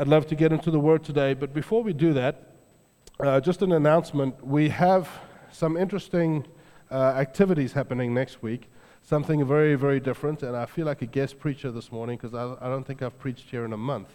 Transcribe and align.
I'd 0.00 0.06
love 0.06 0.28
to 0.28 0.36
get 0.36 0.52
into 0.52 0.70
the 0.70 0.78
Word 0.78 1.02
today, 1.02 1.34
but 1.34 1.52
before 1.52 1.82
we 1.82 1.92
do 1.92 2.12
that, 2.12 2.52
uh, 3.18 3.40
just 3.40 3.62
an 3.62 3.72
announcement. 3.72 4.46
We 4.46 4.68
have 4.68 5.08
some 5.50 5.76
interesting 5.76 6.46
uh, 6.88 6.94
activities 6.94 7.72
happening 7.72 8.14
next 8.14 8.40
week, 8.40 8.70
something 9.02 9.44
very, 9.44 9.74
very 9.74 9.98
different, 9.98 10.44
and 10.44 10.56
I 10.56 10.66
feel 10.66 10.86
like 10.86 11.02
a 11.02 11.06
guest 11.06 11.40
preacher 11.40 11.72
this 11.72 11.90
morning 11.90 12.16
because 12.16 12.32
I, 12.32 12.64
I 12.64 12.68
don't 12.68 12.84
think 12.84 13.02
I've 13.02 13.18
preached 13.18 13.50
here 13.50 13.64
in 13.64 13.72
a 13.72 13.76
month. 13.76 14.06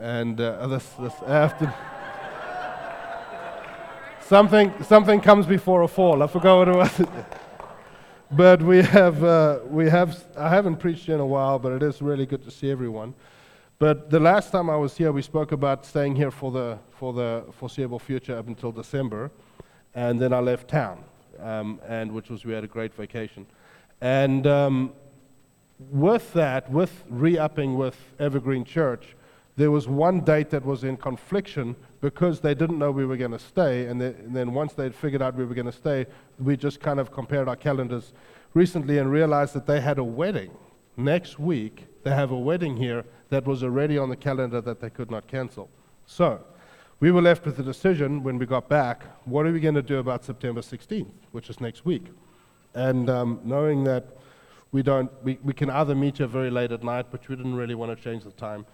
And 0.00 0.40
uh, 0.40 0.66
this, 0.66 0.88
this 0.98 1.14
something, 4.26 4.72
something 4.82 5.20
comes 5.20 5.46
before 5.46 5.82
a 5.82 5.88
fall. 5.88 6.24
I 6.24 6.26
forgot 6.26 6.58
what 6.58 6.68
it 6.68 6.76
was. 6.76 7.08
but 8.32 8.60
we 8.60 8.82
have, 8.82 9.22
uh, 9.22 9.60
we 9.68 9.88
have, 9.88 10.24
I 10.36 10.48
haven't 10.48 10.78
preached 10.78 11.08
in 11.08 11.20
a 11.20 11.26
while, 11.26 11.60
but 11.60 11.70
it 11.70 11.84
is 11.84 12.02
really 12.02 12.26
good 12.26 12.42
to 12.42 12.50
see 12.50 12.72
everyone. 12.72 13.14
But 13.82 14.10
the 14.10 14.20
last 14.20 14.52
time 14.52 14.70
I 14.70 14.76
was 14.76 14.96
here, 14.96 15.10
we 15.10 15.22
spoke 15.22 15.50
about 15.50 15.84
staying 15.84 16.14
here 16.14 16.30
for 16.30 16.52
the, 16.52 16.78
for 16.92 17.12
the 17.12 17.44
foreseeable 17.50 17.98
future 17.98 18.38
up 18.38 18.46
until 18.46 18.70
December. 18.70 19.32
And 19.96 20.20
then 20.20 20.32
I 20.32 20.38
left 20.38 20.68
town, 20.68 21.02
um, 21.40 21.80
and 21.88 22.12
which 22.12 22.30
was, 22.30 22.44
we 22.44 22.52
had 22.52 22.62
a 22.62 22.68
great 22.68 22.94
vacation. 22.94 23.44
And 24.00 24.46
um, 24.46 24.92
with 25.90 26.32
that, 26.34 26.70
with 26.70 27.02
re 27.08 27.36
upping 27.36 27.76
with 27.76 27.96
Evergreen 28.20 28.64
Church, 28.64 29.16
there 29.56 29.72
was 29.72 29.88
one 29.88 30.20
date 30.20 30.50
that 30.50 30.64
was 30.64 30.84
in 30.84 30.96
confliction 30.96 31.74
because 32.00 32.38
they 32.38 32.54
didn't 32.54 32.78
know 32.78 32.92
we 32.92 33.04
were 33.04 33.16
going 33.16 33.32
to 33.32 33.38
stay. 33.40 33.86
And, 33.86 34.00
they, 34.00 34.14
and, 34.14 34.32
then 34.32 34.54
once 34.54 34.74
they'd 34.74 34.94
figured 34.94 35.22
out 35.22 35.34
we 35.34 35.44
were 35.44 35.56
going 35.56 35.66
to 35.66 35.72
stay, 35.72 36.06
we 36.38 36.56
just 36.56 36.78
kind 36.78 37.00
of 37.00 37.10
compared 37.10 37.48
our 37.48 37.56
calendars 37.56 38.12
recently 38.54 38.98
and 38.98 39.10
realized 39.10 39.54
that 39.54 39.66
they 39.66 39.80
had 39.80 39.98
a 39.98 40.04
wedding 40.04 40.52
next 40.96 41.40
week. 41.40 41.86
They 42.04 42.10
have 42.10 42.30
a 42.30 42.38
wedding 42.38 42.76
here 42.76 43.04
that 43.32 43.46
was 43.46 43.62
already 43.62 43.96
on 43.96 44.10
the 44.10 44.16
calendar 44.16 44.60
that 44.60 44.78
they 44.78 44.90
could 44.90 45.10
not 45.10 45.26
cancel. 45.26 45.70
So 46.04 46.44
we 47.00 47.10
were 47.10 47.22
left 47.22 47.46
with 47.46 47.56
the 47.56 47.62
decision 47.62 48.22
when 48.22 48.36
we 48.36 48.44
got 48.44 48.68
back 48.68 49.04
what 49.24 49.46
are 49.46 49.52
we 49.52 49.58
going 49.58 49.74
to 49.74 49.82
do 49.82 50.00
about 50.00 50.22
September 50.22 50.60
16th, 50.60 51.14
which 51.30 51.48
is 51.48 51.58
next 51.58 51.86
week? 51.86 52.08
And 52.74 53.08
um, 53.08 53.40
knowing 53.42 53.84
that 53.84 54.18
we, 54.70 54.82
don't, 54.82 55.10
we, 55.24 55.38
we 55.42 55.54
can 55.54 55.70
either 55.70 55.94
meet 55.94 56.18
here 56.18 56.26
very 56.26 56.50
late 56.50 56.72
at 56.72 56.84
night, 56.84 57.06
but 57.10 57.26
we 57.26 57.34
didn't 57.34 57.54
really 57.54 57.74
want 57.74 57.96
to 57.96 58.04
change 58.04 58.22
the 58.22 58.32
time. 58.32 58.66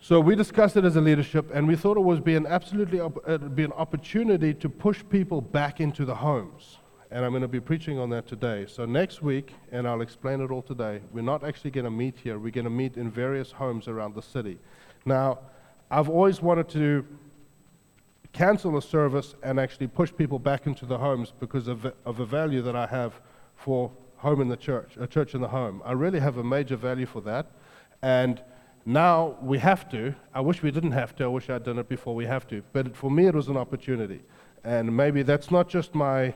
So 0.00 0.20
we 0.20 0.36
discussed 0.36 0.76
it 0.76 0.84
as 0.84 0.96
a 0.96 1.00
leadership, 1.00 1.50
and 1.54 1.66
we 1.66 1.74
thought 1.74 1.96
it 1.96 2.00
would 2.00 2.24
be 2.24 2.36
an 2.36 2.46
absolutely 2.46 3.00
op- 3.00 3.26
uh, 3.26 3.38
be 3.38 3.64
an 3.64 3.72
opportunity 3.72 4.52
to 4.52 4.68
push 4.68 5.02
people 5.08 5.40
back 5.40 5.80
into 5.80 6.04
the 6.04 6.16
homes. 6.16 6.76
And 7.12 7.26
I'm 7.26 7.32
going 7.32 7.42
to 7.42 7.48
be 7.48 7.60
preaching 7.60 7.98
on 7.98 8.08
that 8.10 8.26
today. 8.26 8.64
So 8.66 8.86
next 8.86 9.20
week, 9.20 9.52
and 9.70 9.86
I'll 9.86 10.00
explain 10.00 10.40
it 10.40 10.50
all 10.50 10.62
today. 10.62 11.02
We're 11.12 11.20
not 11.20 11.44
actually 11.44 11.70
going 11.70 11.84
to 11.84 11.90
meet 11.90 12.16
here. 12.16 12.38
We're 12.38 12.50
going 12.52 12.64
to 12.64 12.70
meet 12.70 12.96
in 12.96 13.10
various 13.10 13.52
homes 13.52 13.86
around 13.86 14.14
the 14.14 14.22
city. 14.22 14.58
Now, 15.04 15.40
I've 15.90 16.08
always 16.08 16.40
wanted 16.40 16.70
to 16.70 17.06
cancel 18.32 18.78
a 18.78 18.82
service 18.82 19.34
and 19.42 19.60
actually 19.60 19.88
push 19.88 20.10
people 20.16 20.38
back 20.38 20.66
into 20.66 20.86
the 20.86 20.96
homes 20.96 21.34
because 21.38 21.68
of, 21.68 21.92
of 22.06 22.20
a 22.20 22.24
value 22.24 22.62
that 22.62 22.74
I 22.74 22.86
have 22.86 23.20
for 23.56 23.90
home 24.16 24.40
in 24.40 24.48
the 24.48 24.56
church, 24.56 24.96
a 24.98 25.06
church 25.06 25.34
in 25.34 25.42
the 25.42 25.48
home. 25.48 25.82
I 25.84 25.92
really 25.92 26.18
have 26.20 26.38
a 26.38 26.44
major 26.44 26.76
value 26.76 27.04
for 27.04 27.20
that, 27.22 27.50
and 28.00 28.42
now 28.86 29.36
we 29.42 29.58
have 29.58 29.86
to. 29.90 30.14
I 30.32 30.40
wish 30.40 30.62
we 30.62 30.70
didn't 30.70 30.92
have 30.92 31.14
to. 31.16 31.24
I 31.24 31.26
wish 31.26 31.50
I'd 31.50 31.64
done 31.64 31.78
it 31.78 31.90
before 31.90 32.14
we 32.14 32.24
have 32.24 32.48
to. 32.48 32.62
But 32.72 32.96
for 32.96 33.10
me, 33.10 33.26
it 33.26 33.34
was 33.34 33.48
an 33.48 33.58
opportunity. 33.58 34.22
And 34.64 34.96
maybe 34.96 35.22
that's 35.22 35.50
not 35.50 35.68
just 35.68 35.94
my. 35.94 36.34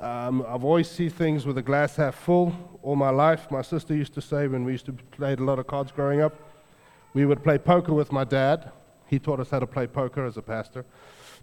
Um, 0.00 0.46
I've 0.48 0.64
always 0.64 0.90
seen 0.90 1.10
things 1.10 1.44
with 1.44 1.58
a 1.58 1.62
glass 1.62 1.96
half 1.96 2.14
full 2.14 2.54
all 2.82 2.96
my 2.96 3.10
life. 3.10 3.50
My 3.50 3.60
sister 3.60 3.94
used 3.94 4.14
to 4.14 4.22
say 4.22 4.48
when 4.48 4.64
we 4.64 4.72
used 4.72 4.86
to 4.86 4.92
play 4.92 5.34
a 5.34 5.36
lot 5.36 5.58
of 5.58 5.66
cards 5.66 5.92
growing 5.92 6.22
up, 6.22 6.34
we 7.12 7.26
would 7.26 7.42
play 7.42 7.58
poker 7.58 7.92
with 7.92 8.10
my 8.10 8.24
dad. 8.24 8.72
He 9.08 9.18
taught 9.18 9.40
us 9.40 9.50
how 9.50 9.58
to 9.58 9.66
play 9.66 9.86
poker 9.86 10.24
as 10.24 10.38
a 10.38 10.42
pastor. 10.42 10.86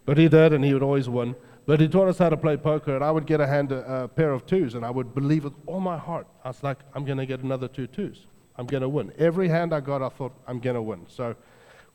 But 0.05 0.17
he 0.17 0.27
did, 0.27 0.53
and 0.53 0.65
he 0.65 0.73
would 0.73 0.81
always 0.81 1.07
win. 1.07 1.35
But 1.67 1.79
he 1.79 1.87
taught 1.87 2.07
us 2.07 2.17
how 2.17 2.29
to 2.29 2.37
play 2.37 2.57
poker, 2.57 2.95
and 2.95 3.03
I 3.03 3.11
would 3.11 3.27
get 3.27 3.41
a 3.41 3.45
hand 3.45 3.71
a, 3.71 4.03
a 4.03 4.07
pair 4.07 4.31
of 4.31 4.47
twos, 4.47 4.73
and 4.73 4.83
I 4.83 4.89
would 4.89 5.13
believe 5.13 5.43
with 5.43 5.53
all 5.67 5.79
my 5.79 5.97
heart. 5.97 6.25
I 6.43 6.47
was 6.47 6.63
like, 6.63 6.79
I'm 6.95 7.05
going 7.05 7.19
to 7.19 7.27
get 7.27 7.41
another 7.41 7.67
two 7.67 7.85
twos. 7.85 8.25
I'm 8.55 8.65
going 8.65 8.81
to 8.81 8.89
win. 8.89 9.13
Every 9.19 9.49
hand 9.49 9.71
I 9.71 9.81
got, 9.81 10.01
I 10.01 10.09
thought, 10.09 10.33
I'm 10.47 10.59
going 10.59 10.75
to 10.75 10.81
win. 10.81 11.05
So 11.09 11.35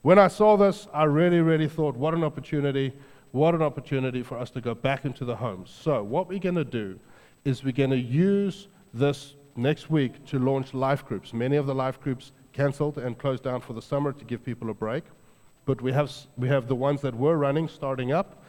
when 0.02 0.18
I 0.18 0.28
saw 0.28 0.56
this, 0.56 0.86
I 0.94 1.04
really, 1.04 1.40
really 1.40 1.68
thought, 1.68 1.96
what 1.96 2.14
an 2.14 2.22
opportunity. 2.22 2.92
What 3.32 3.54
an 3.54 3.62
opportunity 3.62 4.22
for 4.22 4.38
us 4.38 4.50
to 4.50 4.60
go 4.60 4.75
back 4.75 5.04
into 5.04 5.25
the 5.25 5.37
homes. 5.37 5.70
So, 5.70 6.03
what 6.03 6.28
we're 6.28 6.38
going 6.38 6.54
to 6.54 6.65
do 6.65 6.98
is 7.44 7.65
we're 7.65 7.72
going 7.72 7.91
to 7.91 7.98
use 7.98 8.69
this 8.94 9.34
next 9.56 9.91
week 9.91 10.25
to 10.26 10.38
launch 10.38 10.75
life 10.75 11.04
groups. 11.04 11.32
Many 11.32 11.56
of 11.56 11.66
the 11.66 11.75
life 11.75 12.00
groups 12.00 12.32
canceled 12.53 12.98
and 12.98 13.19
closed 13.19 13.43
down 13.43 13.60
for 13.60 13.72
the 13.72 13.82
summer 13.82 14.12
to 14.12 14.25
give 14.25 14.44
people 14.44 14.70
a 14.70 14.75
break. 14.75 15.04
But 15.65 15.81
we 15.81 15.93
have, 15.93 16.12
we 16.37 16.48
have 16.48 16.69
the 16.69 16.75
ones 16.75 17.00
that 17.00 17.15
were 17.15 17.37
running 17.37 17.69
starting 17.69 18.12
up, 18.12 18.43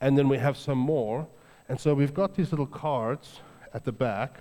and 0.00 0.16
then 0.16 0.28
we 0.28 0.38
have 0.38 0.56
some 0.56 0.78
more. 0.78 1.28
And 1.68 1.78
so 1.78 1.94
we've 1.94 2.14
got 2.14 2.34
these 2.34 2.50
little 2.50 2.66
cards 2.66 3.40
at 3.74 3.84
the 3.84 3.92
back, 3.92 4.40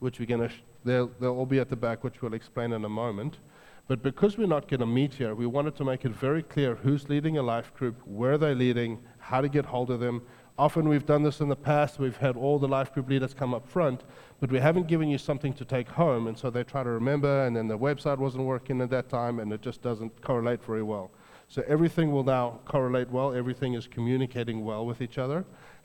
which 0.00 0.18
we're 0.18 0.26
going 0.26 0.48
to 0.48 0.54
They'll, 0.86 1.10
they'll 1.18 1.36
all 1.36 1.46
be 1.46 1.58
at 1.58 1.68
the 1.68 1.76
back, 1.76 2.04
which 2.04 2.22
we'll 2.22 2.34
explain 2.34 2.72
in 2.72 2.84
a 2.84 2.88
moment. 2.88 3.38
But 3.88 4.02
because 4.02 4.36
we're 4.36 4.46
not 4.46 4.66
going 4.68 4.80
to 4.80 4.86
meet 4.86 5.14
here, 5.14 5.34
we 5.34 5.46
wanted 5.46 5.76
to 5.76 5.84
make 5.84 6.04
it 6.04 6.10
very 6.10 6.42
clear 6.42 6.74
who's 6.74 7.08
leading 7.08 7.38
a 7.38 7.42
life 7.42 7.72
group, 7.74 7.94
where 8.04 8.36
they're 8.36 8.54
leading, 8.54 8.98
how 9.18 9.40
to 9.40 9.48
get 9.48 9.64
hold 9.64 9.90
of 9.90 10.00
them. 10.00 10.22
Often 10.58 10.88
we've 10.88 11.06
done 11.06 11.22
this 11.22 11.40
in 11.40 11.48
the 11.48 11.56
past. 11.56 12.00
We've 12.00 12.16
had 12.16 12.36
all 12.36 12.58
the 12.58 12.66
life 12.66 12.92
group 12.92 13.08
leaders 13.08 13.32
come 13.32 13.54
up 13.54 13.68
front, 13.68 14.02
but 14.40 14.50
we 14.50 14.58
haven't 14.58 14.88
given 14.88 15.08
you 15.08 15.18
something 15.18 15.52
to 15.52 15.64
take 15.64 15.88
home. 15.88 16.26
And 16.26 16.36
so 16.36 16.50
they 16.50 16.64
try 16.64 16.82
to 16.82 16.90
remember, 16.90 17.46
and 17.46 17.54
then 17.54 17.68
the 17.68 17.78
website 17.78 18.18
wasn't 18.18 18.44
working 18.44 18.80
at 18.80 18.90
that 18.90 19.08
time, 19.08 19.38
and 19.38 19.52
it 19.52 19.62
just 19.62 19.82
doesn't 19.82 20.20
correlate 20.20 20.64
very 20.64 20.82
well. 20.82 21.12
So 21.46 21.62
everything 21.68 22.10
will 22.10 22.24
now 22.24 22.58
correlate 22.64 23.08
well. 23.10 23.32
Everything 23.34 23.74
is 23.74 23.86
communicating 23.86 24.64
well 24.64 24.84
with 24.84 25.00
each 25.00 25.18
other. 25.18 25.44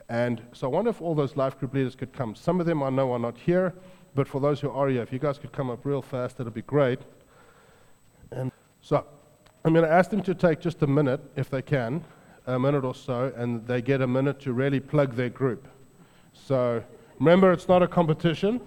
And 0.10 0.42
so 0.54 0.68
I 0.68 0.72
wonder 0.72 0.90
if 0.90 1.02
all 1.02 1.14
those 1.14 1.36
life 1.36 1.60
group 1.60 1.76
leaders 1.76 1.96
could 1.96 2.14
come. 2.14 2.34
Some 2.34 2.60
of 2.60 2.66
them 2.66 2.82
I 2.82 2.90
know 2.90 3.12
are 3.12 3.20
not 3.20 3.38
here. 3.38 3.76
But 4.14 4.28
for 4.28 4.42
those 4.42 4.60
who 4.60 4.70
are 4.70 4.90
here, 4.90 5.02
if 5.02 5.14
you 5.14 5.20
guys 5.20 5.38
could 5.38 5.54
come 5.54 5.70
up 5.70 5.86
real 5.86 6.02
fast, 6.02 6.38
that'd 6.38 6.54
be 6.54 6.64
great. 6.64 7.00
So 8.92 9.06
I'm 9.64 9.72
going 9.72 9.86
to 9.86 9.90
ask 9.90 10.10
them 10.10 10.22
to 10.24 10.36
take 10.36 10.60
just 10.60 10.82
a 10.82 10.88
minute, 10.88 11.22
if 11.38 11.50
they 11.50 11.62
can, 11.62 12.04
a 12.46 12.60
minute 12.60 12.84
or 12.84 12.94
so, 12.94 13.32
and 13.38 13.66
they 13.66 13.82
get 13.82 14.02
a 14.02 14.06
minute 14.06 14.42
to 14.42 14.52
really 14.52 14.82
plug 14.82 15.16
their 15.16 15.30
group. 15.30 15.66
So 16.34 16.84
remember, 17.18 17.54
it's 17.54 17.70
not 17.70 17.82
a 17.82 17.88
competition. 17.88 18.60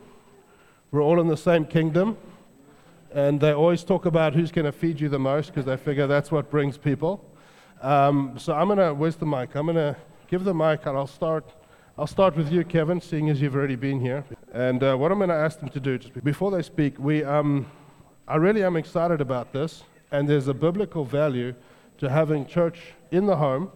We're 0.93 1.03
all 1.03 1.21
in 1.21 1.29
the 1.29 1.37
same 1.37 1.67
kingdom. 1.67 2.17
And 3.13 3.39
they 3.39 3.53
always 3.53 3.85
talk 3.85 4.07
about 4.07 4.33
who's 4.33 4.51
going 4.51 4.65
to 4.65 4.73
feed 4.73 4.99
you 4.99 5.11
the 5.11 5.19
most 5.19 5.49
because 5.49 5.67
they 5.67 5.77
figure 5.77 6.07
that's 6.07 6.33
what 6.33 6.51
brings 6.51 6.79
people. 6.79 7.23
Um, 7.83 8.39
so 8.39 8.55
I'm 8.55 8.69
going 8.69 8.79
to, 8.79 8.95
where's 8.95 9.17
the 9.17 9.27
mic? 9.27 9.55
I'm 9.55 9.67
going 9.67 9.77
to 9.77 9.95
give 10.29 10.45
the 10.45 10.55
mic 10.55 10.87
and 10.87 10.97
I'll 10.97 11.07
start 11.07 11.53
I'll 11.99 12.07
start 12.07 12.35
with 12.35 12.51
you, 12.51 12.65
Kevin, 12.65 12.99
seeing 12.99 13.29
as 13.29 13.43
you've 13.43 13.55
already 13.55 13.77
been 13.77 14.01
here. 14.01 14.25
And 14.55 14.83
uh, 14.83 14.97
what 14.97 15.13
I'm 15.13 15.19
going 15.19 15.29
to 15.29 15.37
ask 15.37 15.61
them 15.61 15.69
to 15.69 15.79
do, 15.79 15.99
just 15.99 16.25
before 16.25 16.51
they 16.51 16.63
speak, 16.63 16.99
we, 16.99 17.23
um, 17.23 17.67
I 18.27 18.37
really 18.37 18.65
am 18.65 18.75
excited 18.77 19.21
about 19.21 19.53
this, 19.53 19.85
and 20.15 20.29
there's 20.29 20.47
a 20.47 20.55
biblical 20.55 21.05
value 21.05 21.55
to 21.99 22.09
having 22.09 22.47
church 22.47 22.79
in 23.11 23.27
the 23.27 23.37
home. 23.37 23.73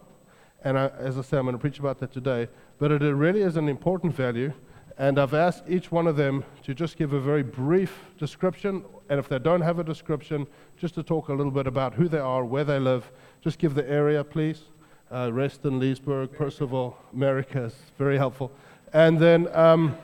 And 0.63 0.79
I, 0.79 0.87
as 0.97 1.17
I 1.17 1.21
say, 1.21 1.37
I'm 1.37 1.43
going 1.43 1.53
to 1.55 1.59
preach 1.59 1.79
about 1.79 1.99
that 1.99 2.13
today. 2.13 2.47
But 2.77 2.91
it 2.93 3.01
really 3.01 3.41
is 3.41 3.57
an 3.57 3.67
important 3.67 4.15
value. 4.15 4.53
And 4.97 5.19
I've 5.19 5.33
asked 5.33 5.63
each 5.67 5.91
one 5.91 6.07
of 6.07 6.15
them 6.15 6.45
to 6.63 6.73
just 6.73 6.97
give 6.97 7.11
a 7.11 7.19
very 7.19 7.43
brief 7.43 8.05
description. 8.17 8.85
And 9.09 9.19
if 9.19 9.27
they 9.27 9.37
don't 9.39 9.59
have 9.59 9.79
a 9.79 9.83
description, 9.83 10.47
just 10.77 10.95
to 10.95 11.03
talk 11.03 11.27
a 11.27 11.33
little 11.33 11.51
bit 11.51 11.67
about 11.67 11.93
who 11.93 12.07
they 12.07 12.19
are, 12.19 12.45
where 12.45 12.63
they 12.63 12.79
live. 12.79 13.11
Just 13.41 13.59
give 13.59 13.75
the 13.75 13.89
area, 13.89 14.23
please 14.23 14.63
uh, 15.11 15.29
Reston, 15.33 15.77
Leesburg, 15.79 16.31
Purcellville, 16.31 16.95
America 17.13 17.63
is 17.63 17.75
very 17.97 18.17
helpful. 18.17 18.51
And 18.93 19.19
then, 19.19 19.53
um, 19.53 19.97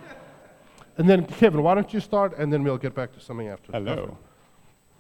and 0.97 1.09
then 1.09 1.25
Kevin, 1.25 1.63
why 1.63 1.75
don't 1.75 1.93
you 1.93 1.99
start, 1.99 2.37
and 2.37 2.51
then 2.51 2.63
we'll 2.63 2.77
get 2.77 2.93
back 2.93 3.13
to 3.13 3.19
something 3.19 3.47
after. 3.47 3.71
Hello. 3.71 4.17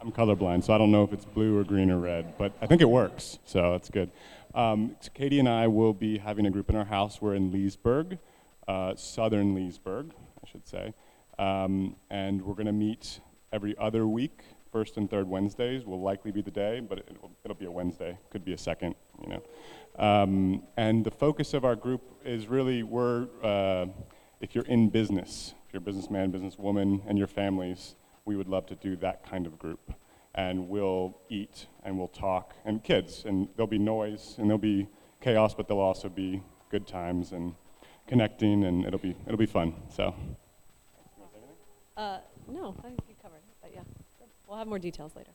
I'm 0.01 0.11
colorblind, 0.11 0.63
so 0.63 0.73
I 0.73 0.77
don't 0.77 0.91
know 0.91 1.03
if 1.03 1.13
it's 1.13 1.25
blue 1.25 1.57
or 1.57 1.63
green 1.63 1.89
or 1.89 1.99
red, 1.99 2.37
but 2.37 2.53
I 2.61 2.67
think 2.67 2.81
it 2.81 2.89
works, 2.89 3.39
so 3.45 3.71
that's 3.71 3.89
good. 3.89 4.11
Um, 4.53 4.95
so 4.99 5.09
Katie 5.13 5.39
and 5.39 5.49
I 5.49 5.67
will 5.67 5.93
be 5.93 6.17
having 6.17 6.45
a 6.45 6.51
group 6.51 6.69
in 6.69 6.75
our 6.75 6.85
house. 6.85 7.21
We're 7.21 7.35
in 7.35 7.51
Leesburg, 7.51 8.19
uh, 8.67 8.95
southern 8.95 9.55
Leesburg, 9.55 10.11
I 10.43 10.47
should 10.49 10.67
say. 10.67 10.93
Um, 11.37 11.95
and 12.09 12.41
we're 12.41 12.53
going 12.53 12.67
to 12.67 12.71
meet 12.71 13.19
every 13.51 13.75
other 13.77 14.07
week. 14.07 14.43
First 14.71 14.97
and 14.97 15.09
third 15.09 15.27
Wednesdays 15.27 15.85
will 15.85 16.01
likely 16.01 16.31
be 16.31 16.41
the 16.41 16.51
day, 16.51 16.81
but 16.81 16.99
it 16.99 17.17
will, 17.21 17.31
it'll 17.43 17.55
be 17.55 17.65
a 17.65 17.71
Wednesday. 17.71 18.17
Could 18.29 18.45
be 18.45 18.53
a 18.53 18.57
second, 18.57 18.95
you 19.21 19.29
know. 19.29 19.43
Um, 19.97 20.63
and 20.77 21.05
the 21.05 21.11
focus 21.11 21.53
of 21.53 21.63
our 21.63 21.75
group 21.75 22.01
is 22.25 22.47
really 22.47 22.83
we're, 22.83 23.27
uh, 23.41 23.85
if 24.41 24.53
you're 24.53 24.65
in 24.65 24.89
business, 24.89 25.53
if 25.67 25.73
you're 25.73 25.81
a 25.81 25.85
businessman, 25.85 26.31
businesswoman, 26.31 27.01
and 27.07 27.17
your 27.17 27.27
families, 27.27 27.95
we 28.25 28.35
would 28.35 28.47
love 28.47 28.65
to 28.65 28.75
do 28.75 28.95
that 28.97 29.23
kind 29.29 29.45
of 29.45 29.57
group. 29.57 29.93
And 30.33 30.67
we'll 30.67 31.15
eat 31.29 31.67
and 31.83 31.97
we'll 31.97 32.09
talk, 32.09 32.55
and 32.65 32.83
kids, 32.83 33.23
and 33.25 33.47
there'll 33.55 33.67
be 33.67 33.77
noise 33.77 34.35
and 34.37 34.49
there'll 34.49 34.57
be 34.57 34.87
chaos, 35.21 35.53
but 35.53 35.67
there'll 35.67 35.81
also 35.81 36.09
be 36.09 36.43
good 36.69 36.85
times 36.87 37.31
and 37.31 37.55
connecting, 38.05 38.65
and 38.65 38.85
it'll 38.85 38.99
be 38.99 39.15
it'll 39.25 39.37
be 39.37 39.45
fun. 39.45 39.73
So. 39.89 40.13
Uh, 41.95 42.17
no, 42.49 42.75
I 42.79 42.81
think 42.81 42.99
you 43.07 43.15
covered 43.21 43.37
it, 43.37 43.55
but 43.61 43.71
yeah, 43.73 43.81
we'll 44.45 44.57
have 44.57 44.67
more 44.67 44.79
details 44.79 45.15
later. 45.15 45.31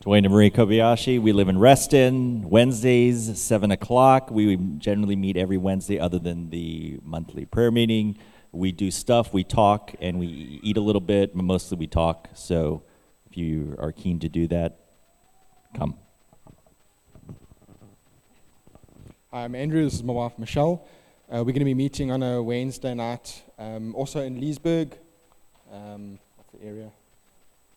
Dwayne 0.00 0.24
and 0.24 0.30
Marie 0.30 0.50
Kobayashi. 0.50 1.20
We 1.22 1.32
live 1.32 1.48
in 1.48 1.58
Reston. 1.58 2.50
Wednesdays, 2.50 3.40
7 3.40 3.70
o'clock. 3.70 4.30
We 4.30 4.56
generally 4.56 5.16
meet 5.16 5.36
every 5.36 5.56
Wednesday 5.56 5.98
other 5.98 6.18
than 6.18 6.50
the 6.50 6.98
monthly 7.04 7.44
prayer 7.44 7.70
meeting. 7.70 8.18
We 8.54 8.70
do 8.70 8.90
stuff, 8.90 9.32
we 9.32 9.44
talk, 9.44 9.94
and 9.98 10.18
we 10.18 10.60
eat 10.62 10.76
a 10.76 10.80
little 10.82 11.00
bit, 11.00 11.34
but 11.34 11.42
mostly 11.42 11.78
we 11.78 11.86
talk. 11.86 12.28
So 12.34 12.82
if 13.30 13.34
you 13.34 13.74
are 13.78 13.92
keen 13.92 14.18
to 14.18 14.28
do 14.28 14.46
that, 14.48 14.78
come. 15.74 15.96
Hi, 19.32 19.44
I'm 19.44 19.54
Andrew. 19.54 19.82
This 19.82 19.94
is 19.94 20.02
my 20.02 20.12
wife, 20.12 20.38
Michelle. 20.38 20.86
Uh, 21.30 21.38
we're 21.38 21.54
going 21.54 21.60
to 21.60 21.64
be 21.64 21.72
meeting 21.72 22.10
on 22.10 22.22
a 22.22 22.42
Wednesday 22.42 22.92
night, 22.92 23.42
um, 23.58 23.94
also 23.94 24.20
in 24.20 24.38
Leesburg. 24.38 24.98
Um, 25.72 26.18
what's 26.36 26.52
the 26.52 26.62
area? 26.62 26.92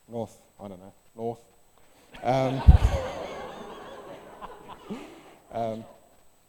North. 0.09 0.37
I 0.59 0.67
don't 0.67 0.81
know. 0.81 0.93
North. 1.15 1.39
Um, 2.21 2.61
um, 5.53 5.85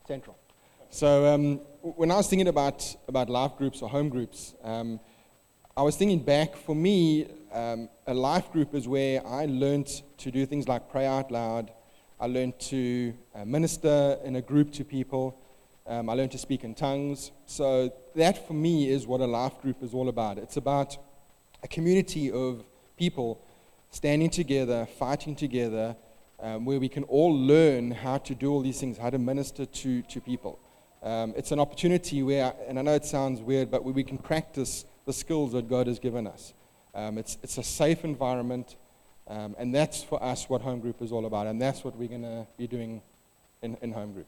central. 0.09 0.37
So 0.91 1.27
um, 1.27 1.57
when 1.83 2.11
I 2.11 2.17
was 2.17 2.29
thinking 2.29 2.49
about, 2.49 2.95
about 3.09 3.29
life 3.29 3.57
groups 3.59 3.83
or 3.83 3.89
home 3.89 4.09
groups, 4.09 4.55
um, 4.63 5.01
I 5.77 5.83
was 5.83 5.97
thinking 5.97 6.21
back, 6.21 6.57
for 6.57 6.75
me, 6.75 7.29
um, 7.53 7.89
a 8.07 8.15
life 8.15 8.51
group 8.53 8.75
is 8.75 8.89
where 8.89 9.27
I 9.27 9.47
learned 9.47 9.89
to 10.19 10.31
do 10.31 10.47
things 10.47 10.69
like 10.69 10.91
pray 10.91 11.07
out 11.07 11.31
loud. 11.31 11.73
I 12.19 12.27
learned 12.27 12.59
to 12.61 13.15
uh, 13.35 13.45
minister 13.45 14.19
in 14.25 14.37
a 14.37 14.43
group 14.43 14.73
to 14.73 14.85
people. 14.85 15.39
Um, 15.87 16.09
I 16.09 16.15
learned 16.15 16.33
to 16.33 16.39
speak 16.39 16.65
in 16.65 16.75
tongues. 16.75 17.31
So 17.47 17.93
that, 18.15 18.47
for 18.47 18.55
me, 18.55 18.89
is 18.89 19.07
what 19.07 19.21
a 19.21 19.27
life 19.27 19.61
group 19.61 19.83
is 19.83 19.93
all 19.93 20.09
about. 20.09 20.39
It's 20.39 20.57
about 20.57 20.97
a 21.63 21.69
community 21.69 22.31
of 22.31 22.65
people 22.97 23.45
standing 23.91 24.31
together, 24.31 24.87
fighting 24.99 25.37
together, 25.37 25.97
um, 26.41 26.65
where 26.65 26.81
we 26.81 26.89
can 26.89 27.03
all 27.05 27.35
learn 27.37 27.91
how 27.91 28.19
to 28.19 28.35
do 28.35 28.51
all 28.51 28.63
these 28.63 28.81
things, 28.81 28.99
how 28.99 29.11
to 29.11 29.19
minister 29.19 29.67
to, 29.67 30.03
to 30.03 30.21
people. 30.21 30.59
Um, 31.03 31.35
it's 31.37 31.53
an 31.53 31.61
opportunity 31.61 32.23
where, 32.23 32.55
and 32.67 32.79
I 32.79 32.83
know 32.83 32.95
it 32.95 33.05
sounds 33.05 33.41
weird, 33.41 33.71
but 33.71 33.85
where 33.85 33.95
we 33.95 34.03
can 34.03 34.19
practice 34.19 34.85
the 35.05 35.13
skills 35.13 35.53
that 35.53 35.69
God 35.69 35.87
has 35.87 35.99
given 35.99 36.27
us. 36.27 36.53
Um, 36.95 37.19
it's, 37.19 37.39
it's 37.43 37.59
a 37.59 37.63
safe 37.63 38.05
environment, 38.05 38.77
um, 39.29 39.55
and 39.59 39.75
that's 39.75 40.03
for 40.03 40.23
us 40.23 40.49
what 40.49 40.63
home 40.63 40.81
group 40.81 41.03
is 41.03 41.13
all 41.13 41.27
about, 41.27 41.47
and 41.47 41.61
that's 41.61 41.85
what 41.85 41.97
we're 41.97 42.09
going 42.09 42.23
to 42.23 42.47
be 42.57 42.67
doing 42.67 43.03
in, 43.63 43.77
in 43.83 43.93
home 43.93 44.13
group. 44.13 44.27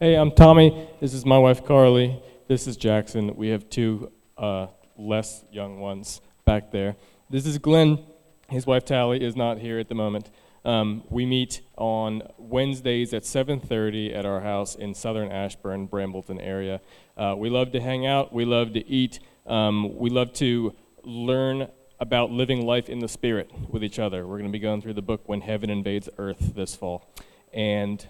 Hey, 0.00 0.16
I'm 0.16 0.32
Tommy. 0.32 0.88
This 1.00 1.14
is 1.14 1.24
my 1.24 1.38
wife 1.38 1.64
Carly. 1.64 2.20
This 2.48 2.66
is 2.66 2.76
Jackson. 2.76 3.36
We 3.36 3.48
have 3.48 3.70
two 3.70 4.10
uh, 4.36 4.66
less 4.98 5.44
young 5.52 5.78
ones 5.80 6.20
back 6.44 6.72
there. 6.72 6.96
This 7.30 7.46
is 7.46 7.58
Glenn. 7.58 8.04
His 8.48 8.66
wife 8.66 8.84
Tally 8.84 9.24
is 9.24 9.36
not 9.36 9.58
here 9.58 9.78
at 9.78 9.88
the 9.88 9.94
moment. 9.94 10.30
Um, 10.64 11.02
we 11.10 11.26
meet 11.26 11.60
on 11.76 12.22
Wednesdays 12.38 13.12
at 13.12 13.24
7:30 13.24 14.14
at 14.14 14.24
our 14.24 14.40
house 14.40 14.74
in 14.74 14.94
Southern 14.94 15.30
Ashburn, 15.30 15.86
Brambleton 15.86 16.40
area. 16.40 16.80
Uh, 17.16 17.34
we 17.36 17.50
love 17.50 17.72
to 17.72 17.80
hang 17.80 18.06
out. 18.06 18.32
We 18.32 18.44
love 18.46 18.72
to 18.72 18.86
eat. 18.88 19.20
Um, 19.46 19.96
we 19.98 20.08
love 20.08 20.32
to 20.34 20.74
learn 21.02 21.68
about 22.00 22.30
living 22.30 22.64
life 22.64 22.88
in 22.88 23.00
the 23.00 23.08
spirit 23.08 23.50
with 23.68 23.84
each 23.84 23.98
other. 23.98 24.26
We're 24.26 24.38
going 24.38 24.50
to 24.50 24.52
be 24.52 24.58
going 24.58 24.80
through 24.80 24.94
the 24.94 25.02
book 25.02 25.22
When 25.26 25.42
Heaven 25.42 25.68
Invades 25.68 26.08
Earth 26.16 26.54
this 26.54 26.74
fall, 26.74 27.12
and 27.52 28.06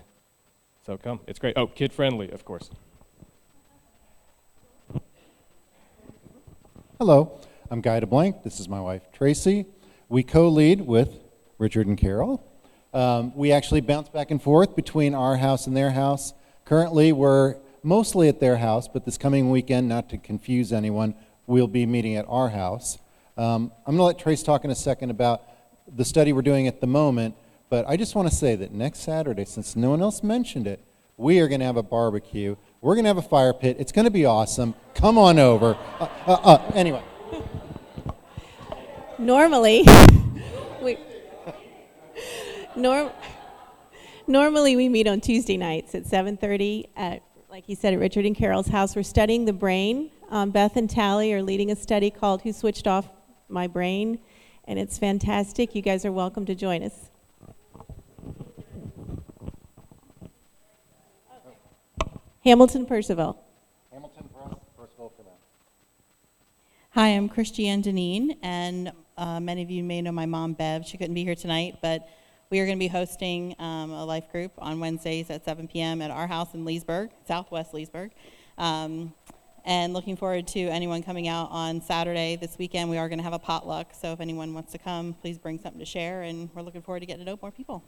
so 0.87 0.97
come. 0.97 1.21
It's 1.27 1.41
great. 1.41 1.59
Oh, 1.59 1.67
kid 1.67 1.93
friendly, 1.93 2.31
of 2.31 2.45
course. 2.45 2.71
Hello, 7.01 7.41
I'm 7.69 7.81
Guy 7.81 7.99
DeBlank. 7.99 8.45
This 8.45 8.61
is 8.61 8.69
my 8.69 8.81
wife, 8.81 9.11
Tracy. 9.13 9.67
We 10.09 10.23
co 10.23 10.49
lead 10.49 10.83
with 10.83 11.24
Richard 11.65 11.87
and 11.87 11.97
Carol. 11.97 12.47
Um, 12.93 13.35
we 13.35 13.51
actually 13.51 13.81
bounce 13.81 14.11
back 14.11 14.31
and 14.31 14.41
forth 14.41 14.77
between 14.77 15.15
our 15.15 15.39
house 15.39 15.67
and 15.67 15.75
their 15.75 15.93
house. 15.93 16.35
Currently, 16.67 17.11
we're 17.11 17.57
mostly 17.83 18.29
at 18.29 18.39
their 18.39 18.59
house, 18.59 18.87
but 18.87 19.07
this 19.07 19.17
coming 19.17 19.51
weekend, 19.51 19.89
not 19.89 20.11
to 20.11 20.19
confuse 20.19 20.75
anyone, 20.75 21.15
we'll 21.47 21.67
be 21.67 21.87
meeting 21.87 22.17
at 22.17 22.27
our 22.29 22.51
house. 22.51 22.99
Um, 23.39 23.73
I'm 23.87 23.97
going 23.97 23.99
to 23.99 24.03
let 24.03 24.19
Trace 24.19 24.43
talk 24.43 24.67
in 24.67 24.71
a 24.71 24.75
second 24.75 25.09
about 25.09 25.41
the 25.89 26.05
study 26.05 26.35
we're 26.35 26.43
doing 26.43 26.69
at 26.69 26.83
the 26.83 26.87
moment, 26.87 27.35
but 27.71 27.89
I 27.89 27.97
just 27.97 28.15
want 28.15 28.29
to 28.29 28.35
say 28.35 28.57
that 28.57 28.71
next 28.71 28.99
Saturday, 28.99 29.47
since 29.47 29.75
no 29.75 29.89
one 29.89 30.03
else 30.03 30.23
mentioned 30.23 30.67
it, 30.67 30.85
we 31.17 31.41
are 31.41 31.49
going 31.49 31.61
to 31.61 31.67
have 31.67 31.79
a 31.79 31.83
barbecue. 31.83 32.57
We're 32.83 32.95
going 32.95 33.05
to 33.05 33.09
have 33.09 33.17
a 33.17 33.23
fire 33.23 33.55
pit. 33.55 33.79
It's 33.81 33.91
going 33.91 34.05
to 34.05 34.11
be 34.11 34.27
awesome. 34.27 34.75
Come 34.95 35.17
on 35.17 35.39
over. 35.39 35.79
Uh, 35.99 36.09
uh, 36.27 36.33
uh, 36.45 36.73
anyway. 36.75 37.03
Normally, 39.19 39.85
we 40.83 40.99
norm, 42.77 43.11
normally 44.27 44.77
we 44.77 44.89
meet 44.89 45.07
on 45.07 45.21
Tuesday 45.21 45.57
nights 45.57 45.95
at 45.95 46.05
7:30 46.05 46.87
at, 46.97 47.23
like 47.51 47.69
you 47.69 47.77
said, 47.77 47.95
at 47.95 48.01
Richard 48.01 48.27
and 48.27 48.37
Carol's 48.37 48.69
house. 48.69 48.97
We're 48.97 49.03
studying 49.03 49.45
the 49.45 49.53
brain. 49.53 50.11
Um, 50.31 50.51
Beth 50.51 50.77
and 50.77 50.89
Tally 50.89 51.33
are 51.33 51.43
leading 51.43 51.71
a 51.71 51.77
study 51.77 52.11
called 52.11 52.43
"Who 52.43 52.53
Switched 52.53 52.87
Off 52.87 53.09
My 53.49 53.67
Brain," 53.67 54.19
and 54.65 54.79
it's 54.79 54.99
fantastic. 54.99 55.75
You 55.75 55.83
guys 55.83 56.05
are 56.05 56.13
welcome 56.13 56.45
to 56.47 56.55
join 56.55 56.83
us. 56.83 57.11
Hamilton 62.45 62.85
Purcellville. 62.85 63.39
Hamilton, 63.91 64.29
Purcellville 64.79 65.17
for 65.17 65.23
them. 65.23 65.33
Hi, 66.91 67.09
I'm 67.09 67.27
Christiane 67.27 67.83
Deneen, 67.83 68.37
and 68.43 68.93
uh, 69.17 69.41
many 69.41 69.63
of 69.63 69.71
you 69.71 69.83
may 69.83 70.03
know 70.03 70.13
my 70.13 70.27
mom, 70.27 70.53
Bev. 70.53 70.87
She 70.87 70.99
couldn't 70.99 71.15
be 71.15 71.25
here 71.25 71.35
tonight, 71.35 71.79
but 71.81 72.07
we 72.51 72.61
are 72.61 72.67
going 72.67 72.77
to 72.77 72.81
be 72.81 72.89
hosting 72.89 73.55
um, 73.59 73.91
a 73.91 74.05
life 74.05 74.31
group 74.31 74.53
on 74.59 74.81
Wednesdays 74.81 75.31
at 75.31 75.45
7 75.45 75.69
p.m. 75.69 76.03
at 76.03 76.11
our 76.11 76.27
house 76.27 76.55
in 76.55 76.65
Leesburg, 76.65 77.11
Southwest 77.27 77.75
Leesburg. 77.75 78.11
Um, 78.59 79.13
and 79.65 79.95
looking 79.95 80.17
forward 80.17 80.47
to 80.49 80.61
anyone 80.61 81.03
coming 81.03 81.27
out 81.27 81.49
on 81.51 81.81
Saturday 81.81 82.37
this 82.37 82.59
weekend. 82.59 82.91
We 82.91 82.99
are 82.99 83.09
going 83.09 83.19
to 83.19 83.25
have 83.25 83.33
a 83.33 83.39
potluck, 83.39 83.95
so 83.99 84.13
if 84.13 84.21
anyone 84.21 84.53
wants 84.53 84.73
to 84.73 84.79
come, 84.79 85.15
please 85.15 85.39
bring 85.39 85.59
something 85.59 85.79
to 85.79 85.87
share, 85.87 86.23
and 86.23 86.51
we're 86.55 86.63
looking 86.63 86.83
forward 86.83 87.01
to 87.01 87.07
getting 87.07 87.25
to 87.25 87.31
know 87.31 87.39
more 87.41 87.51
people. 87.51 87.83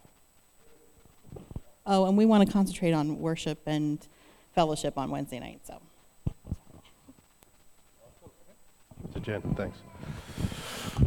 Oh, 1.86 2.06
and 2.06 2.16
we 2.16 2.24
want 2.24 2.46
to 2.46 2.52
concentrate 2.52 2.92
on 2.92 3.20
worship 3.20 3.60
and 3.66 4.04
fellowship 4.54 4.96
on 4.96 5.10
Wednesday 5.10 5.38
night, 5.38 5.60
so. 5.64 5.80
To 9.12 9.20
Jen, 9.20 9.42
thanks. 9.54 9.78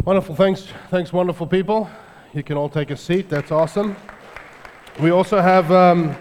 Wonderful, 0.06 0.36
thanks, 0.36 0.68
thanks, 0.90 1.12
wonderful 1.12 1.48
people. 1.48 1.90
You 2.32 2.44
can 2.44 2.58
all 2.58 2.70
take 2.70 2.92
a 2.92 2.98
seat. 2.98 3.28
That's 3.28 3.52
awesome. 3.52 3.96
We 5.00 5.10
also 5.10 5.42
have 5.42 5.72
um, 5.72 6.16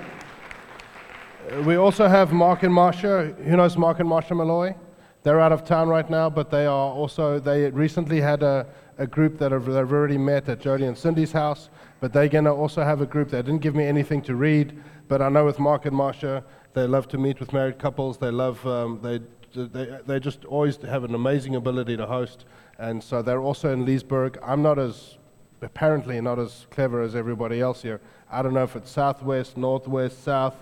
we 1.65 1.77
also 1.77 2.09
have 2.09 2.33
Mark 2.33 2.63
and 2.63 2.73
Marsha. 2.73 3.37
Who 3.45 3.57
knows 3.59 3.77
Mark 3.77 4.01
and 4.01 4.09
Marsha 4.09 4.35
Malloy? 4.35 4.75
They're 5.23 5.39
out 5.39 5.53
of 5.53 5.67
town 5.67 5.89
right 5.89 6.09
now, 6.09 6.31
but 6.31 6.51
they 6.51 6.65
are 6.65 6.91
also 6.93 7.39
they 7.39 7.71
recently 7.71 8.23
had 8.23 8.43
a, 8.43 8.67
a 8.97 9.07
group 9.07 9.37
that 9.39 9.53
have 9.53 9.67
they've 9.67 9.93
already 9.93 10.17
met 10.17 10.49
at 10.49 10.61
Jody 10.61 10.87
and 10.87 10.97
Cindy's 10.97 11.33
house. 11.33 11.69
But 12.01 12.15
they're 12.15 12.29
gonna 12.29 12.55
also 12.55 12.85
have 12.85 13.03
a 13.03 13.07
group. 13.07 13.29
They 13.29 13.43
didn't 13.43 13.61
give 13.61 13.75
me 13.75 13.85
anything 13.85 14.23
to 14.23 14.35
read, 14.35 14.83
but 15.09 15.21
I 15.21 15.29
know 15.29 15.45
with 15.45 15.59
Mark 15.59 15.85
and 15.85 15.95
Marsha, 15.95 16.43
they 16.73 16.87
love 16.87 17.09
to 17.09 17.19
meet 17.19 17.39
with 17.39 17.53
married 17.53 17.79
couples. 17.79 18.17
They 18.17 18.31
love 18.31 18.67
um, 18.67 19.01
they 19.03 19.21
they, 19.55 19.99
they 20.07 20.21
just 20.21 20.47
always 20.47 20.77
have 20.79 21.05
an 21.05 21.15
amazing 21.15 21.55
ability 21.55 21.99
to 21.99 22.07
host. 22.07 22.47
And 22.79 23.03
so 23.03 23.21
they're 23.21 23.43
also 23.43 23.73
in 23.73 23.85
Leesburg. 23.85 24.39
I'm 24.43 24.63
not 24.63 24.79
as, 24.79 25.18
apparently 25.63 26.21
not 26.21 26.39
as 26.39 26.67
clever 26.71 27.03
as 27.03 27.15
everybody 27.15 27.61
else 27.61 27.83
here. 27.83 28.01
I 28.31 28.43
don't 28.43 28.55
know 28.55 28.63
if 28.63 28.77
it's 28.77 28.91
southwest, 28.91 29.57
northwest, 29.57 30.23
south. 30.23 30.55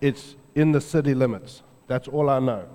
It's 0.00 0.36
in 0.54 0.72
the 0.72 0.80
city 0.80 1.14
limits. 1.14 1.62
That's 1.86 2.08
all 2.08 2.28
I 2.28 2.38
know. 2.38 2.66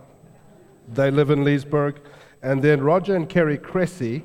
They 0.87 1.11
live 1.11 1.29
in 1.29 1.43
Leesburg. 1.43 2.01
And 2.41 2.61
then 2.61 2.81
Roger 2.81 3.15
and 3.15 3.29
Kerry 3.29 3.57
Cressy. 3.57 4.23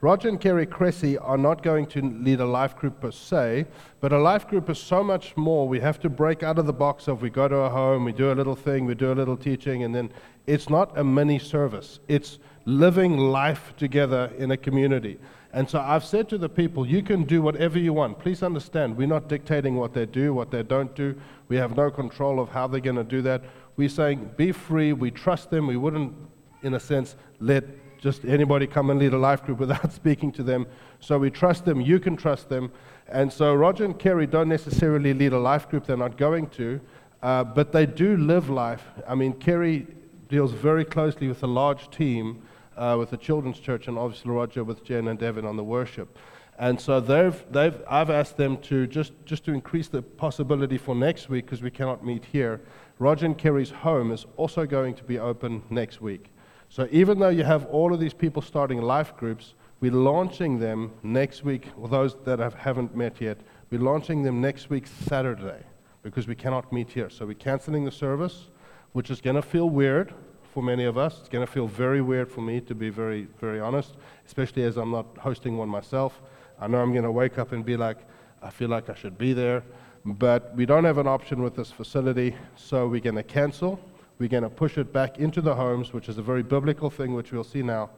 Roger 0.00 0.30
and 0.30 0.40
Kerry 0.40 0.64
Cressy 0.64 1.18
are 1.18 1.36
not 1.36 1.62
going 1.62 1.84
to 1.88 2.00
lead 2.00 2.40
a 2.40 2.46
life 2.46 2.74
group 2.74 3.02
per 3.02 3.10
se, 3.10 3.66
but 4.00 4.14
a 4.14 4.18
life 4.18 4.48
group 4.48 4.70
is 4.70 4.78
so 4.78 5.04
much 5.04 5.36
more. 5.36 5.68
We 5.68 5.78
have 5.80 6.00
to 6.00 6.08
break 6.08 6.42
out 6.42 6.58
of 6.58 6.64
the 6.64 6.72
box 6.72 7.06
of 7.06 7.20
we 7.20 7.28
go 7.28 7.48
to 7.48 7.56
a 7.56 7.68
home, 7.68 8.04
we 8.04 8.12
do 8.12 8.32
a 8.32 8.34
little 8.34 8.56
thing, 8.56 8.86
we 8.86 8.94
do 8.94 9.12
a 9.12 9.14
little 9.14 9.36
teaching, 9.36 9.84
and 9.84 9.94
then 9.94 10.10
it's 10.46 10.70
not 10.70 10.96
a 10.98 11.04
mini 11.04 11.38
service. 11.38 12.00
It's 12.08 12.38
living 12.64 13.18
life 13.18 13.74
together 13.76 14.32
in 14.38 14.52
a 14.52 14.56
community. 14.56 15.18
And 15.52 15.68
so 15.68 15.80
I've 15.80 16.04
said 16.04 16.28
to 16.28 16.38
the 16.38 16.48
people, 16.48 16.86
you 16.86 17.02
can 17.02 17.24
do 17.24 17.42
whatever 17.42 17.78
you 17.78 17.92
want. 17.92 18.20
Please 18.20 18.42
understand, 18.42 18.96
we're 18.96 19.08
not 19.08 19.28
dictating 19.28 19.76
what 19.76 19.92
they 19.92 20.06
do, 20.06 20.32
what 20.32 20.50
they 20.50 20.62
don't 20.62 20.94
do. 20.94 21.20
We 21.48 21.56
have 21.56 21.76
no 21.76 21.90
control 21.90 22.38
of 22.38 22.50
how 22.50 22.68
they're 22.68 22.80
going 22.80 22.96
to 22.96 23.04
do 23.04 23.20
that. 23.22 23.42
We're 23.76 23.88
saying, 23.88 24.30
be 24.36 24.52
free. 24.52 24.92
We 24.92 25.10
trust 25.10 25.50
them. 25.50 25.66
We 25.66 25.76
wouldn't, 25.76 26.14
in 26.62 26.74
a 26.74 26.80
sense, 26.80 27.16
let 27.40 27.64
just 27.98 28.24
anybody 28.24 28.66
come 28.66 28.90
and 28.90 29.00
lead 29.00 29.12
a 29.12 29.18
life 29.18 29.44
group 29.44 29.58
without 29.66 29.92
speaking 29.92 30.30
to 30.32 30.44
them. 30.44 30.66
So 31.00 31.18
we 31.18 31.30
trust 31.30 31.64
them. 31.64 31.80
You 31.80 31.98
can 31.98 32.16
trust 32.16 32.48
them. 32.48 32.70
And 33.08 33.32
so 33.32 33.52
Roger 33.54 33.84
and 33.84 33.98
Kerry 33.98 34.28
don't 34.28 34.48
necessarily 34.48 35.12
lead 35.12 35.32
a 35.32 35.38
life 35.38 35.68
group. 35.68 35.86
They're 35.86 35.96
not 35.96 36.16
going 36.16 36.48
to. 36.50 36.80
Uh, 37.22 37.42
but 37.42 37.72
they 37.72 37.86
do 37.86 38.16
live 38.16 38.48
life. 38.48 38.84
I 39.06 39.16
mean, 39.16 39.32
Kerry 39.34 39.86
deals 40.28 40.52
very 40.52 40.84
closely 40.84 41.26
with 41.26 41.42
a 41.42 41.46
large 41.46 41.90
team 41.90 42.42
uh, 42.80 42.96
with 42.98 43.10
the 43.10 43.16
children's 43.16 43.60
church, 43.60 43.88
and 43.88 43.98
obviously 43.98 44.30
Roger 44.30 44.64
with 44.64 44.82
Jen 44.82 45.08
and 45.08 45.18
Devin 45.18 45.44
on 45.44 45.56
the 45.56 45.62
worship. 45.62 46.18
And 46.58 46.80
so 46.80 47.00
they've, 47.00 47.44
they've, 47.50 47.80
I've 47.88 48.10
asked 48.10 48.36
them 48.36 48.56
to 48.62 48.86
just, 48.86 49.12
just 49.24 49.44
to 49.44 49.52
increase 49.52 49.88
the 49.88 50.02
possibility 50.02 50.78
for 50.78 50.94
next 50.94 51.28
week, 51.28 51.44
because 51.44 51.62
we 51.62 51.70
cannot 51.70 52.04
meet 52.04 52.24
here. 52.24 52.60
Roger 52.98 53.26
and 53.26 53.36
Kerry's 53.36 53.70
home 53.70 54.10
is 54.10 54.26
also 54.36 54.66
going 54.66 54.94
to 54.94 55.04
be 55.04 55.18
open 55.18 55.62
next 55.70 56.00
week. 56.00 56.30
So 56.68 56.88
even 56.90 57.18
though 57.18 57.28
you 57.28 57.44
have 57.44 57.66
all 57.66 57.92
of 57.92 58.00
these 58.00 58.14
people 58.14 58.42
starting 58.42 58.80
life 58.80 59.16
groups, 59.16 59.54
we're 59.80 59.92
launching 59.92 60.58
them 60.58 60.92
next 61.02 61.44
week, 61.44 61.68
or 61.78 61.88
those 61.88 62.16
that 62.24 62.38
have, 62.38 62.54
haven't 62.54 62.96
met 62.96 63.20
yet, 63.20 63.38
we're 63.70 63.80
launching 63.80 64.22
them 64.22 64.40
next 64.40 64.70
week, 64.70 64.86
Saturday, 64.86 65.62
because 66.02 66.26
we 66.26 66.34
cannot 66.34 66.72
meet 66.72 66.90
here. 66.90 67.10
So 67.10 67.26
we're 67.26 67.34
canceling 67.34 67.84
the 67.84 67.90
service, 67.90 68.48
which 68.92 69.10
is 69.10 69.20
going 69.20 69.36
to 69.36 69.42
feel 69.42 69.68
weird 69.68 70.14
for 70.52 70.62
many 70.62 70.84
of 70.84 70.98
us. 70.98 71.18
It's 71.20 71.28
going 71.28 71.46
to 71.46 71.52
feel 71.52 71.66
very 71.66 72.00
weird 72.00 72.30
for 72.30 72.40
me, 72.40 72.60
to 72.62 72.74
be 72.74 72.90
very, 72.90 73.28
very 73.40 73.60
honest, 73.60 73.96
especially 74.26 74.64
as 74.64 74.76
I'm 74.76 74.90
not 74.90 75.06
hosting 75.18 75.56
one 75.56 75.68
myself. 75.68 76.20
I 76.60 76.66
know 76.66 76.78
I'm 76.78 76.92
going 76.92 77.04
to 77.04 77.12
wake 77.12 77.38
up 77.38 77.52
and 77.52 77.64
be 77.64 77.76
like, 77.76 77.98
I 78.42 78.50
feel 78.50 78.68
like 78.68 78.90
I 78.90 78.94
should 78.94 79.16
be 79.16 79.32
there. 79.32 79.62
But 80.04 80.54
we 80.56 80.66
don't 80.66 80.84
have 80.84 80.98
an 80.98 81.06
option 81.06 81.42
with 81.42 81.54
this 81.54 81.70
facility, 81.70 82.34
so 82.56 82.88
we're 82.88 83.00
going 83.00 83.16
to 83.16 83.22
cancel. 83.22 83.78
We're 84.18 84.28
going 84.28 84.42
to 84.42 84.50
push 84.50 84.78
it 84.78 84.92
back 84.92 85.18
into 85.18 85.40
the 85.40 85.54
homes, 85.54 85.92
which 85.92 86.08
is 86.08 86.18
a 86.18 86.22
very 86.22 86.42
biblical 86.42 86.90
thing, 86.90 87.14
which 87.14 87.32
we'll 87.32 87.44
see 87.44 87.62
now. 87.62 87.90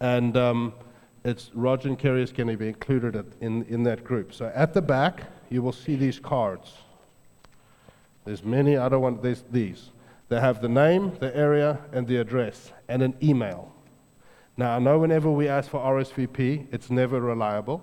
And 0.00 0.36
um, 0.36 0.74
it's 1.24 1.50
Roger 1.54 1.88
and 1.88 1.98
Kerry 1.98 2.22
is 2.22 2.32
going 2.32 2.48
to 2.48 2.56
be 2.56 2.68
included 2.68 3.34
in, 3.40 3.64
in 3.64 3.82
that 3.84 4.04
group. 4.04 4.34
So 4.34 4.52
at 4.54 4.74
the 4.74 4.82
back, 4.82 5.22
you 5.48 5.62
will 5.62 5.72
see 5.72 5.96
these 5.96 6.18
cards. 6.18 6.72
There's 8.24 8.44
many 8.44 8.76
other 8.76 8.98
ones. 8.98 9.20
There's 9.22 9.44
these. 9.50 9.90
They 10.28 10.40
have 10.40 10.62
the 10.62 10.68
name, 10.68 11.12
the 11.20 11.36
area, 11.36 11.78
and 11.92 12.06
the 12.06 12.16
address, 12.16 12.72
and 12.88 13.02
an 13.02 13.14
email. 13.22 13.72
Now, 14.56 14.76
I 14.76 14.78
know 14.78 14.98
whenever 14.98 15.30
we 15.30 15.48
ask 15.48 15.68
for 15.70 15.80
RSVP, 15.80 16.68
it's 16.72 16.90
never 16.90 17.20
reliable. 17.20 17.82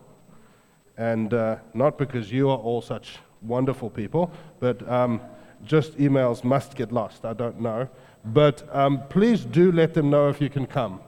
And 0.98 1.33
uh, 1.33 1.57
not 1.74 1.98
because 1.98 2.31
you 2.31 2.50
are 2.50 2.57
all 2.57 2.81
such 2.81 3.17
wonderful 3.41 3.89
people, 3.89 4.31
but 4.60 4.88
um, 4.89 5.21
just 5.65 5.98
emails 5.98 6.43
must 6.43 6.75
get 6.75 6.91
lost. 6.91 7.25
I 7.25 7.33
don't 7.33 7.60
know. 7.62 7.88
But 8.25 8.67
um, 8.75 9.03
please 9.10 9.45
do 9.45 9.71
let 9.71 9.93
them 9.93 10.10
know 10.10 10.29
if 10.29 10.41
you 10.41 10.50
can 10.50 10.65
come. 10.65 11.00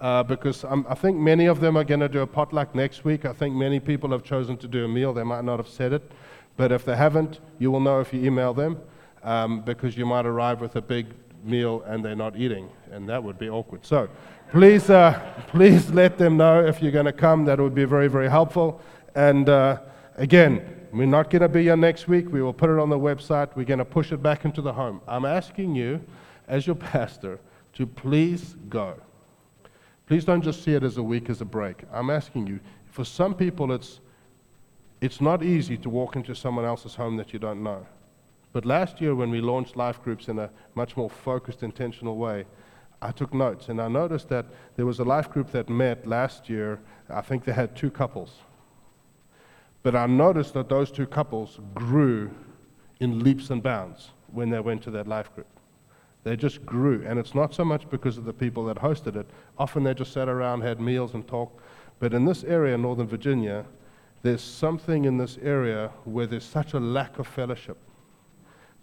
Uh, 0.00 0.22
because 0.22 0.64
um, 0.64 0.84
I 0.88 0.94
think 0.94 1.16
many 1.16 1.46
of 1.46 1.60
them 1.60 1.78
are 1.78 1.84
going 1.84 2.00
to 2.00 2.08
do 2.08 2.20
a 2.20 2.26
potluck 2.26 2.74
next 2.74 3.04
week. 3.04 3.24
I 3.24 3.32
think 3.32 3.54
many 3.54 3.80
people 3.80 4.10
have 4.10 4.22
chosen 4.22 4.56
to 4.58 4.68
do 4.68 4.84
a 4.84 4.88
meal. 4.88 5.14
They 5.14 5.22
might 5.22 5.44
not 5.44 5.58
have 5.58 5.68
said 5.68 5.92
it. 5.94 6.12
But 6.56 6.72
if 6.72 6.84
they 6.84 6.96
haven't, 6.96 7.40
you 7.58 7.70
will 7.70 7.80
know 7.80 8.00
if 8.00 8.12
you 8.12 8.22
email 8.22 8.52
them 8.52 8.78
um, 9.24 9.62
because 9.62 9.96
you 9.96 10.06
might 10.06 10.26
arrive 10.26 10.60
with 10.60 10.76
a 10.76 10.82
big 10.82 11.06
meal 11.42 11.82
and 11.86 12.04
they're 12.04 12.14
not 12.14 12.36
eating. 12.36 12.68
And 12.90 13.08
that 13.08 13.22
would 13.22 13.38
be 13.38 13.48
awkward. 13.48 13.84
So 13.84 14.08
please, 14.50 14.90
uh, 14.90 15.18
please 15.48 15.90
let 15.90 16.18
them 16.18 16.36
know 16.36 16.64
if 16.64 16.80
you're 16.80 16.92
going 16.92 17.06
to 17.06 17.12
come. 17.12 17.44
That 17.46 17.58
would 17.58 17.74
be 17.74 17.84
very, 17.84 18.08
very 18.08 18.30
helpful. 18.30 18.80
And 19.14 19.48
uh, 19.48 19.80
again, 20.16 20.86
we're 20.92 21.06
not 21.06 21.30
going 21.30 21.42
to 21.42 21.48
be 21.48 21.62
here 21.64 21.76
next 21.76 22.06
week. 22.06 22.30
We 22.30 22.40
will 22.40 22.52
put 22.52 22.70
it 22.70 22.78
on 22.78 22.88
the 22.88 22.98
website. 22.98 23.56
We're 23.56 23.64
going 23.64 23.78
to 23.78 23.84
push 23.84 24.12
it 24.12 24.22
back 24.22 24.44
into 24.44 24.62
the 24.62 24.72
home. 24.72 25.00
I'm 25.08 25.24
asking 25.24 25.74
you, 25.74 26.00
as 26.46 26.66
your 26.66 26.76
pastor, 26.76 27.40
to 27.72 27.86
please 27.86 28.54
go. 28.68 28.94
Please 30.06 30.24
don't 30.24 30.42
just 30.42 30.62
see 30.62 30.74
it 30.74 30.84
as 30.84 30.98
a 30.98 31.02
week 31.02 31.30
as 31.30 31.40
a 31.40 31.44
break. 31.44 31.82
I'm 31.92 32.10
asking 32.10 32.46
you, 32.46 32.60
for 32.84 33.04
some 33.04 33.34
people, 33.34 33.72
it's, 33.72 34.00
it's 35.00 35.20
not 35.20 35.42
easy 35.42 35.76
to 35.78 35.90
walk 35.90 36.14
into 36.14 36.34
someone 36.34 36.64
else's 36.64 36.94
home 36.94 37.16
that 37.16 37.32
you 37.32 37.38
don't 37.38 37.62
know. 37.62 37.86
But 38.54 38.64
last 38.64 39.00
year, 39.00 39.16
when 39.16 39.30
we 39.30 39.40
launched 39.40 39.76
life 39.76 40.00
groups 40.00 40.28
in 40.28 40.38
a 40.38 40.48
much 40.76 40.96
more 40.96 41.10
focused, 41.10 41.64
intentional 41.64 42.16
way, 42.16 42.46
I 43.02 43.10
took 43.10 43.34
notes 43.34 43.68
and 43.68 43.82
I 43.82 43.88
noticed 43.88 44.28
that 44.28 44.46
there 44.76 44.86
was 44.86 45.00
a 45.00 45.04
life 45.04 45.28
group 45.28 45.50
that 45.50 45.68
met 45.68 46.06
last 46.06 46.48
year. 46.48 46.78
I 47.10 47.20
think 47.20 47.44
they 47.44 47.52
had 47.52 47.74
two 47.74 47.90
couples. 47.90 48.36
But 49.82 49.96
I 49.96 50.06
noticed 50.06 50.54
that 50.54 50.68
those 50.68 50.92
two 50.92 51.06
couples 51.06 51.58
grew 51.74 52.30
in 53.00 53.24
leaps 53.24 53.50
and 53.50 53.60
bounds 53.60 54.12
when 54.32 54.50
they 54.50 54.60
went 54.60 54.82
to 54.84 54.90
that 54.92 55.08
life 55.08 55.34
group. 55.34 55.48
They 56.22 56.36
just 56.36 56.64
grew. 56.64 57.04
And 57.04 57.18
it's 57.18 57.34
not 57.34 57.52
so 57.54 57.64
much 57.64 57.90
because 57.90 58.18
of 58.18 58.24
the 58.24 58.32
people 58.32 58.64
that 58.66 58.76
hosted 58.76 59.16
it. 59.16 59.28
Often 59.58 59.82
they 59.82 59.94
just 59.94 60.12
sat 60.12 60.28
around, 60.28 60.60
had 60.60 60.80
meals, 60.80 61.14
and 61.14 61.26
talked. 61.26 61.60
But 61.98 62.14
in 62.14 62.24
this 62.24 62.44
area, 62.44 62.78
Northern 62.78 63.08
Virginia, 63.08 63.66
there's 64.22 64.42
something 64.42 65.06
in 65.06 65.18
this 65.18 65.38
area 65.42 65.90
where 66.04 66.28
there's 66.28 66.44
such 66.44 66.72
a 66.72 66.80
lack 66.80 67.18
of 67.18 67.26
fellowship. 67.26 67.78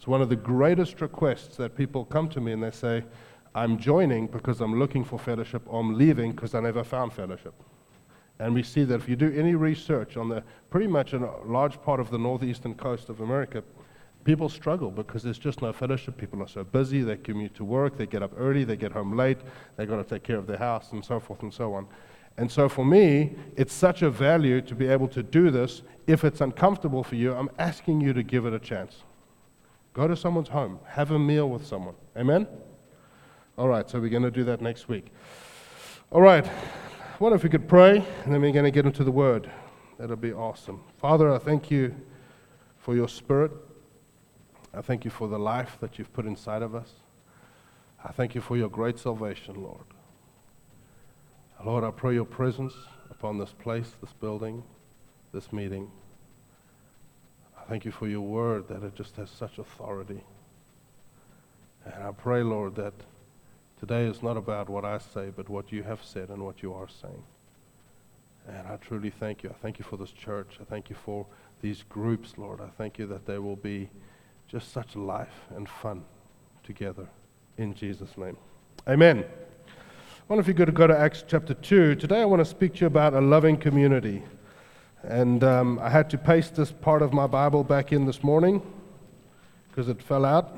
It's 0.02 0.08
one 0.08 0.24
of 0.24 0.30
the 0.30 0.36
greatest 0.36 1.00
requests 1.00 1.58
that 1.58 1.76
people 1.76 2.06
come 2.06 2.28
to 2.30 2.42
me 2.42 2.54
and 2.54 2.64
they 2.64 2.72
say, 2.72 3.04
I'm 3.54 3.78
joining 3.78 4.26
because 4.26 4.60
I'm 4.60 4.80
looking 4.80 5.04
for 5.04 5.20
fellowship, 5.20 5.62
or 5.68 5.80
I'm 5.80 5.96
leaving 5.96 6.32
because 6.32 6.56
I 6.56 6.60
never 6.60 6.84
found 6.84 7.14
fellowship. 7.14 7.54
And 8.40 8.56
we 8.56 8.64
see 8.64 8.84
that 8.86 8.96
if 8.96 9.08
you 9.08 9.16
do 9.16 9.32
any 9.38 9.54
research 9.54 10.18
on 10.18 10.28
the 10.28 10.42
pretty 10.72 10.88
much 10.88 11.14
a 11.14 11.20
large 11.46 11.80
part 11.84 12.00
of 12.00 12.10
the 12.10 12.18
northeastern 12.18 12.74
coast 12.74 13.10
of 13.10 13.22
America, 13.22 13.64
people 14.24 14.50
struggle 14.50 14.90
because 14.90 15.22
there's 15.22 15.38
just 15.38 15.62
no 15.62 15.72
fellowship. 15.72 16.18
People 16.18 16.42
are 16.42 16.48
so 16.48 16.64
busy, 16.64 17.04
they 17.04 17.18
commute 17.18 17.54
to 17.54 17.64
work, 17.64 17.96
they 17.96 18.08
get 18.08 18.24
up 18.24 18.32
early, 18.36 18.64
they 18.64 18.78
get 18.78 18.92
home 18.92 19.16
late, 19.16 19.38
they've 19.76 19.88
got 19.88 19.98
to 19.98 20.04
take 20.04 20.24
care 20.24 20.38
of 20.38 20.48
their 20.48 20.58
house, 20.58 20.94
and 20.94 21.06
so 21.06 21.20
forth 21.20 21.44
and 21.44 21.54
so 21.54 21.76
on. 21.76 21.86
And 22.38 22.52
so 22.52 22.68
for 22.68 22.84
me, 22.84 23.36
it's 23.56 23.72
such 23.72 24.02
a 24.02 24.10
value 24.10 24.62
to 24.62 24.74
be 24.74 24.88
able 24.88 25.10
to 25.10 25.22
do 25.22 25.52
this. 25.52 25.84
If 26.08 26.24
it's 26.24 26.42
uncomfortable 26.42 27.04
for 27.04 27.14
you, 27.14 27.36
I'm 27.36 27.52
asking 27.60 28.02
you 28.02 28.14
to 28.14 28.24
give 28.24 28.48
it 28.48 28.54
a 28.56 28.60
chance. 28.60 29.04
Go 29.94 30.08
to 30.08 30.16
someone's 30.16 30.50
home, 30.50 30.80
have 30.88 31.12
a 31.12 31.20
meal 31.20 31.50
with 31.50 31.66
someone. 31.66 31.96
Amen? 32.16 32.48
All 33.58 33.68
right, 33.68 33.90
so 33.90 34.00
we're 34.00 34.10
going 34.10 34.24
to 34.24 34.32
do 34.32 34.46
that 34.46 34.62
next 34.62 34.88
week. 34.88 35.08
All 36.12 36.22
right, 36.22 36.48
what 37.20 37.34
if 37.34 37.44
we 37.44 37.50
could 37.50 37.68
pray 37.68 37.98
and 38.24 38.34
then 38.34 38.42
we're 38.42 38.52
going 38.52 38.66
to 38.66 38.72
get 38.72 38.86
into 38.86 39.04
the 39.04 39.12
word? 39.12 39.52
That'll 40.00 40.16
be 40.16 40.34
awesome. 40.34 40.82
Father, 40.98 41.32
I 41.34 41.38
thank 41.38 41.70
you 41.70 41.96
for 42.80 42.96
your 42.96 43.08
spirit. 43.08 43.52
I 44.74 44.82
thank 44.82 45.06
you 45.06 45.12
for 45.12 45.28
the 45.28 45.38
life 45.38 45.78
that 45.82 46.00
you've 46.00 46.12
put 46.14 46.26
inside 46.26 46.62
of 46.62 46.74
us. 46.74 46.90
I 48.04 48.12
thank 48.12 48.34
you 48.34 48.42
for 48.42 48.58
your 48.58 48.70
great 48.70 48.98
salvation, 48.98 49.62
Lord. 49.62 49.86
Lord, 51.64 51.84
I 51.84 51.92
pray 51.92 52.16
your 52.16 52.26
presence 52.26 52.74
upon 53.12 53.38
this 53.38 53.54
place, 53.54 53.92
this 54.02 54.14
building, 54.14 54.64
this 55.32 55.54
meeting. 55.54 55.92
Thank 57.72 57.86
you 57.86 57.92
for 57.92 58.08
your 58.08 58.20
word 58.20 58.68
that 58.68 58.84
it 58.84 58.96
just 58.96 59.16
has 59.16 59.30
such 59.30 59.58
authority. 59.58 60.22
And 61.86 62.04
I 62.04 62.12
pray, 62.12 62.44
Lord, 62.44 62.76
that 62.76 62.94
Today 63.82 64.06
is 64.06 64.22
not 64.22 64.38
about 64.38 64.70
what 64.70 64.86
I 64.86 65.00
say, 65.00 65.32
but 65.36 65.50
what 65.50 65.72
you 65.72 65.82
have 65.82 66.04
said 66.04 66.30
and 66.30 66.46
what 66.46 66.62
you 66.62 66.72
are 66.72 66.88
saying. 66.88 67.24
And 68.48 68.68
I 68.68 68.76
truly 68.76 69.10
thank 69.10 69.42
you. 69.42 69.50
I 69.50 69.54
thank 69.54 69.80
you 69.80 69.86
for 69.86 69.98
this 69.98 70.12
church. 70.12 70.60
I 70.62 70.66
thank 70.66 70.92
you 70.92 70.96
for 70.96 71.26
these 71.64 71.84
groups, 71.90 72.38
Lord. 72.38 72.62
I 72.62 72.68
thank 72.78 73.00
you 73.00 73.08
that 73.08 73.26
they 73.26 73.40
will 73.40 73.56
be 73.56 73.90
just 74.48 74.72
such 74.72 74.96
life 74.96 75.48
and 75.56 75.68
fun 75.68 76.04
together. 76.64 77.08
In 77.58 77.74
Jesus' 77.74 78.16
name. 78.20 78.38
Amen. 78.88 79.26
I 79.26 80.22
wonder 80.28 80.42
if 80.42 80.48
you 80.48 80.54
could 80.54 80.72
go 80.76 80.86
to 80.86 80.96
Acts 80.96 81.24
chapter 81.28 81.56
2. 81.56 81.96
Today 81.96 82.22
I 82.22 82.26
want 82.26 82.42
to 82.42 82.46
speak 82.46 82.76
to 82.76 82.82
you 82.82 82.88
about 82.88 83.16
a 83.16 83.22
loving 83.22 83.58
community. 83.58 84.22
And 85.04 85.44
um, 85.44 85.80
I 85.80 85.90
had 85.90 86.12
to 86.12 86.18
paste 86.18 86.56
this 86.56 86.72
part 86.72 87.02
of 87.02 87.12
my 87.12 87.26
Bible 87.26 87.64
back 87.64 87.92
in 87.92 88.06
this 88.06 88.24
morning 88.24 88.62
because 89.70 89.90
it 89.90 90.02
fell 90.02 90.26
out. 90.26 90.56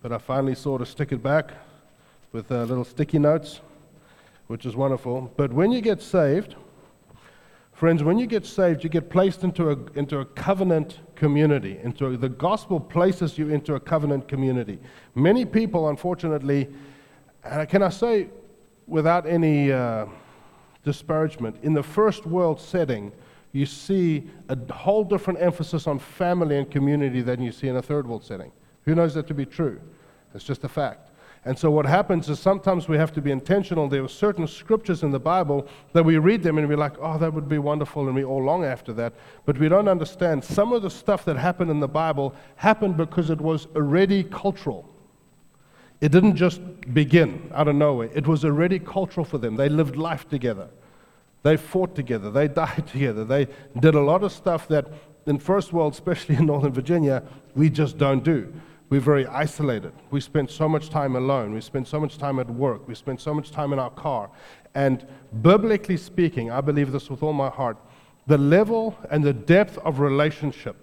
But 0.00 0.12
I 0.12 0.18
finally 0.18 0.54
sort 0.54 0.80
of 0.80 0.88
stick 0.88 1.10
it 1.10 1.22
back 1.22 1.52
with 2.30 2.52
uh, 2.52 2.62
little 2.64 2.84
sticky 2.84 3.18
notes, 3.18 3.60
which 4.46 4.64
is 4.64 4.76
wonderful. 4.76 5.32
But 5.36 5.52
when 5.52 5.72
you 5.72 5.80
get 5.80 6.00
saved, 6.00 6.54
friends, 7.72 8.04
when 8.04 8.16
you 8.16 8.26
get 8.26 8.46
saved, 8.46 8.84
you 8.84 8.90
get 8.90 9.10
placed 9.10 9.42
into 9.42 9.70
a, 9.70 9.78
into 9.98 10.20
a 10.20 10.24
covenant 10.24 11.00
community. 11.16 11.80
Into 11.82 12.06
a, 12.06 12.16
the 12.16 12.28
gospel 12.28 12.78
places 12.78 13.38
you 13.38 13.48
into 13.48 13.74
a 13.74 13.80
covenant 13.80 14.28
community. 14.28 14.78
Many 15.16 15.44
people, 15.44 15.88
unfortunately, 15.88 16.68
and 17.42 17.68
can 17.68 17.82
I 17.82 17.88
say 17.88 18.28
without 18.86 19.26
any 19.26 19.72
uh, 19.72 20.06
disparagement, 20.84 21.56
in 21.62 21.72
the 21.72 21.82
first 21.82 22.24
world 22.24 22.60
setting, 22.60 23.10
you 23.52 23.66
see 23.66 24.30
a 24.48 24.72
whole 24.72 25.04
different 25.04 25.40
emphasis 25.40 25.86
on 25.86 25.98
family 25.98 26.56
and 26.56 26.70
community 26.70 27.20
than 27.20 27.42
you 27.42 27.52
see 27.52 27.68
in 27.68 27.76
a 27.76 27.82
third 27.82 28.06
world 28.06 28.24
setting. 28.24 28.50
Who 28.84 28.94
knows 28.94 29.14
that 29.14 29.26
to 29.28 29.34
be 29.34 29.46
true? 29.46 29.80
It's 30.34 30.44
just 30.44 30.64
a 30.64 30.68
fact. 30.68 31.10
And 31.44 31.58
so 31.58 31.70
what 31.70 31.86
happens 31.86 32.28
is 32.28 32.38
sometimes 32.38 32.88
we 32.88 32.96
have 32.96 33.12
to 33.14 33.20
be 33.20 33.32
intentional. 33.32 33.88
There 33.88 34.04
are 34.04 34.08
certain 34.08 34.46
scriptures 34.46 35.02
in 35.02 35.10
the 35.10 35.18
Bible 35.18 35.66
that 35.92 36.04
we 36.04 36.16
read 36.18 36.42
them 36.42 36.56
and 36.56 36.68
we're 36.68 36.76
like, 36.76 36.94
oh, 37.00 37.18
that 37.18 37.34
would 37.34 37.48
be 37.48 37.58
wonderful, 37.58 38.06
and 38.06 38.14
we 38.14 38.22
all 38.22 38.42
long 38.42 38.64
after 38.64 38.92
that. 38.94 39.12
But 39.44 39.58
we 39.58 39.68
don't 39.68 39.88
understand 39.88 40.44
some 40.44 40.72
of 40.72 40.82
the 40.82 40.90
stuff 40.90 41.24
that 41.24 41.36
happened 41.36 41.70
in 41.70 41.80
the 41.80 41.88
Bible 41.88 42.34
happened 42.56 42.96
because 42.96 43.28
it 43.28 43.40
was 43.40 43.66
already 43.74 44.22
cultural. 44.22 44.88
It 46.00 46.12
didn't 46.12 46.36
just 46.36 46.60
begin 46.94 47.50
out 47.54 47.66
of 47.66 47.74
nowhere. 47.74 48.10
It 48.14 48.26
was 48.26 48.44
already 48.44 48.78
cultural 48.78 49.24
for 49.24 49.38
them. 49.38 49.56
They 49.56 49.68
lived 49.68 49.96
life 49.96 50.28
together. 50.28 50.68
They 51.42 51.56
fought 51.56 51.94
together. 51.94 52.30
They 52.30 52.48
died 52.64 52.86
together. 52.86 53.24
They 53.24 53.48
did 53.78 53.94
a 53.94 54.00
lot 54.00 54.22
of 54.22 54.32
stuff 54.32 54.68
that 54.68 54.86
in 55.26 55.38
first 55.38 55.72
world, 55.72 55.92
especially 55.92 56.36
in 56.36 56.46
Northern 56.46 56.72
Virginia, 56.72 57.22
we 57.54 57.70
just 57.70 57.96
don't 57.98 58.24
do 58.24 58.52
we're 58.92 59.00
very 59.00 59.26
isolated. 59.26 59.90
We 60.10 60.20
spend 60.20 60.50
so 60.50 60.68
much 60.68 60.90
time 60.90 61.16
alone. 61.16 61.54
We 61.54 61.62
spend 61.62 61.88
so 61.88 61.98
much 61.98 62.18
time 62.18 62.38
at 62.38 62.50
work. 62.50 62.86
We 62.86 62.94
spend 62.94 63.18
so 63.22 63.32
much 63.32 63.50
time 63.50 63.72
in 63.72 63.78
our 63.78 63.88
car. 63.88 64.30
And 64.74 65.06
biblically 65.40 65.96
speaking, 65.96 66.50
I 66.50 66.60
believe 66.60 66.92
this 66.92 67.08
with 67.08 67.22
all 67.22 67.32
my 67.32 67.48
heart 67.48 67.78
the 68.26 68.36
level 68.36 68.94
and 69.10 69.24
the 69.24 69.32
depth 69.32 69.78
of 69.78 69.98
relationship 69.98 70.76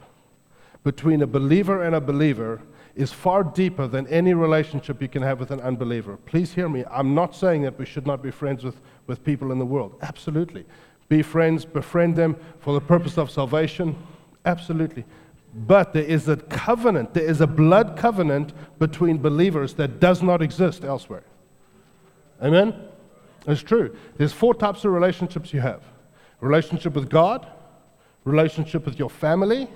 between 0.83 1.21
a 1.21 1.27
believer 1.27 1.83
and 1.83 1.93
a 1.93 2.01
believer 2.01 2.59
is 2.96 3.12
far 3.12 3.43
deeper 3.43 3.88
than 3.88 4.08
any 4.08 4.34
relationship 4.34 5.01
you 5.01 5.08
can 5.08 5.22
have 5.22 5.39
with 5.39 5.51
an 5.51 5.62
unbeliever. 5.62 6.17
Please 6.25 6.53
hear 6.53 6.67
me. 6.67 6.84
I'm 6.91 7.13
not 7.15 7.36
saying 7.36 7.62
that 7.63 7.77
we 7.77 7.86
should 7.86 8.08
not 8.08 8.22
be 8.22 8.31
friends 8.31 8.63
with, 8.63 8.79
with 9.08 9.24
people 9.24 9.51
in 9.51 9.60
the 9.60 9.65
world. 9.65 9.98
Absolutely. 10.01 10.65
Be 11.08 11.22
friends, 11.22 11.65
befriend 11.65 12.15
them 12.15 12.36
for 12.60 12.74
the 12.74 12.81
purpose 12.81 13.17
of 13.17 13.31
salvation. 13.31 13.96
Absolutely. 14.46 15.05
But 15.53 15.93
there 15.93 16.03
is 16.03 16.27
a 16.27 16.38
covenant, 16.38 17.13
there 17.13 17.24
is 17.24 17.41
a 17.41 17.48
blood 17.48 17.98
covenant 17.98 18.53
between 18.77 19.17
believers 19.17 19.74
that 19.75 20.00
does 20.00 20.22
not 20.22 20.41
exist 20.41 20.84
elsewhere. 20.84 21.24
Amen? 22.41 22.75
It's 23.48 23.63
true. 23.63 23.96
There's 24.17 24.34
four 24.34 24.53
types 24.53 24.86
of 24.86 24.91
relationships 24.91 25.53
you 25.53 25.62
have 25.62 25.81
relationship 26.41 26.93
with 26.93 27.10
God, 27.10 27.48
relationship 28.24 28.86
with 28.86 28.98
your 28.98 29.10
family, 29.10 29.67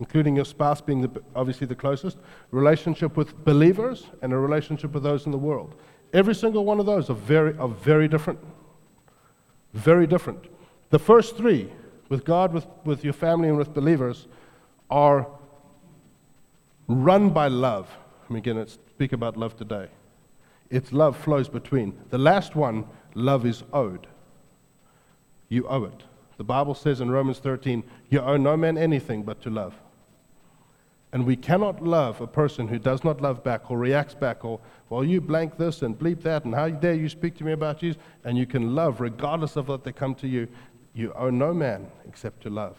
including 0.00 0.36
your 0.36 0.44
spouse 0.44 0.80
being 0.80 1.00
the, 1.00 1.22
obviously 1.34 1.66
the 1.66 1.74
closest, 1.74 2.18
relationship 2.50 3.16
with 3.16 3.44
believers, 3.44 4.06
and 4.22 4.32
a 4.32 4.36
relationship 4.36 4.92
with 4.92 5.02
those 5.02 5.26
in 5.26 5.32
the 5.32 5.38
world. 5.38 5.74
Every 6.12 6.34
single 6.34 6.64
one 6.64 6.80
of 6.80 6.86
those 6.86 7.10
are 7.10 7.14
very, 7.14 7.56
are 7.58 7.68
very 7.68 8.08
different. 8.08 8.38
Very 9.72 10.06
different. 10.06 10.46
The 10.90 10.98
first 10.98 11.36
three, 11.36 11.72
with 12.08 12.24
God, 12.24 12.52
with, 12.52 12.66
with 12.84 13.04
your 13.04 13.12
family, 13.12 13.48
and 13.48 13.58
with 13.58 13.74
believers, 13.74 14.26
are 14.90 15.26
run 16.88 17.30
by 17.30 17.48
love. 17.48 17.90
I'm 18.28 18.40
going 18.40 18.64
to 18.64 18.70
speak 18.70 19.12
about 19.12 19.36
love 19.36 19.56
today. 19.56 19.88
It's 20.70 20.92
love 20.92 21.16
flows 21.16 21.48
between. 21.48 21.98
The 22.10 22.18
last 22.18 22.54
one, 22.54 22.86
love 23.14 23.46
is 23.46 23.62
owed. 23.72 24.06
You 25.48 25.66
owe 25.68 25.84
it. 25.84 26.02
The 26.36 26.44
Bible 26.44 26.74
says 26.74 27.00
in 27.00 27.10
Romans 27.10 27.38
13, 27.38 27.82
you 28.10 28.20
owe 28.20 28.36
no 28.36 28.56
man 28.56 28.76
anything 28.76 29.22
but 29.22 29.40
to 29.42 29.50
love. 29.50 29.74
And 31.12 31.24
we 31.24 31.36
cannot 31.36 31.82
love 31.82 32.20
a 32.20 32.26
person 32.26 32.68
who 32.68 32.78
does 32.78 33.04
not 33.04 33.20
love 33.20 33.42
back 33.42 33.70
or 33.70 33.78
reacts 33.78 34.14
back 34.14 34.44
or, 34.44 34.60
well, 34.90 35.04
you 35.04 35.20
blank 35.20 35.56
this 35.56 35.82
and 35.82 35.98
bleep 35.98 36.22
that, 36.22 36.44
and 36.44 36.54
how 36.54 36.68
dare 36.68 36.94
you 36.94 37.08
speak 37.08 37.36
to 37.38 37.44
me 37.44 37.52
about 37.52 37.78
Jesus? 37.78 38.00
And 38.24 38.36
you 38.36 38.44
can 38.44 38.74
love 38.74 39.00
regardless 39.00 39.56
of 39.56 39.68
what 39.68 39.84
they 39.84 39.92
come 39.92 40.14
to 40.16 40.28
you. 40.28 40.48
You 40.94 41.12
owe 41.14 41.30
no 41.30 41.54
man 41.54 41.86
except 42.08 42.42
to 42.42 42.50
love. 42.50 42.76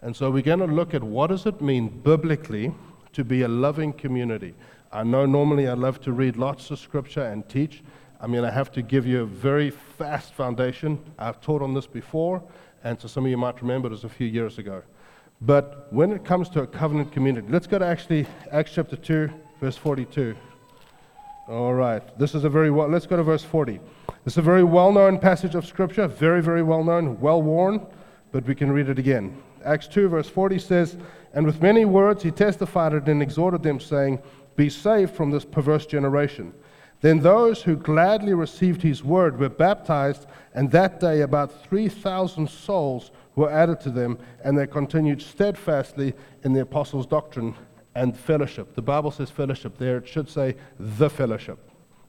And 0.00 0.16
so 0.16 0.30
we're 0.30 0.42
going 0.42 0.60
to 0.60 0.66
look 0.66 0.94
at 0.94 1.02
what 1.02 1.26
does 1.26 1.44
it 1.44 1.60
mean 1.60 1.88
biblically 1.88 2.72
to 3.12 3.24
be 3.24 3.42
a 3.42 3.48
loving 3.48 3.92
community. 3.92 4.54
I 4.92 5.04
know 5.04 5.26
normally 5.26 5.68
I 5.68 5.74
love 5.74 6.00
to 6.02 6.12
read 6.12 6.36
lots 6.36 6.70
of 6.70 6.78
scripture 6.78 7.24
and 7.24 7.46
teach. 7.48 7.82
I'm 8.20 8.32
going 8.32 8.44
to 8.44 8.50
have 8.50 8.70
to 8.72 8.82
give 8.82 9.06
you 9.06 9.22
a 9.22 9.26
very 9.26 9.70
fast 9.70 10.34
foundation. 10.34 10.98
I've 11.18 11.40
taught 11.40 11.62
on 11.62 11.74
this 11.74 11.86
before, 11.86 12.42
and 12.84 13.00
so 13.00 13.08
some 13.08 13.24
of 13.24 13.30
you 13.30 13.36
might 13.36 13.60
remember 13.60 13.88
it 13.88 13.92
was 13.92 14.04
a 14.04 14.08
few 14.08 14.26
years 14.26 14.58
ago. 14.58 14.82
But 15.40 15.86
when 15.90 16.12
it 16.12 16.24
comes 16.24 16.50
to 16.50 16.62
a 16.62 16.66
covenant 16.66 17.12
community, 17.12 17.48
let's 17.50 17.66
go 17.66 17.78
to 17.78 17.86
actually 17.86 18.26
Acts 18.52 18.72
chapter 18.74 18.96
2, 18.96 19.30
verse 19.60 19.76
42. 19.76 20.36
All 21.48 21.72
right. 21.72 22.02
This 22.18 22.34
is 22.34 22.44
a 22.44 22.50
very 22.50 22.70
well, 22.70 22.88
let's 22.88 23.06
go 23.06 23.16
to 23.16 23.22
verse 23.22 23.42
40. 23.42 23.80
This 24.24 24.34
is 24.34 24.38
a 24.38 24.42
very 24.42 24.62
well 24.62 24.92
known 24.92 25.18
passage 25.18 25.54
of 25.54 25.66
Scripture, 25.66 26.06
very, 26.06 26.42
very 26.42 26.62
well 26.62 26.84
known, 26.84 27.18
well 27.20 27.42
worn, 27.42 27.86
but 28.32 28.46
we 28.46 28.54
can 28.54 28.70
read 28.70 28.88
it 28.90 28.98
again. 28.98 29.42
Acts 29.64 29.88
2, 29.88 30.08
verse 30.08 30.28
40 30.28 30.58
says, 30.58 30.96
And 31.32 31.46
with 31.46 31.62
many 31.62 31.86
words 31.86 32.22
he 32.22 32.30
testified 32.30 32.92
it 32.92 33.08
and 33.08 33.22
exhorted 33.22 33.62
them, 33.62 33.80
saying, 33.80 34.20
Be 34.56 34.68
saved 34.68 35.14
from 35.14 35.30
this 35.30 35.44
perverse 35.44 35.86
generation. 35.86 36.52
Then 37.00 37.20
those 37.20 37.62
who 37.62 37.76
gladly 37.76 38.34
received 38.34 38.82
his 38.82 39.02
word 39.02 39.38
were 39.38 39.48
baptized, 39.48 40.26
and 40.54 40.70
that 40.70 41.00
day 41.00 41.22
about 41.22 41.64
3,000 41.64 42.48
souls 42.48 43.10
were 43.36 43.50
added 43.50 43.80
to 43.80 43.90
them, 43.90 44.18
and 44.44 44.58
they 44.58 44.66
continued 44.66 45.22
steadfastly 45.22 46.14
in 46.42 46.52
the 46.52 46.60
apostles' 46.60 47.06
doctrine 47.06 47.54
and 47.94 48.16
fellowship. 48.16 48.74
The 48.74 48.82
Bible 48.82 49.10
says 49.10 49.30
fellowship 49.30 49.78
there, 49.78 49.98
it 49.98 50.08
should 50.08 50.28
say 50.28 50.56
the 50.78 51.10
fellowship. 51.10 51.58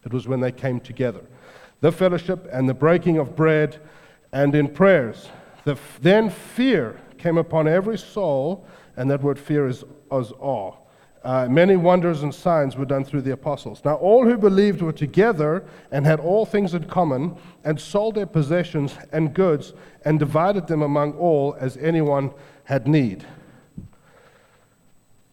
It 0.06 0.14
was 0.14 0.28
when 0.28 0.40
they 0.40 0.52
came 0.52 0.80
together. 0.80 1.22
The 1.82 1.92
fellowship 1.92 2.48
and 2.52 2.68
the 2.68 2.74
breaking 2.74 3.18
of 3.18 3.36
bread 3.36 3.80
and 4.32 4.54
in 4.56 4.68
prayers. 4.68 5.30
The, 5.64 5.78
then 6.02 6.30
fear 6.30 7.00
came 7.18 7.38
upon 7.38 7.68
every 7.68 7.98
soul, 7.98 8.66
and 8.96 9.10
that 9.12 9.22
word 9.22 9.40
fear 9.40 9.68
is, 9.68 9.84
is 10.12 10.32
awe. 10.40 10.74
Uh, 11.24 11.48
many 11.48 11.76
wonders 11.76 12.24
and 12.24 12.34
signs 12.34 12.76
were 12.76 12.86
done 12.86 13.06
through 13.06 13.22
the 13.22 13.32
apostles. 13.32 13.82
Now, 13.86 13.96
all 13.96 14.26
who 14.26 14.38
believed 14.38 14.82
were 14.82 14.92
together 14.92 15.64
and 15.92 16.06
had 16.06 16.20
all 16.20 16.46
things 16.48 16.74
in 16.74 16.86
common, 16.86 17.38
and 17.64 17.80
sold 17.80 18.16
their 18.16 18.26
possessions 18.26 18.96
and 19.12 19.34
goods, 19.34 19.74
and 20.04 20.18
divided 20.18 20.66
them 20.66 20.82
among 20.82 21.14
all 21.14 21.56
as 21.60 21.78
anyone 21.78 22.32
had 22.64 22.88
need. 22.88 23.26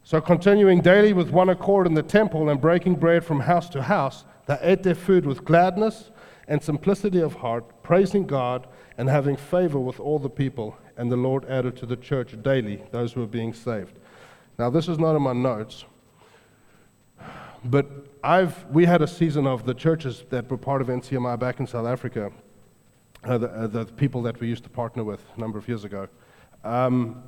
So, 0.05 0.20
continuing 0.20 0.83
daily 0.83 1.14
with 1.14 1.31
one 1.31 1.48
accord 1.48 1.87
in 1.87 1.94
the 1.94 2.03
temple 2.03 2.51
and 2.51 2.61
breaking 2.61 2.96
bread 2.96 3.24
from 3.24 3.40
house 3.40 3.68
to 3.70 3.83
house, 3.83 4.24
they 4.46 4.59
ate 4.61 4.83
their 4.83 4.94
food 4.94 5.24
with 5.24 5.44
gladness 5.44 6.11
and 6.48 6.62
simplicity 6.62 7.20
of 7.20 7.35
heart, 7.35 7.83
praising 7.83 8.27
God 8.27 8.66
and 8.98 9.09
having 9.09 9.37
favor 9.37 9.79
with 9.79 10.01
all 10.01 10.18
the 10.18 10.31
people. 10.31 10.77
And 10.96 11.12
the 11.12 11.16
Lord 11.16 11.44
added 11.44 11.77
to 11.77 11.87
the 11.87 11.96
church 11.96 12.35
daily 12.42 12.83
those 12.90 13.12
who 13.12 13.20
were 13.20 13.27
being 13.27 13.55
saved. 13.55 13.98
Now, 14.59 14.71
this 14.71 14.88
is 14.88 14.99
not 14.99 15.14
in 15.14 15.23
my 15.23 15.35
notes, 15.35 15.85
but 17.64 17.87
I've, 18.25 18.64
we 18.66 18.87
had 18.87 19.03
a 19.03 19.07
season 19.07 19.47
of 19.47 19.64
the 19.64 19.73
churches 19.73 20.25
that 20.31 20.51
were 20.51 20.57
part 20.57 20.83
of 20.83 20.88
NCMI 20.88 21.38
back 21.38 21.61
in 21.61 21.66
South 21.68 21.87
Africa, 21.87 22.33
uh, 23.23 23.38
the, 23.38 23.49
uh, 23.51 23.66
the, 23.68 23.85
people 23.85 24.21
that 24.23 24.40
we 24.40 24.49
used 24.49 24.64
to 24.64 24.68
partner 24.68 25.05
with 25.05 25.23
a 25.37 25.40
number 25.40 25.61
of 25.61 25.68
years 25.68 25.85
ago. 25.85 26.09
Um, 26.64 27.23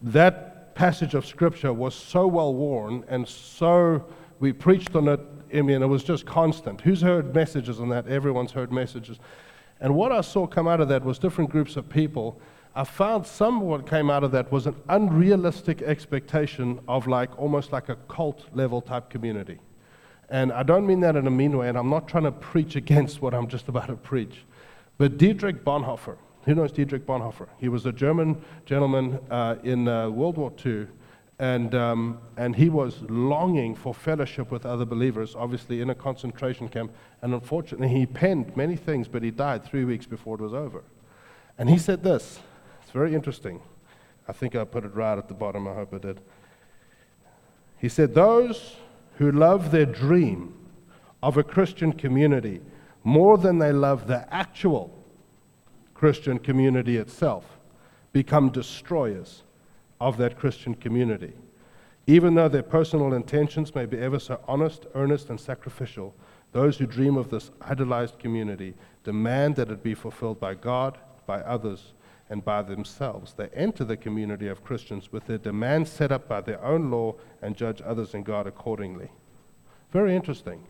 that 0.00 0.74
passage 0.74 1.12
of 1.12 1.26
scripture 1.26 1.74
was 1.74 1.94
so 1.94 2.26
well 2.26 2.54
worn 2.54 3.04
and 3.08 3.28
so 3.28 4.06
we 4.40 4.54
preached 4.54 4.96
on 4.96 5.08
it. 5.08 5.20
I 5.54 5.60
mean, 5.60 5.82
it 5.82 5.86
was 5.86 6.02
just 6.02 6.24
constant. 6.24 6.80
Who's 6.80 7.02
heard 7.02 7.34
messages 7.34 7.80
on 7.80 7.90
that? 7.90 8.08
Everyone's 8.08 8.52
heard 8.52 8.72
messages. 8.72 9.18
And 9.78 9.94
what 9.94 10.10
I 10.10 10.22
saw 10.22 10.46
come 10.46 10.68
out 10.68 10.80
of 10.80 10.88
that 10.88 11.04
was 11.04 11.18
different 11.18 11.50
groups 11.50 11.76
of 11.76 11.90
people 11.90 12.40
I 12.74 12.84
found 12.84 13.26
some 13.26 13.60
what 13.60 13.86
came 13.86 14.08
out 14.08 14.24
of 14.24 14.30
that 14.32 14.50
was 14.50 14.66
an 14.66 14.76
unrealistic 14.88 15.82
expectation 15.82 16.80
of 16.88 17.06
like 17.06 17.38
almost 17.38 17.70
like 17.70 17.90
a 17.90 17.96
cult 18.08 18.46
level 18.54 18.80
type 18.80 19.10
community. 19.10 19.58
And 20.30 20.50
I 20.50 20.62
don't 20.62 20.86
mean 20.86 21.00
that 21.00 21.14
in 21.14 21.26
a 21.26 21.30
mean 21.30 21.58
way, 21.58 21.68
and 21.68 21.76
I'm 21.76 21.90
not 21.90 22.08
trying 22.08 22.24
to 22.24 22.32
preach 22.32 22.74
against 22.74 23.20
what 23.20 23.34
I'm 23.34 23.46
just 23.46 23.68
about 23.68 23.88
to 23.88 23.96
preach. 23.96 24.46
But 24.96 25.18
Dietrich 25.18 25.64
Bonhoeffer, 25.64 26.16
who 26.44 26.54
knows 26.54 26.72
Dietrich 26.72 27.06
Bonhoeffer? 27.06 27.48
He 27.58 27.68
was 27.68 27.84
a 27.84 27.92
German 27.92 28.42
gentleman 28.64 29.18
uh, 29.30 29.56
in 29.62 29.86
uh, 29.86 30.08
World 30.08 30.38
War 30.38 30.50
II, 30.64 30.86
and, 31.38 31.74
um, 31.74 32.18
and 32.38 32.56
he 32.56 32.70
was 32.70 33.02
longing 33.02 33.74
for 33.74 33.92
fellowship 33.92 34.50
with 34.50 34.64
other 34.64 34.86
believers, 34.86 35.34
obviously 35.36 35.82
in 35.82 35.90
a 35.90 35.94
concentration 35.94 36.68
camp. 36.68 36.90
And 37.20 37.34
unfortunately, 37.34 37.88
he 37.88 38.06
penned 38.06 38.56
many 38.56 38.76
things, 38.76 39.08
but 39.08 39.22
he 39.22 39.30
died 39.30 39.62
three 39.62 39.84
weeks 39.84 40.06
before 40.06 40.36
it 40.36 40.40
was 40.40 40.54
over. 40.54 40.84
And 41.58 41.68
he 41.68 41.76
said 41.76 42.02
this 42.02 42.38
very 42.92 43.14
interesting. 43.14 43.60
I 44.28 44.32
think 44.32 44.54
I 44.54 44.64
put 44.64 44.84
it 44.84 44.94
right 44.94 45.18
at 45.18 45.28
the 45.28 45.34
bottom. 45.34 45.66
I 45.66 45.74
hope 45.74 45.94
I 45.94 45.98
did. 45.98 46.20
He 47.78 47.88
said, 47.88 48.14
Those 48.14 48.76
who 49.16 49.32
love 49.32 49.70
their 49.70 49.86
dream 49.86 50.54
of 51.22 51.36
a 51.36 51.42
Christian 51.42 51.92
community 51.92 52.60
more 53.04 53.36
than 53.36 53.58
they 53.58 53.72
love 53.72 54.06
the 54.06 54.32
actual 54.32 54.96
Christian 55.94 56.38
community 56.38 56.96
itself 56.96 57.58
become 58.12 58.50
destroyers 58.50 59.42
of 60.00 60.16
that 60.18 60.38
Christian 60.38 60.74
community. 60.74 61.32
Even 62.06 62.34
though 62.34 62.48
their 62.48 62.62
personal 62.62 63.14
intentions 63.14 63.74
may 63.74 63.86
be 63.86 63.98
ever 63.98 64.18
so 64.18 64.40
honest, 64.48 64.86
earnest, 64.94 65.30
and 65.30 65.38
sacrificial, 65.38 66.14
those 66.50 66.76
who 66.76 66.86
dream 66.86 67.16
of 67.16 67.30
this 67.30 67.50
idolized 67.60 68.18
community 68.18 68.74
demand 69.04 69.56
that 69.56 69.70
it 69.70 69.82
be 69.82 69.94
fulfilled 69.94 70.40
by 70.40 70.54
God, 70.54 70.98
by 71.26 71.40
others, 71.40 71.92
and 72.32 72.42
by 72.42 72.62
themselves. 72.62 73.34
They 73.34 73.48
enter 73.54 73.84
the 73.84 73.96
community 73.96 74.48
of 74.48 74.64
Christians 74.64 75.12
with 75.12 75.26
their 75.26 75.36
demands 75.36 75.90
set 75.90 76.10
up 76.10 76.26
by 76.26 76.40
their 76.40 76.64
own 76.64 76.90
law 76.90 77.14
and 77.42 77.54
judge 77.54 77.82
others 77.84 78.14
and 78.14 78.24
God 78.24 78.46
accordingly. 78.46 79.10
Very 79.92 80.16
interesting, 80.16 80.66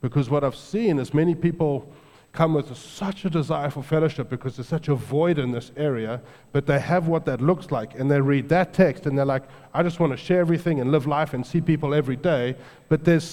because 0.00 0.30
what 0.30 0.44
I've 0.44 0.54
seen 0.54 1.00
is 1.00 1.12
many 1.12 1.34
people 1.34 1.92
come 2.32 2.54
with 2.54 2.76
such 2.76 3.24
a 3.24 3.30
desire 3.30 3.70
for 3.70 3.82
fellowship 3.82 4.30
because 4.30 4.54
there's 4.56 4.68
such 4.68 4.86
a 4.86 4.94
void 4.94 5.36
in 5.36 5.50
this 5.50 5.72
area, 5.76 6.22
but 6.52 6.64
they 6.64 6.78
have 6.78 7.08
what 7.08 7.24
that 7.24 7.40
looks 7.40 7.72
like, 7.72 7.98
and 7.98 8.08
they 8.08 8.20
read 8.20 8.48
that 8.48 8.72
text 8.72 9.04
and 9.06 9.18
they're 9.18 9.24
like, 9.24 9.42
I 9.74 9.82
just 9.82 9.98
want 9.98 10.12
to 10.12 10.16
share 10.16 10.38
everything 10.38 10.80
and 10.80 10.92
live 10.92 11.08
life 11.08 11.34
and 11.34 11.44
see 11.44 11.60
people 11.60 11.92
every 11.92 12.14
day, 12.14 12.54
but 12.88 13.02
there's 13.02 13.24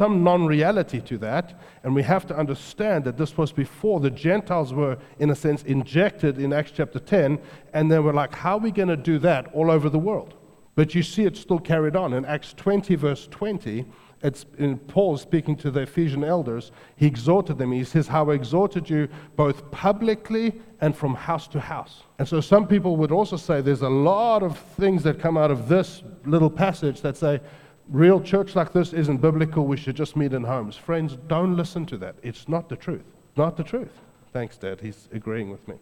some 0.00 0.24
non 0.24 0.46
reality 0.46 0.98
to 0.98 1.18
that, 1.18 1.60
and 1.84 1.94
we 1.94 2.02
have 2.02 2.26
to 2.26 2.34
understand 2.34 3.04
that 3.04 3.18
this 3.18 3.36
was 3.36 3.52
before 3.52 4.00
the 4.00 4.08
Gentiles 4.08 4.72
were, 4.72 4.96
in 5.18 5.28
a 5.28 5.34
sense, 5.34 5.62
injected 5.64 6.38
in 6.38 6.54
Acts 6.54 6.72
chapter 6.74 6.98
10, 6.98 7.38
and 7.74 7.92
they 7.92 7.98
were 7.98 8.14
like, 8.14 8.34
how 8.34 8.56
are 8.56 8.60
we 8.60 8.70
going 8.70 8.88
to 8.88 8.96
do 8.96 9.18
that 9.18 9.52
all 9.52 9.70
over 9.70 9.90
the 9.90 9.98
world? 9.98 10.32
But 10.74 10.94
you 10.94 11.02
see 11.02 11.24
it 11.24 11.36
still 11.36 11.58
carried 11.58 11.96
on. 11.96 12.14
In 12.14 12.24
Acts 12.24 12.54
20, 12.54 12.94
verse 12.94 13.28
20, 13.30 13.84
it's 14.22 14.46
in 14.56 14.78
Paul 14.78 15.18
speaking 15.18 15.54
to 15.56 15.70
the 15.70 15.80
Ephesian 15.80 16.24
elders, 16.24 16.72
he 16.96 17.04
exhorted 17.06 17.58
them. 17.58 17.70
He 17.70 17.84
says, 17.84 18.08
How 18.08 18.30
I 18.30 18.34
exhorted 18.34 18.88
you 18.88 19.06
both 19.36 19.70
publicly 19.70 20.62
and 20.80 20.96
from 20.96 21.14
house 21.14 21.46
to 21.48 21.60
house. 21.60 22.04
And 22.18 22.26
so 22.26 22.40
some 22.40 22.66
people 22.66 22.96
would 22.96 23.12
also 23.12 23.36
say 23.36 23.60
there's 23.60 23.82
a 23.82 23.88
lot 23.90 24.42
of 24.42 24.58
things 24.78 25.02
that 25.02 25.20
come 25.20 25.36
out 25.36 25.50
of 25.50 25.68
this 25.68 26.02
little 26.24 26.48
passage 26.48 27.02
that 27.02 27.18
say, 27.18 27.40
real 27.90 28.20
church 28.20 28.54
like 28.54 28.72
this 28.72 28.92
isn't 28.92 29.18
biblical. 29.18 29.66
We 29.66 29.76
should 29.76 29.96
just 29.96 30.16
meet 30.16 30.32
in 30.32 30.44
homes. 30.44 30.76
Friends, 30.76 31.16
don't 31.28 31.56
listen 31.56 31.86
to 31.86 31.98
that. 31.98 32.16
It's 32.22 32.48
not 32.48 32.68
the 32.68 32.76
truth. 32.76 33.04
Not 33.36 33.56
the 33.56 33.64
truth. 33.64 33.92
Thanks, 34.32 34.56
Dad. 34.56 34.80
He's 34.80 35.08
agreeing 35.12 35.50
with 35.50 35.66
me. 35.66 35.74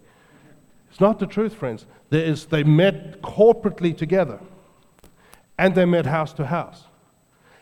It's 0.91 1.01
not 1.01 1.19
the 1.19 1.27
truth, 1.27 1.55
friends. 1.55 1.87
There 2.11 2.25
is, 2.25 2.47
they 2.47 2.63
met 2.65 3.21
corporately 3.21 3.97
together, 3.97 4.41
and 5.59 5.75
they 5.75 5.85
met 5.85 6.07
house 6.07 6.33
to 6.35 6.47
house. 6.47 6.85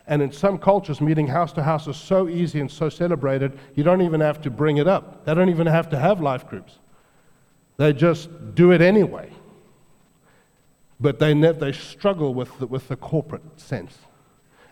And 0.07 0.23
in 0.23 0.31
some 0.31 0.59
cultures, 0.59 1.01
meeting 1.01 1.27
house 1.27 1.53
to 1.55 1.63
house 1.65 1.89
is 1.89 1.97
so 1.97 2.29
easy 2.29 2.61
and 2.61 2.71
so 2.71 2.89
celebrated, 2.89 3.59
you 3.75 3.83
don't 3.83 4.03
even 4.03 4.21
have 4.21 4.41
to 4.43 4.51
bring 4.51 4.77
it 4.77 4.87
up. 4.87 5.25
They 5.25 5.35
don't 5.35 5.49
even 5.49 5.67
have 5.67 5.91
to 5.91 5.99
have 5.99 6.21
life 6.21 6.49
groups. 6.49 6.79
They 7.77 7.93
just 7.93 8.55
do 8.55 8.71
it 8.71 8.81
anyway. 8.81 9.31
But 11.01 11.19
they, 11.19 11.35
ne- 11.35 11.53
they 11.53 11.73
struggle 11.73 12.33
with 12.33 12.57
the, 12.61 12.69
with 12.69 12.87
the 12.87 12.97
corporate 12.97 13.43
sense. 13.57 13.99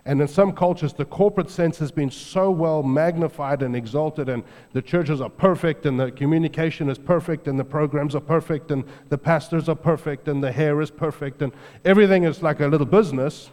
And 0.06 0.20
in 0.20 0.28
some 0.28 0.52
cultures, 0.52 0.92
the 0.92 1.06
corporate 1.06 1.48
sense 1.48 1.78
has 1.78 1.90
been 1.90 2.10
so 2.10 2.50
well 2.50 2.82
magnified 2.82 3.62
and 3.62 3.74
exalted, 3.74 4.28
and 4.28 4.44
the 4.72 4.82
churches 4.82 5.22
are 5.22 5.30
perfect, 5.30 5.86
and 5.86 5.98
the 5.98 6.12
communication 6.12 6.90
is 6.90 6.98
perfect, 6.98 7.48
and 7.48 7.58
the 7.58 7.64
programs 7.64 8.14
are 8.14 8.20
perfect, 8.20 8.70
and 8.70 8.84
the 9.08 9.16
pastors 9.16 9.66
are 9.68 9.74
perfect, 9.74 10.28
and 10.28 10.44
the 10.44 10.52
hair 10.52 10.82
is 10.82 10.90
perfect, 10.90 11.40
and 11.40 11.52
everything 11.86 12.24
is 12.24 12.42
like 12.42 12.60
a 12.60 12.66
little 12.66 12.86
business. 12.86 13.50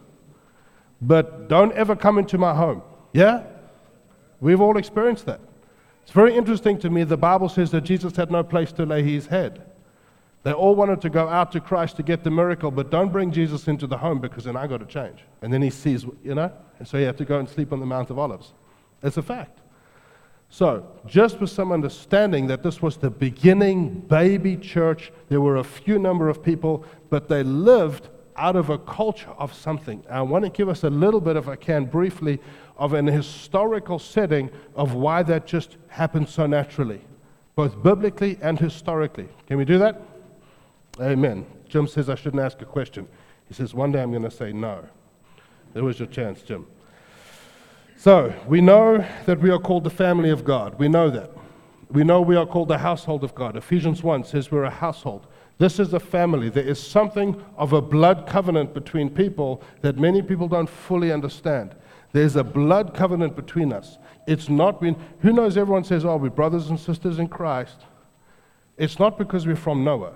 But 1.01 1.47
don't 1.47 1.71
ever 1.71 1.95
come 1.95 2.17
into 2.17 2.37
my 2.37 2.53
home. 2.53 2.81
Yeah? 3.13 3.43
We've 4.41 4.59
all 4.59 4.77
experienced 4.77 5.25
that. 5.27 5.39
It's 6.03 6.11
very 6.11 6.35
interesting 6.35 6.77
to 6.79 6.89
me. 6.89 7.05
The 7.05 7.15
Bible 7.15 7.47
says 7.47 7.71
that 7.71 7.81
Jesus 7.81 8.17
had 8.17 8.29
no 8.29 8.43
place 8.43 8.73
to 8.73 8.85
lay 8.85 9.03
his 9.03 9.27
head. 9.27 9.70
They 10.43 10.53
all 10.53 10.75
wanted 10.75 11.01
to 11.01 11.09
go 11.09 11.29
out 11.29 11.51
to 11.51 11.59
Christ 11.59 11.97
to 11.97 12.03
get 12.03 12.23
the 12.23 12.31
miracle, 12.31 12.71
but 12.71 12.89
don't 12.89 13.11
bring 13.11 13.31
Jesus 13.31 13.67
into 13.67 13.85
the 13.85 13.97
home 13.97 14.19
because 14.19 14.45
then 14.45 14.55
I 14.55 14.65
got 14.65 14.79
to 14.79 14.87
change. 14.87 15.19
And 15.41 15.53
then 15.53 15.61
he 15.61 15.69
sees, 15.69 16.03
you 16.23 16.33
know, 16.33 16.51
and 16.79 16.87
so 16.87 16.97
he 16.97 17.03
had 17.03 17.17
to 17.19 17.25
go 17.25 17.37
and 17.37 17.47
sleep 17.47 17.71
on 17.71 17.79
the 17.79 17.85
Mount 17.85 18.09
of 18.09 18.17
Olives. 18.17 18.53
It's 19.03 19.17
a 19.17 19.21
fact. 19.21 19.59
So, 20.49 20.85
just 21.05 21.39
with 21.39 21.49
some 21.49 21.71
understanding 21.71 22.47
that 22.47 22.61
this 22.61 22.81
was 22.81 22.97
the 22.97 23.09
beginning 23.09 24.01
baby 24.01 24.57
church, 24.57 25.13
there 25.29 25.39
were 25.39 25.57
a 25.57 25.63
few 25.63 25.97
number 25.97 26.27
of 26.27 26.43
people, 26.43 26.85
but 27.09 27.29
they 27.29 27.41
lived 27.41 28.09
out 28.35 28.57
of 28.57 28.69
a 28.69 28.77
culture 28.77 29.29
of 29.37 29.53
something. 29.53 30.03
I 30.09 30.21
want 30.23 30.43
to 30.43 30.49
give 30.49 30.67
us 30.67 30.83
a 30.83 30.89
little 30.89 31.21
bit, 31.21 31.37
if 31.37 31.47
I 31.47 31.55
can, 31.55 31.85
briefly, 31.85 32.39
of 32.75 32.93
an 32.93 33.07
historical 33.07 33.99
setting 33.99 34.49
of 34.75 34.93
why 34.93 35.23
that 35.23 35.45
just 35.45 35.77
happened 35.87 36.27
so 36.27 36.47
naturally, 36.47 36.99
both 37.55 37.81
biblically 37.81 38.37
and 38.41 38.59
historically. 38.59 39.29
Can 39.47 39.57
we 39.57 39.63
do 39.63 39.77
that? 39.77 40.01
Amen. 40.99 41.45
Jim 41.67 41.87
says 41.87 42.09
I 42.09 42.15
shouldn't 42.15 42.41
ask 42.41 42.61
a 42.61 42.65
question. 42.65 43.07
He 43.47 43.53
says, 43.53 43.73
one 43.73 43.91
day 43.91 44.01
I'm 44.01 44.11
going 44.11 44.23
to 44.23 44.31
say 44.31 44.51
no. 44.51 44.87
There 45.73 45.83
was 45.83 45.99
your 45.99 46.07
chance, 46.07 46.41
Jim. 46.41 46.67
So, 47.97 48.33
we 48.47 48.61
know 48.61 49.05
that 49.25 49.39
we 49.39 49.49
are 49.51 49.59
called 49.59 49.83
the 49.83 49.89
family 49.89 50.29
of 50.29 50.43
God. 50.43 50.79
We 50.79 50.89
know 50.89 51.09
that. 51.09 51.31
We 51.89 52.03
know 52.03 52.21
we 52.21 52.35
are 52.35 52.45
called 52.45 52.69
the 52.69 52.77
household 52.77 53.23
of 53.23 53.35
God. 53.35 53.55
Ephesians 53.55 54.01
1 54.01 54.23
says 54.23 54.51
we're 54.51 54.63
a 54.63 54.69
household. 54.69 55.27
This 55.57 55.79
is 55.79 55.93
a 55.93 55.99
family. 55.99 56.49
There 56.49 56.63
is 56.63 56.81
something 56.81 57.43
of 57.57 57.73
a 57.73 57.81
blood 57.81 58.25
covenant 58.27 58.73
between 58.73 59.09
people 59.09 59.61
that 59.81 59.97
many 59.97 60.21
people 60.21 60.47
don't 60.47 60.69
fully 60.69 61.11
understand. 61.11 61.75
There's 62.13 62.35
a 62.35 62.43
blood 62.43 62.93
covenant 62.93 63.35
between 63.35 63.71
us. 63.71 63.97
It's 64.27 64.49
not 64.49 64.81
been, 64.81 64.95
who 65.19 65.33
knows, 65.33 65.57
everyone 65.57 65.83
says, 65.83 66.03
oh, 66.03 66.17
we're 66.17 66.29
brothers 66.29 66.69
and 66.69 66.79
sisters 66.79 67.19
in 67.19 67.27
Christ. 67.27 67.81
It's 68.77 68.97
not 68.97 69.17
because 69.17 69.45
we're 69.45 69.55
from 69.55 69.83
Noah. 69.83 70.15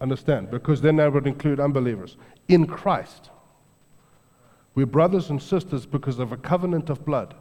Understand? 0.00 0.50
Because 0.50 0.80
then 0.80 0.96
that 0.96 1.12
would 1.12 1.26
include 1.26 1.60
unbelievers. 1.60 2.16
In 2.48 2.66
Christ, 2.66 3.30
we're 4.74 4.86
brothers 4.86 5.30
and 5.30 5.40
sisters 5.40 5.86
because 5.86 6.18
of 6.18 6.32
a 6.32 6.36
covenant 6.36 6.90
of 6.90 7.04
blood. 7.04 7.34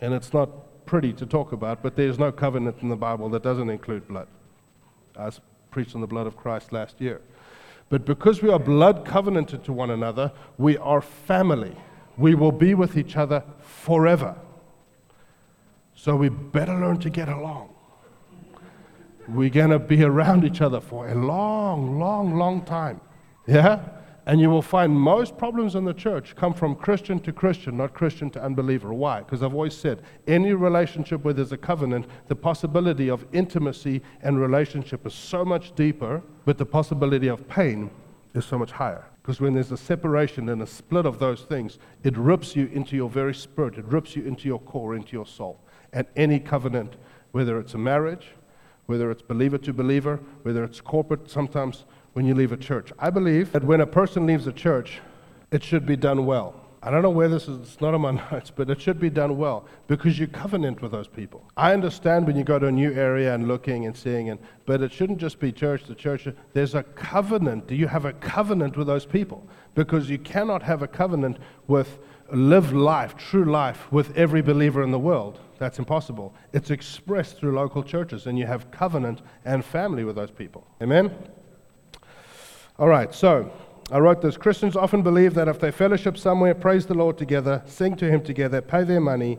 And 0.00 0.12
it's 0.12 0.34
not 0.34 0.84
pretty 0.84 1.12
to 1.14 1.26
talk 1.26 1.52
about, 1.52 1.82
but 1.82 1.96
there's 1.96 2.18
no 2.18 2.32
covenant 2.32 2.78
in 2.82 2.88
the 2.88 2.96
Bible 2.96 3.28
that 3.30 3.42
doesn't 3.42 3.70
include 3.70 4.08
blood. 4.08 4.26
I 5.16 5.30
preached 5.70 5.94
on 5.94 6.00
the 6.00 6.06
blood 6.06 6.26
of 6.26 6.36
Christ 6.36 6.72
last 6.72 7.00
year. 7.00 7.20
But 7.88 8.04
because 8.04 8.42
we 8.42 8.50
are 8.50 8.58
blood 8.58 9.04
covenanted 9.04 9.64
to 9.64 9.72
one 9.72 9.90
another, 9.90 10.32
we 10.58 10.76
are 10.78 11.00
family. 11.00 11.76
We 12.16 12.34
will 12.34 12.52
be 12.52 12.74
with 12.74 12.96
each 12.96 13.16
other 13.16 13.44
forever. 13.60 14.34
So 15.94 16.16
we 16.16 16.30
better 16.30 16.74
learn 16.74 16.98
to 17.00 17.10
get 17.10 17.28
along. 17.28 17.71
We're 19.28 19.50
going 19.50 19.70
to 19.70 19.78
be 19.78 20.02
around 20.02 20.44
each 20.44 20.60
other 20.60 20.80
for 20.80 21.08
a 21.08 21.14
long, 21.14 21.98
long, 21.98 22.36
long 22.36 22.64
time. 22.64 23.00
Yeah? 23.46 23.80
And 24.24 24.40
you 24.40 24.50
will 24.50 24.62
find 24.62 24.92
most 24.94 25.36
problems 25.36 25.74
in 25.74 25.84
the 25.84 25.94
church 25.94 26.36
come 26.36 26.54
from 26.54 26.76
Christian 26.76 27.18
to 27.20 27.32
Christian, 27.32 27.76
not 27.76 27.92
Christian 27.92 28.30
to 28.30 28.42
unbeliever. 28.42 28.94
Why? 28.94 29.20
Because 29.20 29.42
I've 29.42 29.54
always 29.54 29.76
said 29.76 30.02
any 30.28 30.52
relationship 30.52 31.24
where 31.24 31.34
there's 31.34 31.50
a 31.50 31.56
covenant, 31.56 32.06
the 32.28 32.36
possibility 32.36 33.10
of 33.10 33.26
intimacy 33.32 34.00
and 34.22 34.40
relationship 34.40 35.04
is 35.06 35.14
so 35.14 35.44
much 35.44 35.74
deeper, 35.74 36.22
but 36.44 36.56
the 36.56 36.66
possibility 36.66 37.26
of 37.26 37.48
pain 37.48 37.90
is 38.34 38.44
so 38.44 38.58
much 38.58 38.70
higher. 38.70 39.04
Because 39.22 39.40
when 39.40 39.54
there's 39.54 39.72
a 39.72 39.76
separation 39.76 40.48
and 40.48 40.62
a 40.62 40.66
split 40.66 41.06
of 41.06 41.18
those 41.18 41.42
things, 41.42 41.78
it 42.04 42.16
rips 42.16 42.54
you 42.54 42.66
into 42.72 42.96
your 42.96 43.10
very 43.10 43.34
spirit, 43.34 43.76
it 43.76 43.84
rips 43.86 44.14
you 44.14 44.24
into 44.24 44.46
your 44.46 44.60
core, 44.60 44.94
into 44.94 45.12
your 45.12 45.26
soul. 45.26 45.60
And 45.92 46.06
any 46.16 46.38
covenant, 46.38 46.94
whether 47.32 47.58
it's 47.58 47.74
a 47.74 47.78
marriage, 47.78 48.28
whether 48.86 49.10
it's 49.10 49.22
believer 49.22 49.58
to 49.58 49.72
believer, 49.72 50.20
whether 50.42 50.64
it's 50.64 50.80
corporate, 50.80 51.30
sometimes 51.30 51.84
when 52.12 52.26
you 52.26 52.34
leave 52.34 52.52
a 52.52 52.56
church. 52.56 52.92
I 52.98 53.10
believe 53.10 53.52
that 53.52 53.64
when 53.64 53.80
a 53.80 53.86
person 53.86 54.26
leaves 54.26 54.46
a 54.46 54.52
church, 54.52 55.00
it 55.50 55.62
should 55.62 55.86
be 55.86 55.96
done 55.96 56.26
well. 56.26 56.62
I 56.84 56.90
don't 56.90 57.02
know 57.02 57.10
where 57.10 57.28
this 57.28 57.46
is, 57.46 57.58
it's 57.60 57.80
not 57.80 57.94
on 57.94 58.00
my 58.00 58.10
notes, 58.32 58.50
but 58.50 58.68
it 58.68 58.80
should 58.80 58.98
be 58.98 59.08
done 59.08 59.36
well 59.36 59.66
because 59.86 60.18
you 60.18 60.26
covenant 60.26 60.82
with 60.82 60.90
those 60.90 61.06
people. 61.06 61.44
I 61.56 61.72
understand 61.72 62.26
when 62.26 62.36
you 62.36 62.42
go 62.42 62.58
to 62.58 62.66
a 62.66 62.72
new 62.72 62.92
area 62.92 63.32
and 63.34 63.46
looking 63.46 63.86
and 63.86 63.96
seeing, 63.96 64.30
and, 64.30 64.40
but 64.66 64.82
it 64.82 64.92
shouldn't 64.92 65.20
just 65.20 65.38
be 65.38 65.52
church 65.52 65.84
to 65.84 65.94
church. 65.94 66.26
There's 66.52 66.74
a 66.74 66.82
covenant. 66.82 67.68
Do 67.68 67.76
you 67.76 67.86
have 67.86 68.04
a 68.04 68.12
covenant 68.14 68.76
with 68.76 68.88
those 68.88 69.06
people? 69.06 69.46
Because 69.76 70.10
you 70.10 70.18
cannot 70.18 70.64
have 70.64 70.82
a 70.82 70.88
covenant 70.88 71.38
with 71.68 71.98
live 72.32 72.72
life, 72.72 73.16
true 73.16 73.44
life, 73.44 73.90
with 73.92 74.16
every 74.16 74.42
believer 74.42 74.82
in 74.82 74.90
the 74.90 74.98
world. 74.98 75.38
That's 75.62 75.78
impossible. 75.78 76.34
It's 76.52 76.72
expressed 76.72 77.38
through 77.38 77.52
local 77.52 77.84
churches, 77.84 78.26
and 78.26 78.36
you 78.36 78.46
have 78.46 78.72
covenant 78.72 79.22
and 79.44 79.64
family 79.64 80.02
with 80.02 80.16
those 80.16 80.32
people. 80.32 80.66
Amen? 80.82 81.16
All 82.80 82.88
right, 82.88 83.14
so 83.14 83.48
I 83.92 84.00
wrote 84.00 84.20
this 84.20 84.36
Christians 84.36 84.74
often 84.74 85.02
believe 85.02 85.34
that 85.34 85.46
if 85.46 85.60
they 85.60 85.70
fellowship 85.70 86.18
somewhere, 86.18 86.52
praise 86.52 86.86
the 86.86 86.94
Lord 86.94 87.16
together, 87.16 87.62
sing 87.64 87.94
to 87.98 88.10
Him 88.10 88.24
together, 88.24 88.60
pay 88.60 88.82
their 88.82 89.00
money, 89.00 89.38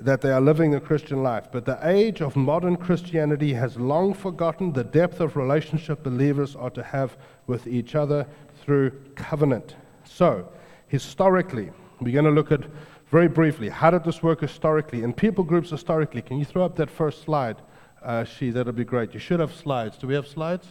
that 0.00 0.22
they 0.22 0.30
are 0.30 0.40
living 0.40 0.70
the 0.70 0.80
Christian 0.80 1.22
life. 1.22 1.48
But 1.52 1.66
the 1.66 1.78
age 1.82 2.22
of 2.22 2.34
modern 2.34 2.76
Christianity 2.76 3.52
has 3.52 3.76
long 3.76 4.14
forgotten 4.14 4.72
the 4.72 4.84
depth 4.84 5.20
of 5.20 5.36
relationship 5.36 6.02
believers 6.02 6.56
are 6.56 6.70
to 6.70 6.82
have 6.82 7.18
with 7.46 7.66
each 7.66 7.94
other 7.94 8.26
through 8.62 8.92
covenant. 9.16 9.76
So, 10.04 10.48
historically, 10.86 11.72
we're 12.00 12.14
going 12.14 12.24
to 12.24 12.30
look 12.30 12.52
at 12.52 12.62
very 13.10 13.28
briefly 13.28 13.68
how 13.68 13.90
did 13.90 14.04
this 14.04 14.22
work 14.22 14.40
historically 14.40 15.02
in 15.02 15.12
people 15.12 15.44
groups 15.44 15.70
historically. 15.70 16.22
Can 16.22 16.38
you 16.38 16.44
throw 16.44 16.64
up 16.64 16.76
that 16.76 16.90
first 16.90 17.22
slide, 17.22 17.56
uh, 18.02 18.24
She? 18.24 18.50
That'll 18.50 18.72
be 18.72 18.84
great. 18.84 19.14
You 19.14 19.20
should 19.20 19.40
have 19.40 19.54
slides. 19.54 19.96
Do 19.96 20.06
we 20.06 20.14
have 20.14 20.26
slides? 20.26 20.66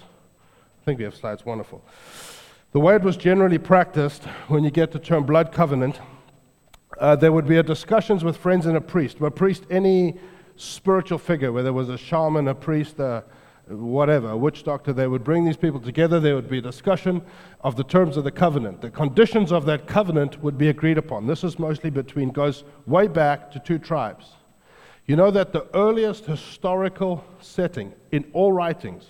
I 0.81 0.85
think 0.85 0.99
we 0.99 1.05
have 1.05 1.15
slides. 1.15 1.45
Wonderful. 1.45 1.83
The 2.73 2.79
way 2.79 2.95
it 2.95 3.01
was 3.01 3.17
generally 3.17 3.57
practiced 3.57 4.25
when 4.47 4.63
you 4.63 4.71
get 4.71 4.91
the 4.91 4.99
term 4.99 5.25
blood 5.25 5.51
covenant, 5.51 5.99
uh, 6.99 7.15
there 7.15 7.31
would 7.31 7.47
be 7.47 7.57
a 7.57 7.63
discussions 7.63 8.23
with 8.23 8.37
friends 8.37 8.65
and 8.65 8.77
a 8.77 8.81
priest. 8.81 9.19
A 9.19 9.31
priest, 9.31 9.63
any 9.69 10.19
spiritual 10.55 11.17
figure, 11.17 11.51
whether 11.51 11.69
it 11.69 11.73
was 11.73 11.89
a 11.89 11.97
shaman, 11.97 12.47
a 12.47 12.55
priest, 12.55 12.99
uh, 12.99 13.21
whatever, 13.69 14.29
a 14.29 14.37
witch 14.37 14.63
doctor, 14.63 14.93
they 14.93 15.07
would 15.07 15.23
bring 15.23 15.45
these 15.45 15.57
people 15.57 15.79
together. 15.79 16.19
There 16.19 16.35
would 16.35 16.49
be 16.49 16.59
a 16.59 16.61
discussion 16.61 17.21
of 17.61 17.75
the 17.75 17.83
terms 17.83 18.17
of 18.17 18.23
the 18.23 18.31
covenant. 18.31 18.81
The 18.81 18.89
conditions 18.89 19.51
of 19.51 19.65
that 19.65 19.87
covenant 19.87 20.41
would 20.41 20.57
be 20.57 20.69
agreed 20.69 20.97
upon. 20.97 21.27
This 21.27 21.43
is 21.43 21.59
mostly 21.59 21.89
between, 21.89 22.29
goes 22.29 22.63
way 22.85 23.07
back 23.07 23.51
to 23.51 23.59
two 23.59 23.79
tribes. 23.79 24.31
You 25.05 25.15
know 25.15 25.31
that 25.31 25.53
the 25.53 25.67
earliest 25.73 26.25
historical 26.25 27.23
setting 27.39 27.93
in 28.11 28.25
all 28.33 28.51
writings 28.51 29.05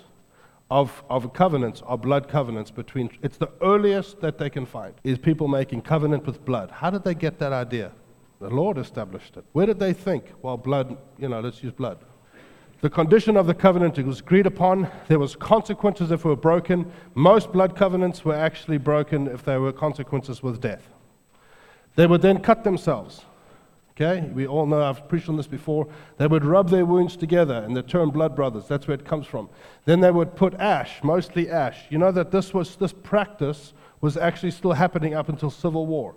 of, 0.69 1.03
of 1.09 1.33
covenants 1.33 1.81
are 1.85 1.97
blood 1.97 2.27
covenants 2.27 2.71
between, 2.71 3.09
it's 3.21 3.37
the 3.37 3.49
earliest 3.61 4.21
that 4.21 4.37
they 4.37 4.49
can 4.49 4.65
find, 4.65 4.93
is 5.03 5.17
people 5.17 5.47
making 5.47 5.81
covenant 5.81 6.25
with 6.25 6.43
blood. 6.45 6.71
How 6.71 6.89
did 6.89 7.03
they 7.03 7.15
get 7.15 7.39
that 7.39 7.53
idea? 7.53 7.91
The 8.39 8.49
Lord 8.49 8.77
established 8.77 9.37
it. 9.37 9.45
Where 9.53 9.65
did 9.65 9.79
they 9.79 9.93
think? 9.93 10.25
Well, 10.41 10.57
blood, 10.57 10.97
you 11.17 11.29
know, 11.29 11.39
let's 11.39 11.63
use 11.63 11.73
blood. 11.73 11.97
The 12.79 12.89
condition 12.91 13.37
of 13.37 13.47
the 13.47 13.55
covenant 13.55 13.97
it 13.97 14.05
was 14.05 14.19
agreed 14.19 14.45
upon. 14.45 14.87
There 15.07 15.17
was 15.17 15.35
consequences 15.35 16.11
if 16.11 16.19
it 16.19 16.27
were 16.27 16.35
broken. 16.35 16.91
Most 17.15 17.51
blood 17.51 17.75
covenants 17.75 18.23
were 18.23 18.35
actually 18.35 18.77
broken 18.77 19.27
if 19.27 19.43
there 19.43 19.59
were 19.59 19.73
consequences 19.73 20.43
with 20.43 20.61
death. 20.61 20.87
They 21.95 22.05
would 22.05 22.21
then 22.21 22.39
cut 22.39 22.63
themselves. 22.63 23.25
Okay, 23.91 24.29
we 24.31 24.45
all 24.45 24.67
know 24.67 24.83
I've 24.83 25.09
preached 25.09 25.27
on 25.27 25.37
this 25.37 25.47
before. 25.47 25.87
They 26.17 26.27
would 26.27 26.45
rub 26.45 26.69
their 26.69 26.85
wounds 26.85 27.17
together, 27.17 27.63
and 27.65 27.75
the 27.75 27.81
term 27.81 28.11
blood 28.11 28.35
brothers. 28.35 28.67
That's 28.67 28.87
where 28.87 28.93
it 28.93 29.05
comes 29.05 29.25
from. 29.25 29.49
Then 29.85 30.01
they 30.01 30.11
would 30.11 30.35
put 30.35 30.53
ash, 30.53 31.03
mostly 31.03 31.49
ash. 31.49 31.85
You 31.89 31.97
know 31.97 32.11
that 32.11 32.29
this 32.29 32.53
was 32.53 32.75
this 32.75 32.93
practice 32.93 33.73
was 33.99 34.15
actually 34.15 34.51
still 34.51 34.73
happening 34.73 35.15
up 35.15 35.29
until 35.29 35.49
Civil 35.49 35.87
War. 35.87 36.13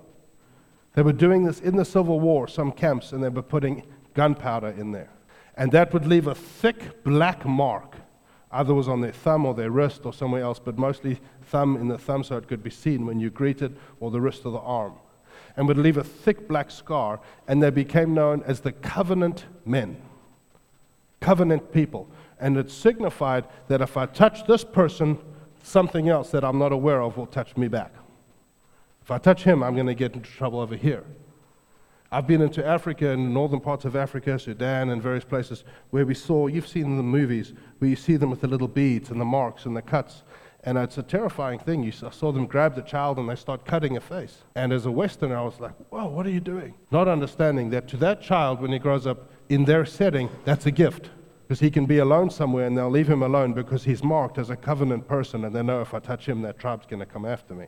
They 0.93 1.01
were 1.01 1.15
doing 1.15 1.45
this 1.45 1.61
in 1.61 1.77
the 1.77 1.87
Civil 1.87 2.21
War, 2.21 2.47
some 2.47 2.71
camps, 2.71 3.13
and 3.13 3.25
they 3.25 3.31
were 3.31 3.41
putting 3.41 3.87
gunpowder 4.13 4.69
in 4.69 4.93
there. 4.93 5.09
And 5.61 5.71
that 5.73 5.93
would 5.93 6.07
leave 6.07 6.27
a 6.27 6.35
thick 6.35 7.05
black 7.05 7.45
mark. 7.45 7.97
Either 8.51 8.73
was 8.73 8.89
on 8.89 9.03
their 9.03 9.13
thumb 9.13 9.45
or 9.45 9.53
their 9.53 9.71
wrist 9.71 10.07
or 10.07 10.13
somewhere 10.15 10.43
else, 10.43 10.59
but 10.59 10.79
mostly 10.79 11.21
thumb 11.43 11.77
in 11.77 11.87
the 11.87 11.99
thumb 11.99 12.25
so 12.25 12.39
it 12.39 12.49
could 12.49 12.63
be 12.63 12.71
seen 12.71 13.05
when 13.05 13.21
you 13.21 13.29
greeted, 13.29 13.77
or 14.01 14.11
the 14.11 14.23
wrist 14.23 14.47
of 14.47 14.55
the 14.55 14.59
arm. 14.61 14.95
And 15.59 15.69
would 15.69 15.77
leave 15.77 15.99
a 15.99 16.03
thick 16.03 16.49
black 16.49 16.71
scar, 16.71 17.21
and 17.47 17.63
they 17.63 17.69
became 17.69 18.15
known 18.15 18.43
as 18.47 18.61
the 18.61 18.73
covenant 18.73 19.45
men. 19.67 20.01
Covenant 21.21 21.75
people. 21.75 22.09
And 22.41 22.57
it 22.57 22.71
signified 22.71 23.45
that 23.69 23.83
if 23.83 23.99
I 23.99 24.07
touch 24.07 24.47
this 24.47 24.65
person, 24.65 25.19
something 25.63 26.09
else 26.09 26.31
that 26.31 26.43
I'm 26.43 26.59
not 26.59 26.73
aware 26.73 27.03
of 27.03 27.19
will 27.19 27.27
touch 27.27 27.55
me 27.59 27.69
back. 27.69 27.93
If 29.03 29.11
I 29.11 29.19
touch 29.19 29.45
him, 29.45 29.63
I'm 29.63 29.75
going 29.75 29.89
to 29.89 29.95
get 29.95 30.15
into 30.15 30.31
trouble 30.31 30.61
over 30.61 30.75
here. 30.75 31.05
I've 32.13 32.27
been 32.27 32.43
into 32.43 32.67
Africa 32.67 33.11
and 33.11 33.33
northern 33.33 33.61
parts 33.61 33.85
of 33.85 33.95
Africa, 33.95 34.37
Sudan, 34.37 34.91
and 34.91 35.01
various 35.01 35.25
places 35.25 35.63
where 35.91 36.05
we 36.05 36.15
saw, 36.15 36.49
you've 36.49 36.67
seen 36.67 36.97
the 36.97 37.05
movies, 37.05 37.53
where 37.79 37.89
you 37.89 37.95
see 37.95 38.17
them 38.17 38.31
with 38.31 38.41
the 38.41 38.49
little 38.49 38.67
beads 38.67 39.11
and 39.11 39.21
the 39.21 39.25
marks 39.25 39.65
and 39.65 39.77
the 39.77 39.83
cuts. 39.83 40.25
And 40.65 40.77
it's 40.77 40.99
a 40.99 41.05
terrifying 41.05 41.61
thing. 41.61 41.85
You 41.85 41.93
saw 41.93 42.33
them 42.33 42.47
grab 42.47 42.75
the 42.75 42.83
child 42.83 43.19
and 43.19 43.29
they 43.29 43.37
start 43.37 43.65
cutting 43.65 43.97
a 43.97 44.01
face. 44.01 44.39
And 44.57 44.73
as 44.73 44.87
a 44.87 44.91
Westerner, 44.91 45.37
I 45.37 45.43
was 45.43 45.61
like, 45.61 45.73
whoa, 45.91 46.09
what 46.09 46.27
are 46.27 46.31
you 46.31 46.41
doing? 46.41 46.75
Not 46.91 47.07
understanding 47.07 47.71
that 47.71 47.87
to 47.89 47.97
that 47.99 48.21
child, 48.21 48.61
when 48.61 48.73
he 48.73 48.81
grows 48.81 49.07
up 49.07 49.31
in 49.49 49.65
their 49.65 49.87
setting, 49.87 50.31
that's 50.45 50.67
a 50.67 50.73
gift. 50.73 51.11
Because 51.47 51.61
he 51.61 51.71
can 51.71 51.87
be 51.87 51.99
alone 51.99 52.29
somewhere 52.31 52.67
and 52.67 52.77
they'll 52.77 52.91
leave 52.91 53.09
him 53.09 53.23
alone 53.23 53.53
because 53.53 53.85
he's 53.85 54.03
marked 54.03 54.37
as 54.37 54.51
a 54.51 54.57
covenant 54.57 55.07
person 55.07 55.45
and 55.45 55.55
they 55.55 55.63
know 55.63 55.81
if 55.81 55.95
I 55.95 56.01
touch 56.01 56.29
him, 56.29 56.43
that 56.43 56.59
tribe's 56.59 56.87
going 56.87 57.01
to 57.01 57.07
come 57.07 57.25
after 57.25 57.55
me. 57.55 57.67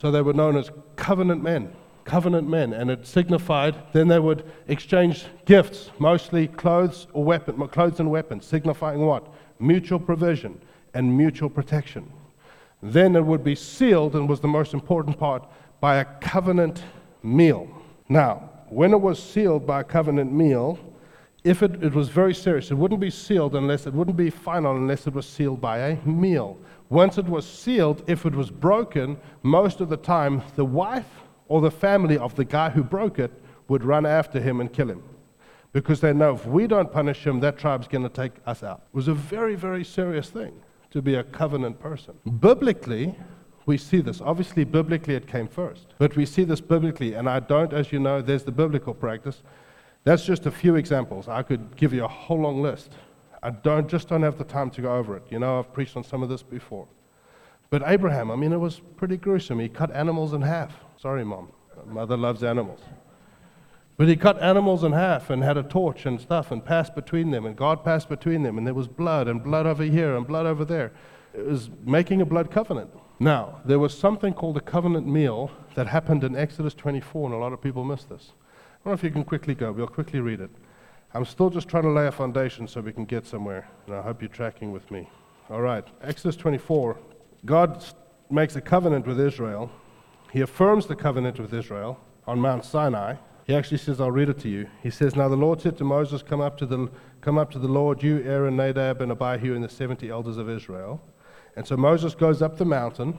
So 0.00 0.10
they 0.10 0.22
were 0.22 0.32
known 0.32 0.56
as 0.56 0.70
covenant 0.96 1.42
men 1.44 1.72
covenant 2.08 2.48
men, 2.48 2.72
and 2.72 2.90
it 2.90 3.06
signified 3.06 3.76
then 3.92 4.08
they 4.08 4.18
would 4.18 4.42
exchange 4.66 5.26
gifts, 5.44 5.90
mostly 5.98 6.48
clothes 6.48 7.06
or 7.12 7.22
weapon, 7.22 7.68
clothes 7.68 8.00
and 8.00 8.10
weapons, 8.10 8.46
signifying 8.46 9.00
what? 9.00 9.28
Mutual 9.60 10.00
provision 10.00 10.58
and 10.94 11.16
mutual 11.16 11.50
protection. 11.50 12.10
Then 12.82 13.14
it 13.14 13.24
would 13.24 13.44
be 13.44 13.54
sealed, 13.54 14.14
and 14.16 14.28
was 14.28 14.40
the 14.40 14.48
most 14.48 14.72
important 14.72 15.18
part, 15.18 15.46
by 15.80 15.96
a 15.96 16.04
covenant 16.04 16.82
meal. 17.22 17.68
Now, 18.08 18.50
when 18.68 18.92
it 18.92 19.00
was 19.00 19.22
sealed 19.22 19.66
by 19.66 19.80
a 19.80 19.84
covenant 19.84 20.32
meal, 20.32 20.78
if 21.44 21.62
it, 21.62 21.82
it 21.82 21.94
was 21.94 22.08
very 22.08 22.34
serious, 22.34 22.70
it 22.70 22.74
wouldn't 22.74 23.00
be 23.00 23.10
sealed 23.10 23.54
unless 23.54 23.86
it 23.86 23.92
wouldn't 23.92 24.16
be 24.16 24.30
final 24.30 24.76
unless 24.76 25.06
it 25.06 25.14
was 25.14 25.26
sealed 25.26 25.60
by 25.60 25.78
a 25.78 25.96
meal. 26.06 26.56
Once 26.88 27.18
it 27.18 27.26
was 27.26 27.46
sealed, 27.46 28.02
if 28.06 28.24
it 28.24 28.34
was 28.34 28.50
broken, 28.50 29.18
most 29.42 29.80
of 29.80 29.88
the 29.88 29.96
time 29.96 30.42
the 30.56 30.64
wife 30.64 31.27
or 31.48 31.60
the 31.60 31.70
family 31.70 32.16
of 32.16 32.36
the 32.36 32.44
guy 32.44 32.70
who 32.70 32.82
broke 32.82 33.18
it 33.18 33.32
would 33.68 33.84
run 33.84 34.06
after 34.06 34.40
him 34.40 34.60
and 34.60 34.72
kill 34.72 34.88
him. 34.88 35.02
Because 35.72 36.00
they 36.00 36.12
know 36.12 36.34
if 36.34 36.46
we 36.46 36.66
don't 36.66 36.90
punish 36.90 37.26
him, 37.26 37.40
that 37.40 37.58
tribe's 37.58 37.88
going 37.88 38.02
to 38.02 38.08
take 38.08 38.32
us 38.46 38.62
out. 38.62 38.82
It 38.92 38.96
was 38.96 39.08
a 39.08 39.14
very, 39.14 39.54
very 39.54 39.84
serious 39.84 40.30
thing 40.30 40.60
to 40.90 41.02
be 41.02 41.14
a 41.14 41.24
covenant 41.24 41.78
person. 41.78 42.14
Biblically, 42.40 43.14
we 43.66 43.76
see 43.76 44.00
this. 44.00 44.22
Obviously, 44.22 44.64
biblically, 44.64 45.14
it 45.14 45.26
came 45.26 45.46
first. 45.46 45.88
But 45.98 46.16
we 46.16 46.24
see 46.24 46.44
this 46.44 46.60
biblically, 46.60 47.14
and 47.14 47.28
I 47.28 47.40
don't, 47.40 47.74
as 47.74 47.92
you 47.92 47.98
know, 47.98 48.22
there's 48.22 48.44
the 48.44 48.52
biblical 48.52 48.94
practice. 48.94 49.42
That's 50.04 50.24
just 50.24 50.46
a 50.46 50.50
few 50.50 50.76
examples. 50.76 51.28
I 51.28 51.42
could 51.42 51.76
give 51.76 51.92
you 51.92 52.04
a 52.04 52.08
whole 52.08 52.40
long 52.40 52.62
list. 52.62 52.92
I 53.42 53.50
don't, 53.50 53.86
just 53.86 54.08
don't 54.08 54.22
have 54.22 54.38
the 54.38 54.44
time 54.44 54.70
to 54.70 54.80
go 54.80 54.96
over 54.96 55.16
it. 55.18 55.24
You 55.28 55.38
know, 55.38 55.58
I've 55.58 55.72
preached 55.72 55.96
on 55.96 56.04
some 56.04 56.22
of 56.22 56.30
this 56.30 56.42
before. 56.42 56.88
But 57.68 57.82
Abraham, 57.84 58.30
I 58.30 58.36
mean, 58.36 58.52
it 58.54 58.58
was 58.58 58.80
pretty 58.96 59.18
gruesome. 59.18 59.60
He 59.60 59.68
cut 59.68 59.94
animals 59.94 60.32
in 60.32 60.40
half. 60.40 60.72
Sorry, 61.00 61.24
Mom. 61.24 61.52
Mother 61.86 62.16
loves 62.16 62.42
animals. 62.42 62.80
But 63.96 64.08
he 64.08 64.16
cut 64.16 64.40
animals 64.42 64.82
in 64.82 64.92
half 64.92 65.30
and 65.30 65.42
had 65.42 65.56
a 65.56 65.62
torch 65.62 66.06
and 66.06 66.20
stuff 66.20 66.50
and 66.50 66.64
passed 66.64 66.94
between 66.94 67.30
them, 67.30 67.46
and 67.46 67.56
God 67.56 67.84
passed 67.84 68.08
between 68.08 68.42
them, 68.42 68.58
and 68.58 68.66
there 68.66 68.74
was 68.74 68.88
blood 68.88 69.28
and 69.28 69.42
blood 69.42 69.66
over 69.66 69.84
here 69.84 70.16
and 70.16 70.26
blood 70.26 70.46
over 70.46 70.64
there. 70.64 70.92
It 71.34 71.46
was 71.46 71.70
making 71.84 72.20
a 72.20 72.26
blood 72.26 72.50
covenant. 72.50 72.90
Now, 73.20 73.60
there 73.64 73.78
was 73.78 73.96
something 73.96 74.34
called 74.34 74.56
a 74.56 74.60
covenant 74.60 75.06
meal 75.06 75.50
that 75.74 75.86
happened 75.88 76.24
in 76.24 76.36
Exodus 76.36 76.74
24, 76.74 77.26
and 77.26 77.34
a 77.34 77.38
lot 77.38 77.52
of 77.52 77.60
people 77.60 77.84
miss 77.84 78.04
this. 78.04 78.32
I 78.32 78.84
don't 78.84 78.92
know 78.92 78.92
if 78.92 79.04
you 79.04 79.10
can 79.10 79.24
quickly 79.24 79.54
go, 79.54 79.72
we'll 79.72 79.86
quickly 79.88 80.20
read 80.20 80.40
it. 80.40 80.50
I'm 81.14 81.24
still 81.24 81.50
just 81.50 81.68
trying 81.68 81.84
to 81.84 81.90
lay 81.90 82.06
a 82.06 82.12
foundation 82.12 82.68
so 82.68 82.80
we 82.80 82.92
can 82.92 83.04
get 83.04 83.26
somewhere, 83.26 83.68
and 83.86 83.96
I 83.96 84.02
hope 84.02 84.20
you're 84.20 84.28
tracking 84.28 84.72
with 84.72 84.88
me. 84.90 85.08
All 85.50 85.60
right, 85.60 85.84
Exodus 86.02 86.36
24. 86.36 86.98
God 87.44 87.84
makes 88.30 88.56
a 88.56 88.60
covenant 88.60 89.06
with 89.06 89.18
Israel 89.20 89.70
he 90.32 90.40
affirms 90.40 90.86
the 90.86 90.96
covenant 90.96 91.38
with 91.38 91.52
Israel 91.54 91.98
on 92.26 92.38
Mount 92.38 92.64
Sinai. 92.64 93.16
He 93.44 93.54
actually 93.54 93.78
says, 93.78 94.00
I'll 94.00 94.10
read 94.10 94.28
it 94.28 94.38
to 94.40 94.48
you. 94.48 94.68
He 94.82 94.90
says, 94.90 95.16
Now 95.16 95.28
the 95.28 95.36
Lord 95.36 95.60
said 95.60 95.78
to 95.78 95.84
Moses, 95.84 96.22
Come 96.22 96.40
up 96.40 96.58
to 96.58 96.66
the, 96.66 96.90
come 97.22 97.38
up 97.38 97.50
to 97.52 97.58
the 97.58 97.68
Lord, 97.68 98.02
you, 98.02 98.22
Aaron, 98.24 98.56
Nadab, 98.56 99.00
and 99.00 99.10
Abihu, 99.10 99.54
and 99.54 99.64
the 99.64 99.68
70 99.68 100.10
elders 100.10 100.36
of 100.36 100.50
Israel. 100.50 101.00
And 101.56 101.66
so 101.66 101.76
Moses 101.76 102.14
goes 102.14 102.42
up 102.42 102.58
the 102.58 102.66
mountain. 102.66 103.18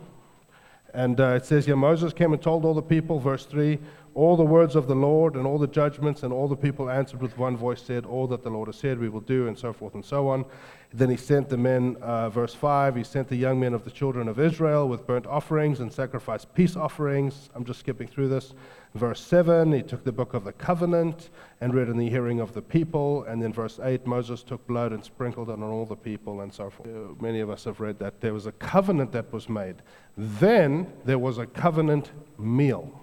And 0.94 1.20
uh, 1.20 1.30
it 1.30 1.46
says 1.46 1.66
here, 1.66 1.76
Moses 1.76 2.14
came 2.14 2.34
and 2.34 2.42
told 2.42 2.66
all 2.66 2.74
the 2.74 2.82
people, 2.82 3.20
verse 3.20 3.46
3, 3.46 3.80
all 4.16 4.36
the 4.36 4.44
words 4.44 4.76
of 4.76 4.88
the 4.88 4.96
Lord 4.96 5.36
and 5.36 5.46
all 5.46 5.58
the 5.58 5.68
judgments, 5.68 6.24
and 6.24 6.34
all 6.34 6.48
the 6.48 6.56
people 6.56 6.90
answered 6.90 7.22
with 7.22 7.38
one 7.38 7.56
voice, 7.56 7.82
said, 7.82 8.06
All 8.06 8.28
that 8.28 8.44
the 8.44 8.50
Lord 8.50 8.68
has 8.68 8.78
said 8.78 9.00
we 9.00 9.10
will 9.10 9.20
do, 9.22 9.48
and 9.48 9.58
so 9.58 9.74
forth 9.74 9.94
and 9.94 10.04
so 10.04 10.28
on. 10.28 10.46
Then 10.92 11.12
he 11.12 11.18
sent 11.18 11.50
the 11.50 11.58
men, 11.58 11.98
uh, 12.02 12.30
verse 12.30 12.56
5, 12.56 12.96
he 12.96 13.04
sent 13.04 13.28
the 13.28 13.36
young 13.36 13.60
men 13.60 13.76
of 13.76 13.84
the 13.84 13.92
children 13.92 14.28
of 14.28 14.40
Israel 14.40 14.90
with 14.90 15.06
burnt 15.06 15.28
offerings 15.28 15.82
and 15.82 15.94
sacrificed 15.94 16.52
peace 16.56 16.76
offerings. 16.76 17.52
I'm 17.54 17.64
just 17.64 17.80
skipping 17.82 18.08
through 18.08 18.30
this. 18.30 18.54
Verse 18.96 19.22
7, 19.22 19.72
he 19.72 19.84
took 19.84 20.04
the 20.04 20.12
book 20.12 20.34
of 20.34 20.44
the 20.44 20.52
covenant 20.52 21.30
and 21.62 21.76
read 21.76 21.90
in 21.90 21.98
the 21.98 22.10
hearing 22.10 22.40
of 22.40 22.56
the 22.56 22.62
people. 22.64 23.24
And 23.26 23.40
then 23.40 23.54
verse 23.54 23.80
8, 23.82 24.08
Moses 24.08 24.42
took 24.42 24.66
blood 24.66 24.92
and 24.92 25.04
sprinkled 25.04 25.50
it 25.50 25.54
on 25.54 25.64
all 25.64 25.86
the 25.86 25.96
people 25.96 26.42
and 26.42 26.52
so 26.52 26.72
forth. 26.72 26.90
Uh, 26.90 27.14
many 27.22 27.40
of 27.40 27.52
us 27.52 27.66
have 27.66 27.80
read 27.80 28.00
that. 28.00 28.20
There 28.20 28.34
was 28.34 28.48
a 28.48 28.52
covenant 28.54 29.12
that 29.12 29.32
was 29.32 29.48
made. 29.48 29.84
Then 30.18 30.92
there 31.06 31.20
was 31.20 31.38
a 31.38 31.46
covenant 31.46 32.12
meal 32.40 33.00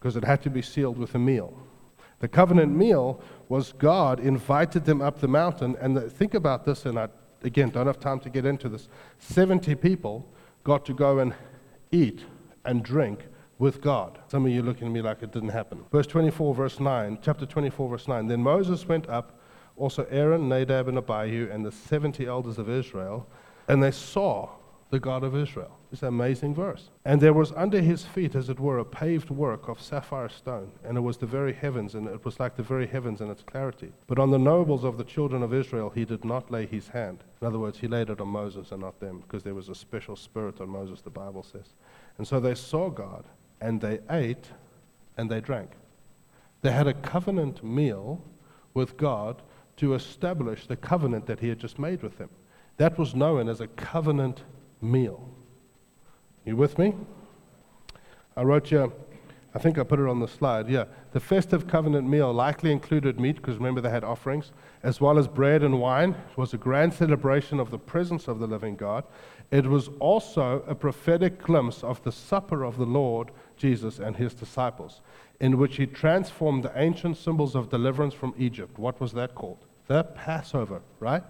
because 0.00 0.16
it 0.16 0.24
had 0.24 0.42
to 0.42 0.50
be 0.50 0.62
sealed 0.62 0.98
with 0.98 1.14
a 1.14 1.18
meal. 1.18 1.54
The 2.20 2.28
covenant 2.28 2.74
meal 2.74 3.22
was 3.48 3.72
God 3.72 4.18
invited 4.18 4.84
them 4.84 5.00
up 5.00 5.20
the 5.20 5.28
mountain. 5.28 5.76
And 5.80 5.96
the, 5.96 6.08
think 6.08 6.34
about 6.34 6.64
this, 6.64 6.86
and 6.86 6.98
I 6.98 7.08
again, 7.42 7.70
don't 7.70 7.86
have 7.86 8.00
time 8.00 8.20
to 8.20 8.30
get 8.30 8.44
into 8.44 8.68
this. 8.68 8.88
70 9.18 9.74
people 9.76 10.26
got 10.64 10.84
to 10.86 10.94
go 10.94 11.18
and 11.18 11.34
eat 11.90 12.24
and 12.64 12.82
drink 12.82 13.26
with 13.58 13.80
God. 13.80 14.18
Some 14.28 14.46
of 14.46 14.52
you 14.52 14.62
looking 14.62 14.86
at 14.86 14.92
me 14.92 15.02
like 15.02 15.22
it 15.22 15.32
didn't 15.32 15.50
happen. 15.50 15.84
Verse 15.92 16.06
24, 16.06 16.54
verse 16.54 16.80
9, 16.80 17.18
chapter 17.22 17.46
24, 17.46 17.88
verse 17.88 18.08
9. 18.08 18.26
Then 18.26 18.42
Moses 18.42 18.86
went 18.86 19.08
up, 19.08 19.40
also 19.76 20.06
Aaron, 20.10 20.48
Nadab, 20.48 20.88
and 20.88 20.98
Abihu, 20.98 21.50
and 21.50 21.64
the 21.64 21.72
70 21.72 22.26
elders 22.26 22.58
of 22.58 22.68
Israel, 22.68 23.26
and 23.68 23.82
they 23.82 23.90
saw 23.90 24.48
the 24.90 25.00
God 25.00 25.24
of 25.24 25.36
Israel. 25.36 25.76
It's 25.92 26.02
an 26.02 26.08
amazing 26.08 26.54
verse. 26.54 26.90
And 27.04 27.20
there 27.20 27.32
was 27.32 27.52
under 27.56 27.80
his 27.80 28.04
feet, 28.04 28.36
as 28.36 28.48
it 28.48 28.60
were, 28.60 28.78
a 28.78 28.84
paved 28.84 29.28
work 29.28 29.66
of 29.66 29.80
sapphire 29.80 30.28
stone, 30.28 30.70
and 30.84 30.96
it 30.96 31.00
was 31.00 31.16
the 31.16 31.26
very 31.26 31.52
heavens, 31.52 31.96
and 31.96 32.06
it 32.06 32.24
was 32.24 32.38
like 32.38 32.54
the 32.54 32.62
very 32.62 32.86
heavens 32.86 33.20
in 33.20 33.28
its 33.28 33.42
clarity. 33.42 33.92
But 34.06 34.20
on 34.20 34.30
the 34.30 34.38
nobles 34.38 34.84
of 34.84 34.98
the 34.98 35.04
children 35.04 35.42
of 35.42 35.52
Israel 35.52 35.90
he 35.90 36.04
did 36.04 36.24
not 36.24 36.50
lay 36.50 36.66
his 36.66 36.88
hand. 36.88 37.24
In 37.40 37.46
other 37.48 37.58
words, 37.58 37.78
he 37.78 37.88
laid 37.88 38.08
it 38.08 38.20
on 38.20 38.28
Moses 38.28 38.70
and 38.70 38.82
not 38.82 39.00
them, 39.00 39.20
because 39.20 39.42
there 39.42 39.54
was 39.54 39.68
a 39.68 39.74
special 39.74 40.14
spirit 40.14 40.60
on 40.60 40.68
Moses, 40.68 41.00
the 41.00 41.10
Bible 41.10 41.42
says. 41.42 41.74
And 42.18 42.26
so 42.26 42.38
they 42.38 42.54
saw 42.54 42.88
God, 42.88 43.24
and 43.60 43.80
they 43.80 43.98
ate, 44.10 44.46
and 45.16 45.28
they 45.28 45.40
drank. 45.40 45.70
They 46.62 46.70
had 46.70 46.86
a 46.86 46.94
covenant 46.94 47.64
meal 47.64 48.22
with 48.74 48.96
God 48.96 49.42
to 49.78 49.94
establish 49.94 50.66
the 50.66 50.76
covenant 50.76 51.26
that 51.26 51.40
he 51.40 51.48
had 51.48 51.58
just 51.58 51.78
made 51.78 52.02
with 52.02 52.16
them. 52.18 52.30
That 52.76 52.96
was 52.96 53.14
known 53.14 53.48
as 53.48 53.60
a 53.60 53.66
covenant 53.66 54.44
meal. 54.80 55.28
You 56.44 56.56
with 56.56 56.78
me? 56.78 56.94
I 58.36 58.42
wrote 58.42 58.70
you, 58.70 58.92
I 59.54 59.58
think 59.58 59.78
I 59.78 59.82
put 59.82 59.98
it 59.98 60.06
on 60.06 60.20
the 60.20 60.28
slide. 60.28 60.68
Yeah. 60.68 60.84
The 61.12 61.20
festive 61.20 61.66
covenant 61.66 62.08
meal 62.08 62.32
likely 62.32 62.70
included 62.70 63.18
meat, 63.18 63.36
because 63.36 63.56
remember 63.56 63.80
they 63.80 63.90
had 63.90 64.04
offerings, 64.04 64.52
as 64.82 65.00
well 65.00 65.18
as 65.18 65.26
bread 65.26 65.62
and 65.64 65.80
wine. 65.80 66.10
It 66.30 66.38
was 66.38 66.54
a 66.54 66.58
grand 66.58 66.94
celebration 66.94 67.58
of 67.58 67.70
the 67.70 67.78
presence 67.78 68.28
of 68.28 68.38
the 68.38 68.46
living 68.46 68.76
God. 68.76 69.04
It 69.50 69.66
was 69.66 69.90
also 69.98 70.62
a 70.68 70.74
prophetic 70.76 71.42
glimpse 71.42 71.82
of 71.82 72.02
the 72.04 72.12
supper 72.12 72.62
of 72.62 72.76
the 72.76 72.86
Lord 72.86 73.32
Jesus 73.56 73.98
and 73.98 74.14
his 74.16 74.34
disciples, 74.34 75.00
in 75.40 75.58
which 75.58 75.76
he 75.76 75.86
transformed 75.86 76.62
the 76.62 76.72
ancient 76.76 77.16
symbols 77.16 77.56
of 77.56 77.68
deliverance 77.68 78.14
from 78.14 78.34
Egypt. 78.38 78.78
What 78.78 79.00
was 79.00 79.12
that 79.14 79.34
called? 79.34 79.58
The 79.88 80.04
Passover, 80.04 80.80
right? 81.00 81.24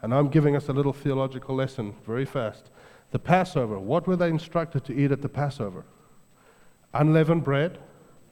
And 0.00 0.14
I'm 0.14 0.28
giving 0.28 0.56
us 0.56 0.68
a 0.68 0.72
little 0.72 0.94
theological 0.94 1.54
lesson 1.54 1.94
very 2.06 2.24
fast. 2.24 2.70
The 3.10 3.18
Passover, 3.18 3.78
what 3.78 4.06
were 4.06 4.16
they 4.16 4.28
instructed 4.28 4.84
to 4.84 4.94
eat 4.94 5.10
at 5.10 5.22
the 5.22 5.28
Passover? 5.28 5.84
Unleavened 6.94 7.44
bread. 7.44 7.78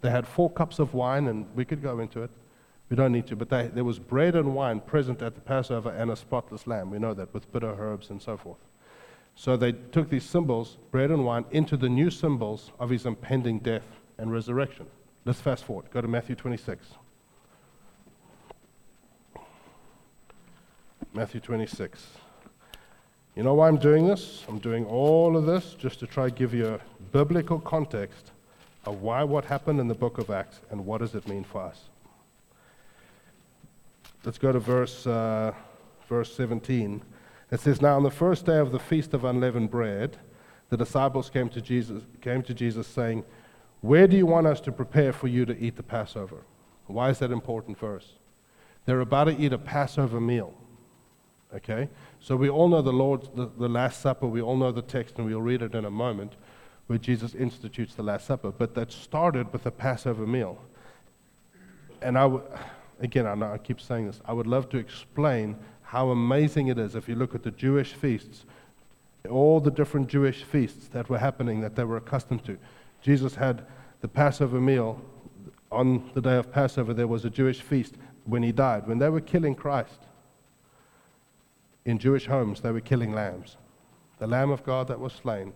They 0.01 0.11
had 0.11 0.27
four 0.27 0.51
cups 0.51 0.79
of 0.79 0.95
wine, 0.95 1.27
and 1.27 1.47
we 1.55 1.65
could 1.65 1.83
go 1.83 1.99
into 1.99 2.23
it. 2.23 2.31
We 2.89 2.97
don't 2.97 3.13
need 3.13 3.27
to, 3.27 3.37
but 3.37 3.51
they, 3.51 3.67
there 3.69 3.85
was 3.85 3.99
bread 3.99 4.35
and 4.35 4.55
wine 4.55 4.81
present 4.81 5.21
at 5.21 5.35
the 5.35 5.41
Passover 5.41 5.91
and 5.91 6.11
a 6.11 6.17
spotless 6.17 6.67
lamb. 6.67 6.91
We 6.91 6.99
know 6.99 7.13
that 7.15 7.35
with 7.35 7.53
bitter 7.53 7.75
herbs 7.79 8.09
and 8.11 8.23
so 8.23 8.37
forth. 8.37 8.59
So 9.35 9.57
they 9.57 9.73
took 9.73 10.09
these 10.09 10.25
symbols, 10.25 10.79
bread 10.91 11.11
and 11.11 11.25
wine, 11.25 11.45
into 11.51 11.77
the 11.77 11.89
new 11.89 12.11
symbols 12.11 12.73
of 12.81 12.91
his 12.91 13.05
impending 13.05 13.59
death 13.59 13.85
and 14.17 14.33
resurrection. 14.33 14.87
Let's 15.25 15.41
fast 15.41 15.65
forward. 15.65 15.91
Go 15.91 16.01
to 16.01 16.09
Matthew 16.09 16.35
26. 16.35 16.87
Matthew 21.13 21.41
26. 21.41 22.07
You 23.39 23.45
know 23.45 23.55
why 23.55 23.69
I'm 23.69 23.77
doing 23.77 24.05
this? 24.05 24.43
I'm 24.49 24.59
doing 24.59 24.85
all 24.87 25.37
of 25.37 25.47
this 25.47 25.75
just 25.75 26.01
to 26.01 26.09
try 26.09 26.25
to 26.25 26.35
give 26.35 26.53
you 26.53 26.67
a 26.67 26.81
biblical 27.13 27.61
context 27.61 28.33
of 28.85 29.01
why 29.01 29.23
what 29.23 29.45
happened 29.45 29.79
in 29.79 29.87
the 29.87 29.95
book 29.95 30.19
of 30.19 30.29
Acts 30.29 30.61
and 30.73 30.85
what 30.85 30.99
does 30.99 31.15
it 31.15 31.29
mean 31.29 31.45
for 31.45 31.63
us. 31.63 31.85
Let's 34.25 34.39
go 34.39 34.51
to 34.51 34.59
verse, 34.59 35.07
uh, 35.07 35.53
verse 36.09 36.35
17. 36.35 37.01
It 37.53 37.61
says, 37.61 37.81
Now 37.81 37.95
on 37.95 38.03
the 38.03 38.11
first 38.11 38.45
day 38.45 38.59
of 38.59 38.73
the 38.73 38.81
feast 38.81 39.15
of 39.15 39.25
unleavened 39.25 39.71
bread, 39.71 40.17
the 40.71 40.77
disciples 40.77 41.31
came 41.31 41.49
to 41.51 41.61
Jesus, 41.61 42.03
came 42.21 42.43
to 42.43 42.53
Jesus 42.53 42.89
saying, 42.89 43.25
Where 43.83 44.09
do 44.09 44.17
you 44.17 44.27
want 44.27 44.49
us 44.49 44.61
to 44.63 44.73
prepare 44.73 45.13
for 45.13 45.29
you 45.29 45.45
to 45.45 45.57
eat 45.57 45.77
the 45.77 45.85
Passover? 45.85 46.39
Why 46.89 47.11
is 47.11 47.21
that 47.21 47.31
important 47.31 47.79
verse? 47.79 48.15
They're 48.85 48.99
about 48.99 49.27
to 49.27 49.39
eat 49.39 49.53
a 49.53 49.59
Passover 49.59 50.21
meal. 50.21 50.55
Okay? 51.55 51.89
So 52.21 52.37
we 52.37 52.49
all 52.49 52.69
know 52.69 52.83
the 52.83 52.93
Lord's, 52.93 53.29
the, 53.35 53.51
the 53.59 53.69
Last 53.69 54.01
Supper, 54.01 54.27
we 54.27 54.43
all 54.43 54.57
know 54.57 54.73
the 54.73 54.83
text, 54.83 55.19
and 55.19 55.27
we'll 55.27 55.41
read 55.41 55.63
it 55.63 55.75
in 55.75 55.85
a 55.85 55.91
moment, 55.91 56.35
where 56.87 56.99
Jesus 56.99 57.35
institutes 57.35 57.95
the 57.95 58.03
Last 58.03 58.27
Supper. 58.27 58.51
But 58.51 58.75
that 58.75 58.93
started 58.93 59.53
with 59.53 59.65
the 59.65 59.71
Passover 59.71 60.27
meal. 60.27 60.59
And 62.03 62.19
I 62.19 62.27
would, 62.27 62.43
again, 63.01 63.27
I 63.27 63.35
know 63.35 63.53
I 63.53 63.59
keep 63.59 63.81
saying 63.81 64.07
this, 64.07 64.21
I 64.25 64.33
would 64.33 64.47
love 64.47 64.69
to 64.71 64.79
explain 64.79 65.57
how 65.83 66.11
amazing 66.11 66.69
it 66.69 66.79
is 66.79 66.95
if 66.95 67.09
you 67.09 67.15
look 67.15 67.35
at 67.35 67.43
the 67.43 67.51
Jewish 67.51 67.95
feasts, 67.95 68.45
all 69.31 69.61
the 69.61 69.71
different 69.71 70.09
Jewish 70.09 70.43
feasts 70.43 70.89
that 70.89 71.09
were 71.09 71.19
happening 71.19 71.61
that 71.61 71.77
they 71.77 71.85
were 71.85 71.97
accustomed 71.97 72.45
to. 72.45 72.59
Jesus 73.01 73.35
had 73.35 73.65
the 74.01 74.09
Passover 74.09 74.61
meal. 74.61 75.01
On 75.71 76.11
the 76.15 76.21
day 76.21 76.37
of 76.37 76.51
Passover, 76.51 76.95
there 76.95 77.07
was 77.07 77.25
a 77.25 77.31
Jewish 77.31 77.61
feast 77.61 77.97
when 78.25 78.43
he 78.43 78.53
died. 78.53 78.87
When 78.87 78.99
they 78.99 79.11
were 79.11 79.21
killing 79.21 79.55
Christ, 79.55 80.01
in 81.89 81.99
Jewish 81.99 82.27
homes, 82.27 82.61
they 82.61 82.71
were 82.71 82.81
killing 82.81 83.15
lambs. 83.15 83.57
The 84.19 84.27
Lamb 84.27 84.51
of 84.51 84.63
God 84.63 84.89
that 84.89 85.01
was 85.01 85.15
slain, 85.15 85.55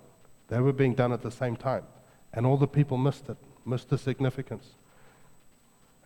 they 0.49 0.61
were 0.61 0.73
being 0.73 0.95
done 0.95 1.13
at 1.13 1.21
the 1.21 1.31
same 1.31 1.57
time. 1.57 1.85
And 2.33 2.47
all 2.47 2.57
the 2.57 2.67
people 2.67 2.97
missed 2.97 3.29
it, 3.29 3.37
missed 3.67 3.91
the 3.91 3.99
significance. 3.99 4.71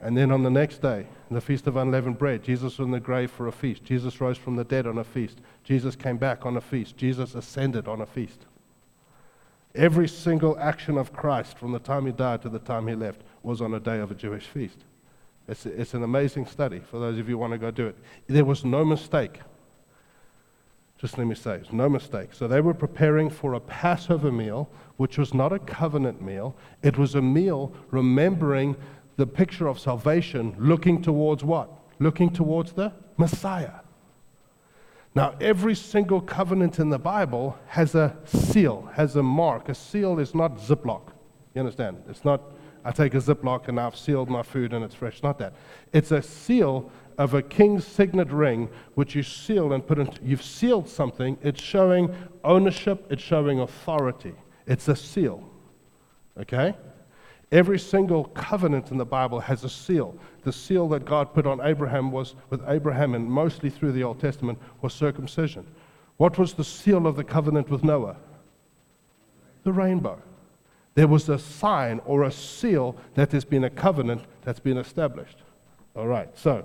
And 0.00 0.16
then 0.16 0.32
on 0.32 0.42
the 0.42 0.50
next 0.50 0.82
day, 0.82 1.06
the 1.30 1.40
Feast 1.40 1.68
of 1.68 1.76
Unleavened 1.76 2.18
Bread, 2.18 2.42
Jesus 2.42 2.76
was 2.76 2.86
in 2.86 2.90
the 2.90 2.98
grave 2.98 3.30
for 3.30 3.46
a 3.46 3.52
feast. 3.52 3.84
Jesus 3.84 4.20
rose 4.20 4.36
from 4.36 4.56
the 4.56 4.64
dead 4.64 4.86
on 4.86 4.98
a 4.98 5.04
feast. 5.04 5.38
Jesus 5.62 5.94
came 5.94 6.16
back 6.16 6.44
on 6.44 6.56
a 6.56 6.60
feast. 6.60 6.96
Jesus 6.96 7.36
ascended 7.36 7.86
on 7.86 8.00
a 8.00 8.06
feast. 8.06 8.46
Every 9.76 10.08
single 10.08 10.58
action 10.58 10.98
of 10.98 11.12
Christ 11.12 11.56
from 11.56 11.70
the 11.70 11.78
time 11.78 12.04
he 12.04 12.12
died 12.12 12.42
to 12.42 12.48
the 12.48 12.58
time 12.58 12.88
he 12.88 12.96
left 12.96 13.20
was 13.44 13.60
on 13.60 13.74
a 13.74 13.80
day 13.80 14.00
of 14.00 14.10
a 14.10 14.14
Jewish 14.14 14.44
feast. 14.44 14.78
It's, 15.46 15.66
it's 15.66 15.94
an 15.94 16.02
amazing 16.02 16.46
study 16.46 16.80
for 16.80 16.98
those 16.98 17.16
of 17.16 17.28
you 17.28 17.36
who 17.36 17.38
want 17.38 17.52
to 17.52 17.58
go 17.58 17.70
do 17.70 17.86
it. 17.86 17.96
There 18.26 18.44
was 18.44 18.64
no 18.64 18.84
mistake. 18.84 19.38
Just 20.98 21.18
let 21.18 21.26
me 21.26 21.34
say, 21.34 21.56
it's 21.56 21.72
no 21.72 21.88
mistake. 21.88 22.30
So 22.32 22.48
they 22.48 22.60
were 22.60 22.72
preparing 22.72 23.28
for 23.28 23.54
a 23.54 23.60
Passover 23.60 24.32
meal, 24.32 24.68
which 24.96 25.18
was 25.18 25.34
not 25.34 25.52
a 25.52 25.58
covenant 25.58 26.22
meal. 26.22 26.56
It 26.82 26.96
was 26.96 27.14
a 27.14 27.20
meal 27.20 27.74
remembering 27.90 28.76
the 29.16 29.26
picture 29.26 29.66
of 29.66 29.78
salvation, 29.78 30.54
looking 30.58 31.02
towards 31.02 31.44
what? 31.44 31.70
Looking 31.98 32.30
towards 32.30 32.72
the 32.72 32.92
Messiah. 33.18 33.80
Now, 35.14 35.34
every 35.40 35.74
single 35.74 36.20
covenant 36.20 36.78
in 36.78 36.90
the 36.90 36.98
Bible 36.98 37.58
has 37.68 37.94
a 37.94 38.16
seal, 38.24 38.90
has 38.94 39.16
a 39.16 39.22
mark. 39.22 39.70
A 39.70 39.74
seal 39.74 40.18
is 40.18 40.34
not 40.34 40.58
Ziploc. 40.58 41.02
You 41.54 41.60
understand? 41.60 42.02
It's 42.08 42.22
not, 42.22 42.42
I 42.84 42.90
take 42.90 43.14
a 43.14 43.18
Ziploc 43.18 43.68
and 43.68 43.80
I've 43.80 43.96
sealed 43.96 44.28
my 44.28 44.42
food 44.42 44.74
and 44.74 44.84
it's 44.84 44.94
fresh. 44.94 45.22
Not 45.22 45.38
that. 45.38 45.54
It's 45.94 46.10
a 46.10 46.20
seal 46.20 46.90
of 47.18 47.34
a 47.34 47.42
king's 47.42 47.86
signet 47.86 48.30
ring, 48.30 48.68
which 48.94 49.14
you 49.14 49.22
seal 49.22 49.72
and 49.72 49.86
put 49.86 49.98
into, 49.98 50.18
you've 50.22 50.42
sealed 50.42 50.88
something. 50.88 51.38
It's 51.42 51.62
showing 51.62 52.14
ownership, 52.44 53.06
it's 53.10 53.22
showing 53.22 53.60
authority. 53.60 54.34
It's 54.66 54.88
a 54.88 54.96
seal. 54.96 55.42
Okay? 56.38 56.74
Every 57.52 57.78
single 57.78 58.24
covenant 58.24 58.90
in 58.90 58.98
the 58.98 59.04
Bible 59.04 59.40
has 59.40 59.64
a 59.64 59.68
seal. 59.68 60.18
The 60.42 60.52
seal 60.52 60.88
that 60.88 61.04
God 61.04 61.32
put 61.32 61.46
on 61.46 61.60
Abraham 61.62 62.10
was, 62.10 62.34
with 62.50 62.62
Abraham 62.66 63.14
and 63.14 63.24
mostly 63.24 63.70
through 63.70 63.92
the 63.92 64.02
Old 64.02 64.20
Testament, 64.20 64.58
was 64.82 64.92
circumcision. 64.92 65.66
What 66.16 66.38
was 66.38 66.54
the 66.54 66.64
seal 66.64 67.06
of 67.06 67.16
the 67.16 67.24
covenant 67.24 67.70
with 67.70 67.84
Noah? 67.84 68.16
The 69.62 69.72
rainbow. 69.72 70.20
There 70.94 71.06
was 71.06 71.28
a 71.28 71.38
sign 71.38 72.00
or 72.04 72.24
a 72.24 72.32
seal 72.32 72.96
that 73.14 73.30
has 73.32 73.44
been 73.44 73.64
a 73.64 73.70
covenant 73.70 74.22
that's 74.42 74.60
been 74.60 74.78
established. 74.78 75.38
All 75.94 76.06
right, 76.06 76.28
so 76.36 76.64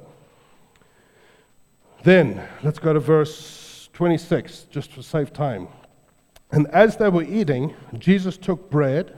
then 2.04 2.48
let's 2.64 2.80
go 2.80 2.94
to 2.94 3.00
verse 3.00 3.90
26, 3.94 4.68
just 4.70 4.92
for 4.92 5.02
save 5.02 5.34
time. 5.34 5.68
And 6.52 6.68
as 6.68 6.98
they 6.98 7.10
were 7.10 7.24
eating, 7.24 7.74
Jesus 7.98 8.38
took 8.38 8.70
bread 8.70 9.18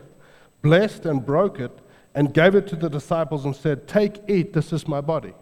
blessed 0.64 1.06
and 1.06 1.24
broke 1.24 1.60
it, 1.60 1.78
and 2.16 2.34
gave 2.34 2.56
it 2.56 2.68
to 2.68 2.76
the 2.76 2.90
disciples 2.90 3.46
and 3.46 3.56
said, 3.56 3.88
Take, 3.88 4.22
eat, 4.28 4.54
this 4.54 4.74
is 4.74 4.88
my 4.88 5.02
body. 5.02 5.34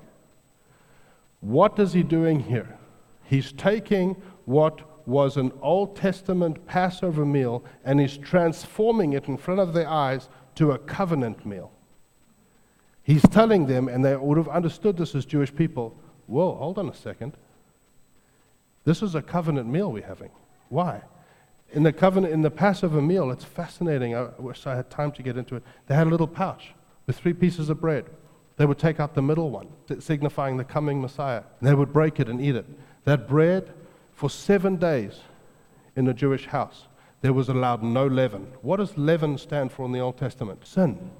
What 1.39 1.79
is 1.79 1.93
he 1.93 2.03
doing 2.03 2.41
here? 2.41 2.77
He's 3.23 3.51
taking 3.53 4.21
what 4.45 5.07
was 5.07 5.37
an 5.37 5.51
Old 5.61 5.95
Testament 5.95 6.65
Passover 6.67 7.25
meal 7.25 7.63
and 7.83 7.99
he's 7.99 8.17
transforming 8.17 9.13
it 9.13 9.27
in 9.27 9.37
front 9.37 9.59
of 9.59 9.73
their 9.73 9.87
eyes 9.87 10.29
to 10.55 10.71
a 10.71 10.77
covenant 10.77 11.45
meal. 11.45 11.71
He's 13.03 13.23
telling 13.23 13.65
them, 13.65 13.87
and 13.87 14.05
they 14.05 14.15
would 14.15 14.37
have 14.37 14.47
understood 14.47 14.97
this 14.97 15.15
as 15.15 15.25
Jewish 15.25 15.53
people 15.53 15.97
whoa, 16.31 16.55
hold 16.55 16.79
on 16.79 16.89
a 16.89 16.95
second. 16.95 17.33
This 18.85 19.03
is 19.03 19.13
a 19.13 19.21
covenant 19.21 19.67
meal 19.67 19.91
we're 19.91 20.07
having. 20.07 20.31
Why? 20.69 21.01
In 21.73 21.83
the 21.83 21.93
covenant, 21.93 22.33
in 22.33 22.41
the 22.41 22.49
Passover 22.49 23.01
meal, 23.01 23.31
it's 23.31 23.43
fascinating. 23.43 24.15
I 24.15 24.29
wish 24.39 24.65
I 24.65 24.75
had 24.75 24.89
time 24.89 25.11
to 25.13 25.23
get 25.23 25.37
into 25.37 25.55
it. 25.55 25.63
They 25.87 25.95
had 25.95 26.07
a 26.07 26.09
little 26.09 26.27
pouch 26.27 26.73
with 27.05 27.17
three 27.17 27.33
pieces 27.33 27.69
of 27.69 27.79
bread. 27.79 28.05
They 28.57 28.65
would 28.65 28.79
take 28.79 28.99
out 28.99 29.13
the 29.13 29.21
middle 29.21 29.49
one, 29.49 29.67
signifying 29.99 30.57
the 30.57 30.63
coming 30.63 31.01
Messiah. 31.01 31.43
And 31.59 31.69
they 31.69 31.73
would 31.73 31.93
break 31.93 32.19
it 32.19 32.27
and 32.27 32.41
eat 32.41 32.55
it. 32.55 32.65
That 33.05 33.27
bread, 33.27 33.73
for 34.13 34.29
seven 34.29 34.75
days 34.77 35.19
in 35.95 36.07
a 36.07 36.13
Jewish 36.13 36.47
house, 36.47 36.87
there 37.21 37.33
was 37.33 37.49
allowed 37.49 37.83
no 37.83 38.07
leaven. 38.07 38.47
What 38.61 38.77
does 38.77 38.97
leaven 38.97 39.37
stand 39.37 39.71
for 39.71 39.85
in 39.85 39.91
the 39.91 39.99
Old 39.99 40.17
Testament? 40.17 40.65
Sin. 40.65 41.11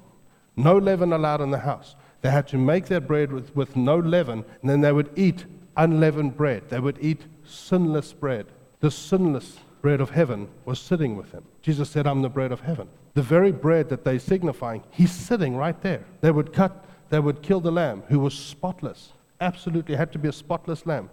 No 0.56 0.76
leaven 0.76 1.12
allowed 1.12 1.40
in 1.40 1.50
the 1.50 1.58
house. 1.58 1.96
They 2.22 2.30
had 2.30 2.48
to 2.48 2.58
make 2.58 2.86
their 2.86 3.00
bread 3.00 3.32
with, 3.32 3.54
with 3.54 3.76
no 3.76 3.96
leaven, 3.98 4.44
and 4.60 4.70
then 4.70 4.80
they 4.80 4.92
would 4.92 5.10
eat 5.16 5.44
unleavened 5.76 6.36
bread. 6.36 6.70
They 6.70 6.80
would 6.80 6.98
eat 7.00 7.22
sinless 7.44 8.12
bread. 8.12 8.46
The 8.80 8.90
sinless 8.90 9.58
bread 9.82 10.00
of 10.00 10.10
heaven 10.10 10.48
was 10.64 10.80
sitting 10.80 11.16
with 11.16 11.32
them. 11.32 11.44
Jesus 11.60 11.90
said, 11.90 12.06
I'm 12.06 12.22
the 12.22 12.28
bread 12.28 12.52
of 12.52 12.60
heaven. 12.60 12.88
The 13.14 13.22
very 13.22 13.52
bread 13.52 13.88
that 13.90 14.04
they're 14.04 14.18
signifying, 14.18 14.82
he's 14.90 15.12
sitting 15.12 15.56
right 15.56 15.80
there. 15.82 16.04
They 16.20 16.30
would 16.30 16.52
cut, 16.52 16.84
they 17.10 17.18
would 17.18 17.42
kill 17.42 17.60
the 17.60 17.72
lamb 17.72 18.04
who 18.08 18.20
was 18.20 18.34
spotless. 18.34 19.12
Absolutely 19.40 19.96
had 19.96 20.12
to 20.12 20.18
be 20.18 20.28
a 20.28 20.32
spotless 20.32 20.86
lamb. 20.86 21.10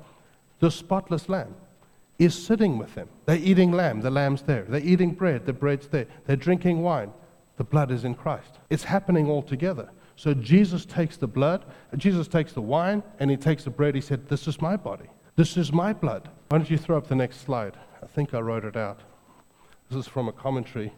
The 0.59 0.69
spotless 0.69 1.27
lamb 1.27 1.55
is 2.19 2.35
sitting 2.35 2.77
with 2.77 2.93
them. 2.95 3.09
They're 3.25 3.37
eating 3.37 3.71
lamb, 3.71 4.01
the 4.01 4.11
lamb's 4.11 4.43
there. 4.43 4.63
They're 4.63 4.79
eating 4.81 5.11
bread, 5.11 5.45
the 5.45 5.53
bread's 5.53 5.87
there. 5.87 6.05
They're 6.25 6.35
drinking 6.35 6.81
wine, 6.81 7.11
the 7.57 7.63
blood 7.63 7.91
is 7.91 8.03
in 8.03 8.13
Christ. 8.13 8.59
It's 8.69 8.83
happening 8.83 9.27
all 9.29 9.41
together. 9.41 9.89
So 10.19 10.33
Jesus 10.33 10.85
takes 10.85 11.15
the 11.15 11.27
blood, 11.27 11.63
Jesus 11.95 12.27
takes 12.27 12.51
the 12.51 12.59
wine, 12.59 13.03
and 13.21 13.31
he 13.31 13.37
takes 13.37 13.63
the 13.63 13.69
bread. 13.69 13.95
He 13.95 14.01
said, 14.01 14.27
This 14.27 14.49
is 14.49 14.61
my 14.61 14.75
body. 14.75 15.05
This 15.37 15.55
is 15.55 15.71
my 15.71 15.93
blood. 15.93 16.27
Why 16.49 16.57
don't 16.57 16.69
you 16.69 16.77
throw 16.77 16.97
up 16.97 17.07
the 17.07 17.15
next 17.15 17.39
slide? 17.39 17.77
I 18.03 18.05
think 18.05 18.33
I 18.33 18.41
wrote 18.41 18.65
it 18.65 18.75
out. 18.75 18.99
This 19.89 19.97
is 19.97 20.07
from 20.09 20.27
a 20.27 20.33
commentary. 20.33 20.91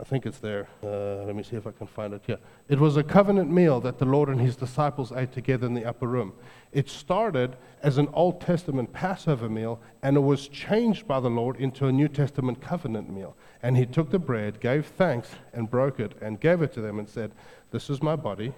I 0.00 0.02
think 0.02 0.26
it's 0.26 0.38
there. 0.38 0.68
Uh, 0.82 1.24
let 1.24 1.36
me 1.36 1.44
see 1.44 1.56
if 1.56 1.66
I 1.66 1.70
can 1.70 1.86
find 1.86 2.12
it 2.12 2.22
here. 2.26 2.38
It 2.68 2.80
was 2.80 2.96
a 2.96 3.04
covenant 3.04 3.50
meal 3.50 3.80
that 3.80 3.98
the 3.98 4.04
Lord 4.04 4.28
and 4.28 4.40
his 4.40 4.56
disciples 4.56 5.12
ate 5.12 5.32
together 5.32 5.66
in 5.66 5.72
the 5.72 5.84
upper 5.84 6.08
room. 6.08 6.32
It 6.72 6.90
started 6.90 7.56
as 7.82 7.96
an 7.96 8.08
Old 8.12 8.40
Testament 8.40 8.92
Passover 8.92 9.48
meal, 9.48 9.80
and 10.02 10.16
it 10.16 10.20
was 10.20 10.48
changed 10.48 11.06
by 11.06 11.20
the 11.20 11.30
Lord 11.30 11.56
into 11.56 11.86
a 11.86 11.92
New 11.92 12.08
Testament 12.08 12.60
covenant 12.60 13.10
meal. 13.10 13.36
And 13.62 13.76
he 13.76 13.86
took 13.86 14.10
the 14.10 14.18
bread, 14.18 14.60
gave 14.60 14.86
thanks, 14.86 15.30
and 15.54 15.70
broke 15.70 15.98
it, 15.98 16.12
and 16.20 16.40
gave 16.40 16.60
it 16.60 16.74
to 16.74 16.80
them, 16.80 16.98
and 16.98 17.08
said, 17.08 17.32
This 17.76 17.90
is 17.90 18.02
my 18.02 18.16
body 18.16 18.54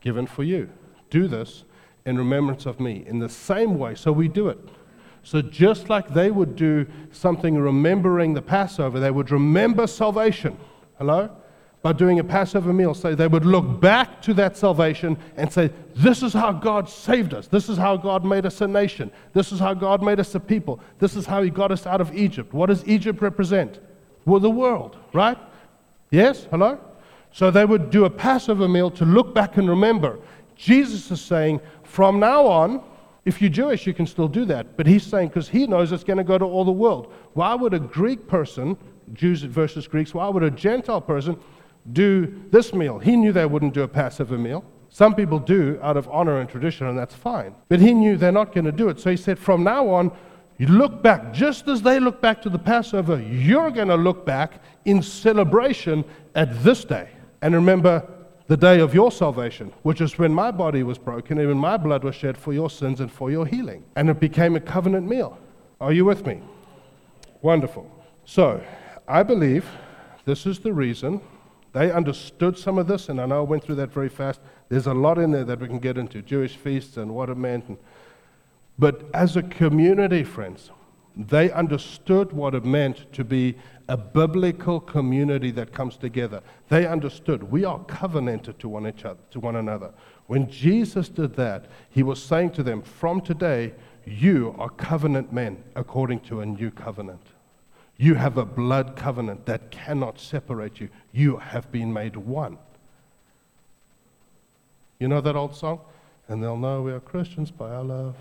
given 0.00 0.26
for 0.26 0.42
you. 0.42 0.68
Do 1.10 1.28
this 1.28 1.62
in 2.04 2.18
remembrance 2.18 2.66
of 2.66 2.80
me. 2.80 3.04
In 3.06 3.20
the 3.20 3.28
same 3.28 3.78
way, 3.78 3.94
so 3.94 4.10
we 4.10 4.26
do 4.26 4.48
it. 4.48 4.58
So, 5.22 5.40
just 5.40 5.88
like 5.88 6.12
they 6.12 6.32
would 6.32 6.56
do 6.56 6.84
something 7.12 7.56
remembering 7.56 8.34
the 8.34 8.42
Passover, 8.42 8.98
they 8.98 9.12
would 9.12 9.30
remember 9.30 9.86
salvation. 9.86 10.58
Hello? 10.98 11.30
By 11.82 11.92
doing 11.92 12.18
a 12.18 12.24
Passover 12.24 12.72
meal. 12.72 12.94
So, 12.94 13.14
they 13.14 13.28
would 13.28 13.46
look 13.46 13.80
back 13.80 14.20
to 14.22 14.34
that 14.34 14.56
salvation 14.56 15.16
and 15.36 15.52
say, 15.52 15.70
This 15.94 16.24
is 16.24 16.32
how 16.32 16.50
God 16.50 16.88
saved 16.88 17.34
us. 17.34 17.46
This 17.46 17.68
is 17.68 17.78
how 17.78 17.96
God 17.96 18.24
made 18.24 18.44
us 18.44 18.60
a 18.60 18.66
nation. 18.66 19.12
This 19.34 19.52
is 19.52 19.60
how 19.60 19.72
God 19.72 20.02
made 20.02 20.18
us 20.18 20.34
a 20.34 20.40
people. 20.40 20.80
This 20.98 21.14
is 21.14 21.26
how 21.26 21.42
He 21.42 21.50
got 21.50 21.70
us 21.70 21.86
out 21.86 22.00
of 22.00 22.12
Egypt. 22.12 22.52
What 22.52 22.70
does 22.70 22.84
Egypt 22.88 23.22
represent? 23.22 23.78
Well, 24.24 24.40
the 24.40 24.50
world, 24.50 24.96
right? 25.12 25.38
Yes? 26.10 26.48
Hello? 26.50 26.80
So, 27.32 27.50
they 27.50 27.64
would 27.64 27.90
do 27.90 28.04
a 28.04 28.10
Passover 28.10 28.68
meal 28.68 28.90
to 28.92 29.04
look 29.04 29.34
back 29.34 29.56
and 29.56 29.68
remember. 29.68 30.18
Jesus 30.56 31.10
is 31.10 31.20
saying, 31.20 31.60
From 31.84 32.18
now 32.18 32.46
on, 32.46 32.82
if 33.28 33.42
you're 33.42 33.50
Jewish, 33.50 33.86
you 33.86 33.92
can 33.92 34.06
still 34.06 34.26
do 34.26 34.46
that. 34.46 34.76
But 34.78 34.86
he's 34.86 35.04
saying, 35.04 35.28
because 35.28 35.50
he 35.50 35.66
knows 35.66 35.92
it's 35.92 36.02
going 36.02 36.16
to 36.16 36.24
go 36.24 36.38
to 36.38 36.46
all 36.46 36.64
the 36.64 36.72
world. 36.72 37.12
Why 37.34 37.54
would 37.54 37.74
a 37.74 37.78
Greek 37.78 38.26
person, 38.26 38.74
Jews 39.12 39.42
versus 39.42 39.86
Greeks, 39.86 40.14
why 40.14 40.28
would 40.28 40.42
a 40.42 40.50
Gentile 40.50 41.02
person 41.02 41.38
do 41.92 42.42
this 42.50 42.72
meal? 42.72 42.98
He 42.98 43.16
knew 43.16 43.32
they 43.32 43.44
wouldn't 43.44 43.74
do 43.74 43.82
a 43.82 43.88
Passover 43.88 44.38
meal. 44.38 44.64
Some 44.88 45.14
people 45.14 45.38
do 45.38 45.78
out 45.82 45.98
of 45.98 46.08
honor 46.08 46.40
and 46.40 46.48
tradition, 46.48 46.86
and 46.86 46.98
that's 46.98 47.14
fine. 47.14 47.54
But 47.68 47.80
he 47.80 47.92
knew 47.92 48.16
they're 48.16 48.32
not 48.32 48.54
going 48.54 48.64
to 48.64 48.72
do 48.72 48.88
it. 48.88 48.98
So 48.98 49.10
he 49.10 49.16
said, 49.18 49.38
from 49.38 49.62
now 49.62 49.86
on, 49.90 50.10
you 50.56 50.66
look 50.66 51.02
back, 51.02 51.34
just 51.34 51.68
as 51.68 51.82
they 51.82 52.00
look 52.00 52.22
back 52.22 52.40
to 52.42 52.48
the 52.48 52.58
Passover, 52.58 53.20
you're 53.20 53.70
going 53.70 53.88
to 53.88 53.96
look 53.96 54.24
back 54.24 54.62
in 54.86 55.02
celebration 55.02 56.02
at 56.34 56.64
this 56.64 56.84
day. 56.84 57.10
And 57.42 57.54
remember, 57.54 58.06
the 58.48 58.56
day 58.56 58.80
of 58.80 58.94
your 58.94 59.12
salvation, 59.12 59.72
which 59.82 60.00
is 60.00 60.18
when 60.18 60.32
my 60.32 60.50
body 60.50 60.82
was 60.82 60.96
broken 60.96 61.38
and 61.38 61.48
when 61.48 61.58
my 61.58 61.76
blood 61.76 62.02
was 62.02 62.14
shed 62.14 62.36
for 62.36 62.52
your 62.52 62.70
sins 62.70 63.00
and 63.00 63.12
for 63.12 63.30
your 63.30 63.46
healing. 63.46 63.84
And 63.94 64.08
it 64.08 64.18
became 64.18 64.56
a 64.56 64.60
covenant 64.60 65.06
meal. 65.06 65.38
Are 65.80 65.92
you 65.92 66.06
with 66.06 66.26
me? 66.26 66.40
Wonderful. 67.42 67.90
So, 68.24 68.62
I 69.06 69.22
believe 69.22 69.66
this 70.24 70.46
is 70.46 70.58
the 70.58 70.72
reason 70.72 71.20
they 71.72 71.92
understood 71.92 72.58
some 72.58 72.78
of 72.78 72.86
this, 72.86 73.08
and 73.08 73.20
I 73.20 73.26
know 73.26 73.40
I 73.40 73.42
went 73.42 73.62
through 73.62 73.76
that 73.76 73.92
very 73.92 74.08
fast. 74.08 74.40
There's 74.68 74.86
a 74.86 74.94
lot 74.94 75.18
in 75.18 75.30
there 75.30 75.44
that 75.44 75.60
we 75.60 75.66
can 75.66 75.78
get 75.78 75.98
into 75.98 76.22
Jewish 76.22 76.56
feasts 76.56 76.96
and 76.96 77.14
what 77.14 77.28
it 77.28 77.36
meant. 77.36 77.68
And, 77.68 77.78
but 78.78 79.04
as 79.12 79.36
a 79.36 79.42
community, 79.42 80.24
friends, 80.24 80.70
they 81.18 81.50
understood 81.50 82.32
what 82.32 82.54
it 82.54 82.64
meant 82.64 83.12
to 83.12 83.24
be 83.24 83.56
a 83.88 83.96
biblical 83.96 84.78
community 84.78 85.50
that 85.50 85.72
comes 85.72 85.96
together. 85.96 86.42
They 86.68 86.86
understood 86.86 87.42
we 87.42 87.64
are 87.64 87.80
covenanted 87.80 88.60
to 88.60 88.68
one, 88.68 88.86
each 88.86 89.04
other, 89.04 89.18
to 89.32 89.40
one 89.40 89.56
another. 89.56 89.90
When 90.28 90.48
Jesus 90.48 91.08
did 91.08 91.34
that, 91.34 91.66
he 91.90 92.04
was 92.04 92.22
saying 92.22 92.52
to 92.52 92.62
them, 92.62 92.82
From 92.82 93.20
today, 93.20 93.74
you 94.06 94.54
are 94.58 94.70
covenant 94.70 95.32
men 95.32 95.64
according 95.74 96.20
to 96.20 96.40
a 96.40 96.46
new 96.46 96.70
covenant. 96.70 97.26
You 97.96 98.14
have 98.14 98.38
a 98.38 98.44
blood 98.44 98.94
covenant 98.94 99.46
that 99.46 99.72
cannot 99.72 100.20
separate 100.20 100.80
you. 100.80 100.88
You 101.12 101.38
have 101.38 101.72
been 101.72 101.92
made 101.92 102.14
one. 102.14 102.58
You 105.00 105.08
know 105.08 105.20
that 105.20 105.34
old 105.34 105.56
song? 105.56 105.80
And 106.28 106.42
they'll 106.42 106.56
know 106.56 106.82
we 106.82 106.92
are 106.92 107.00
Christians 107.00 107.50
by 107.50 107.70
our 107.70 107.82
love. 107.82 108.14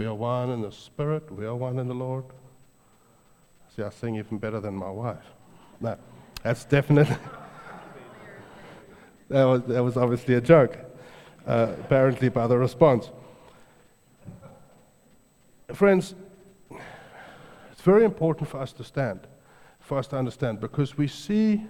We 0.00 0.06
are 0.06 0.14
one 0.14 0.48
in 0.48 0.62
the 0.62 0.72
Spirit. 0.72 1.30
We 1.30 1.44
are 1.44 1.54
one 1.54 1.78
in 1.78 1.86
the 1.86 1.94
Lord. 1.94 2.24
See, 3.76 3.82
I 3.82 3.90
sing 3.90 4.16
even 4.16 4.38
better 4.38 4.58
than 4.58 4.74
my 4.74 4.88
wife. 4.88 5.26
No, 5.78 5.98
that's 6.42 6.64
definitely. 6.64 7.14
that, 9.28 9.44
was, 9.44 9.62
that 9.64 9.84
was 9.84 9.98
obviously 9.98 10.36
a 10.36 10.40
joke, 10.40 10.78
uh, 11.46 11.74
apparently, 11.80 12.30
by 12.30 12.46
the 12.46 12.56
response. 12.56 13.10
Friends, 15.74 16.14
it's 17.70 17.82
very 17.82 18.06
important 18.06 18.48
for 18.48 18.58
us 18.58 18.72
to 18.72 18.84
stand, 18.84 19.26
for 19.80 19.98
us 19.98 20.06
to 20.06 20.16
understand, 20.16 20.60
because 20.60 20.96
we 20.96 21.08
see 21.08 21.66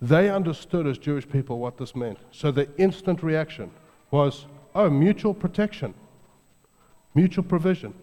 they 0.00 0.30
understood 0.30 0.86
as 0.86 0.96
Jewish 0.96 1.28
people 1.28 1.58
what 1.58 1.76
this 1.76 1.94
meant. 1.94 2.20
So 2.30 2.52
the 2.52 2.74
instant 2.78 3.22
reaction 3.22 3.70
was, 4.10 4.46
oh, 4.74 4.88
mutual 4.88 5.34
protection, 5.34 5.92
mutual 7.14 7.44
provision. 7.44 7.94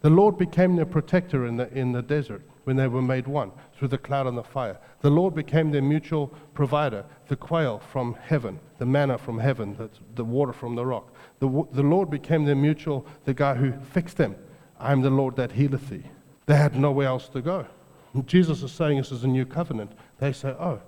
The 0.00 0.10
Lord 0.10 0.36
became 0.38 0.76
their 0.76 0.86
protector 0.86 1.46
in 1.46 1.56
the, 1.56 1.72
in 1.76 1.92
the 1.92 2.02
desert 2.02 2.42
when 2.64 2.76
they 2.76 2.88
were 2.88 3.02
made 3.02 3.26
one 3.26 3.50
through 3.76 3.88
the 3.88 3.98
cloud 3.98 4.26
and 4.26 4.36
the 4.36 4.42
fire. 4.42 4.78
The 5.00 5.10
Lord 5.10 5.34
became 5.34 5.70
their 5.70 5.82
mutual 5.82 6.28
provider, 6.54 7.04
the 7.28 7.36
quail 7.36 7.78
from 7.78 8.14
heaven, 8.14 8.60
the 8.78 8.86
manna 8.86 9.18
from 9.18 9.38
heaven, 9.38 9.76
the, 9.76 9.88
the 10.14 10.24
water 10.24 10.52
from 10.52 10.74
the 10.74 10.84
rock. 10.84 11.12
The, 11.38 11.48
the 11.72 11.82
Lord 11.82 12.10
became 12.10 12.44
their 12.44 12.56
mutual, 12.56 13.06
the 13.24 13.34
guy 13.34 13.54
who 13.54 13.72
fixed 13.72 14.16
them. 14.16 14.36
I 14.78 14.92
am 14.92 15.00
the 15.00 15.10
Lord 15.10 15.36
that 15.36 15.52
healeth 15.52 15.88
thee. 15.88 16.04
They 16.46 16.56
had 16.56 16.76
nowhere 16.76 17.08
else 17.08 17.28
to 17.30 17.40
go. 17.40 17.66
And 18.14 18.26
Jesus 18.26 18.62
is 18.62 18.72
saying 18.72 18.98
this 18.98 19.12
is 19.12 19.24
a 19.24 19.28
new 19.28 19.46
covenant. 19.46 19.92
They 20.18 20.32
say, 20.32 20.50
oh, 20.50 20.80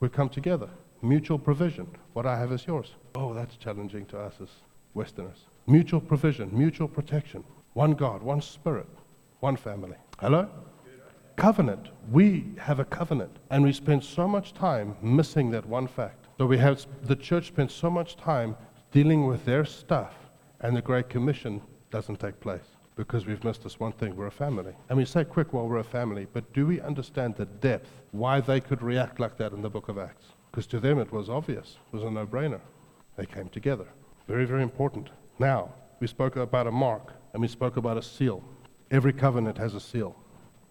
we 0.00 0.08
come 0.08 0.28
together. 0.28 0.68
Mutual 1.02 1.38
provision. 1.38 1.86
What 2.12 2.26
I 2.26 2.38
have 2.38 2.52
is 2.52 2.66
yours. 2.66 2.92
Oh, 3.14 3.34
that's 3.34 3.56
challenging 3.56 4.06
to 4.06 4.18
us 4.18 4.34
as 4.40 4.48
Westerners. 4.94 5.46
Mutual 5.66 6.00
provision, 6.00 6.50
mutual 6.52 6.88
protection. 6.88 7.44
One 7.74 7.92
God, 7.92 8.22
one 8.22 8.40
Spirit, 8.40 8.88
one 9.40 9.56
family. 9.56 9.96
Hello? 10.18 10.48
covenant. 11.36 11.88
We 12.10 12.46
have 12.58 12.78
a 12.78 12.84
covenant. 12.84 13.38
And 13.50 13.64
we 13.64 13.72
spend 13.72 14.04
so 14.04 14.28
much 14.28 14.52
time 14.52 14.96
missing 15.02 15.50
that 15.50 15.66
one 15.66 15.86
fact. 15.86 16.26
So 16.38 16.46
we 16.46 16.58
have 16.58 16.84
the 17.02 17.16
church 17.16 17.48
spends 17.48 17.74
so 17.74 17.90
much 17.90 18.16
time 18.16 18.56
dealing 18.90 19.26
with 19.26 19.44
their 19.44 19.64
stuff, 19.64 20.14
and 20.60 20.76
the 20.76 20.82
Great 20.82 21.08
Commission 21.08 21.60
doesn't 21.90 22.20
take 22.20 22.40
place 22.40 22.76
because 22.96 23.26
we've 23.26 23.42
missed 23.42 23.64
this 23.64 23.80
one 23.80 23.92
thing. 23.92 24.14
We're 24.14 24.28
a 24.28 24.32
family. 24.32 24.72
And 24.88 24.98
we 24.98 25.04
say 25.04 25.24
quick, 25.24 25.52
well, 25.52 25.68
we're 25.68 25.78
a 25.78 25.84
family, 25.84 26.28
but 26.32 26.52
do 26.52 26.66
we 26.66 26.80
understand 26.80 27.34
the 27.34 27.46
depth, 27.46 27.90
why 28.12 28.40
they 28.40 28.60
could 28.60 28.82
react 28.82 29.18
like 29.18 29.36
that 29.38 29.52
in 29.52 29.62
the 29.62 29.70
book 29.70 29.88
of 29.88 29.98
Acts? 29.98 30.26
Because 30.50 30.66
to 30.68 30.78
them 30.78 30.98
it 31.00 31.10
was 31.10 31.28
obvious, 31.28 31.78
it 31.92 31.96
was 31.96 32.04
a 32.04 32.10
no 32.10 32.24
brainer. 32.24 32.60
They 33.16 33.26
came 33.26 33.48
together. 33.48 33.86
Very, 34.26 34.46
very 34.46 34.62
important. 34.62 35.10
Now, 35.38 35.74
we 36.00 36.06
spoke 36.06 36.36
about 36.36 36.66
a 36.66 36.70
mark 36.70 37.12
and 37.32 37.42
we 37.42 37.48
spoke 37.48 37.76
about 37.76 37.98
a 37.98 38.02
seal. 38.02 38.42
Every 38.90 39.12
covenant 39.12 39.58
has 39.58 39.74
a 39.74 39.80
seal. 39.80 40.16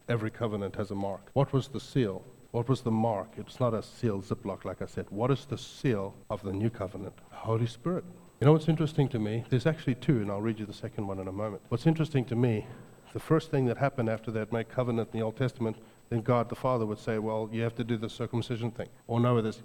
Every 0.09 0.31
covenant 0.31 0.75
has 0.75 0.89
a 0.89 0.95
mark. 0.95 1.29
What 1.33 1.53
was 1.53 1.67
the 1.67 1.79
seal? 1.79 2.23
What 2.51 2.67
was 2.67 2.81
the 2.81 2.91
mark? 2.91 3.29
It's 3.37 3.59
not 3.59 3.73
a 3.73 3.83
seal 3.83 4.21
ziplock, 4.21 4.65
like 4.65 4.81
I 4.81 4.85
said. 4.85 5.05
What 5.09 5.29
is 5.29 5.45
the 5.45 5.57
seal 5.57 6.15
of 6.29 6.41
the 6.43 6.51
new 6.51 6.69
covenant? 6.69 7.15
The 7.29 7.35
Holy 7.35 7.67
Spirit. 7.67 8.03
You 8.39 8.45
know 8.47 8.53
what's 8.53 8.67
interesting 8.67 9.07
to 9.09 9.19
me? 9.19 9.43
There's 9.49 9.67
actually 9.67 9.95
two, 9.95 10.21
and 10.21 10.31
I'll 10.31 10.41
read 10.41 10.59
you 10.59 10.65
the 10.65 10.73
second 10.73 11.07
one 11.07 11.19
in 11.19 11.27
a 11.27 11.31
moment. 11.31 11.61
What's 11.69 11.85
interesting 11.85 12.25
to 12.25 12.35
me, 12.35 12.65
the 13.13 13.19
first 13.19 13.51
thing 13.51 13.65
that 13.65 13.77
happened 13.77 14.09
after 14.09 14.31
that 14.31 14.51
make 14.51 14.69
covenant 14.69 15.09
in 15.13 15.19
the 15.19 15.25
Old 15.25 15.37
Testament, 15.37 15.77
then 16.09 16.21
God 16.21 16.49
the 16.49 16.55
Father 16.55 16.85
would 16.85 16.99
say, 16.99 17.19
Well, 17.19 17.49
you 17.51 17.61
have 17.61 17.75
to 17.75 17.83
do 17.83 17.97
the 17.97 18.09
circumcision 18.09 18.71
thing. 18.71 18.89
Or 19.07 19.19
no, 19.19 19.39
this 19.41 19.61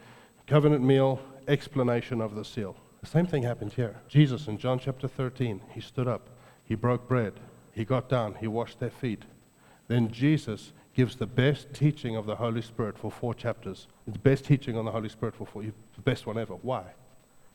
covenant 0.46 0.84
meal, 0.84 1.20
explanation 1.48 2.20
of 2.20 2.34
the 2.34 2.44
seal. 2.44 2.76
The 3.00 3.06
same 3.06 3.26
thing 3.26 3.42
happened 3.42 3.74
here. 3.74 4.00
Jesus 4.08 4.48
in 4.48 4.58
John 4.58 4.78
chapter 4.78 5.08
13, 5.08 5.60
he 5.72 5.80
stood 5.80 6.08
up, 6.08 6.30
he 6.64 6.74
broke 6.74 7.08
bread, 7.08 7.34
he 7.72 7.84
got 7.84 8.08
down, 8.08 8.34
he 8.40 8.46
washed 8.46 8.80
their 8.80 8.90
feet, 8.90 9.24
then 9.86 10.10
Jesus 10.10 10.72
gives 10.94 11.16
the 11.16 11.26
best 11.26 11.72
teaching 11.72 12.16
of 12.16 12.26
the 12.26 12.36
Holy 12.36 12.60
Spirit 12.60 12.98
for 12.98 13.10
four 13.10 13.32
chapters. 13.32 13.86
The 14.06 14.18
best 14.18 14.44
teaching 14.44 14.76
on 14.76 14.84
the 14.84 14.90
Holy 14.90 15.08
Spirit 15.08 15.34
for 15.34 15.46
four, 15.46 15.62
the 15.62 16.02
best 16.02 16.26
one 16.26 16.36
ever. 16.36 16.54
Why? 16.54 16.84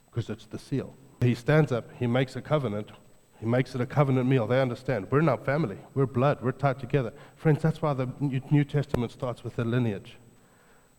Because 0.10 0.30
it's 0.30 0.46
the 0.46 0.58
seal. 0.58 0.96
He 1.22 1.36
stands 1.36 1.72
up, 1.72 1.90
he 2.00 2.08
makes 2.08 2.36
a 2.36 2.42
covenant, 2.42 2.92
he 3.40 3.46
makes 3.46 3.76
it 3.76 3.82
a 3.82 3.86
covenant 3.86 4.30
meal. 4.30 4.48
They 4.48 4.62
understand. 4.62 5.08
We're 5.12 5.20
not 5.20 5.44
family. 5.44 5.78
We're 5.94 6.06
blood. 6.06 6.40
We're 6.42 6.54
tied 6.54 6.80
together. 6.80 7.12
Friends, 7.36 7.62
that's 7.62 7.82
why 7.82 7.94
the 7.94 8.08
New 8.50 8.64
Testament 8.64 9.12
starts 9.12 9.44
with 9.44 9.58
the 9.58 9.66
lineage, 9.66 10.16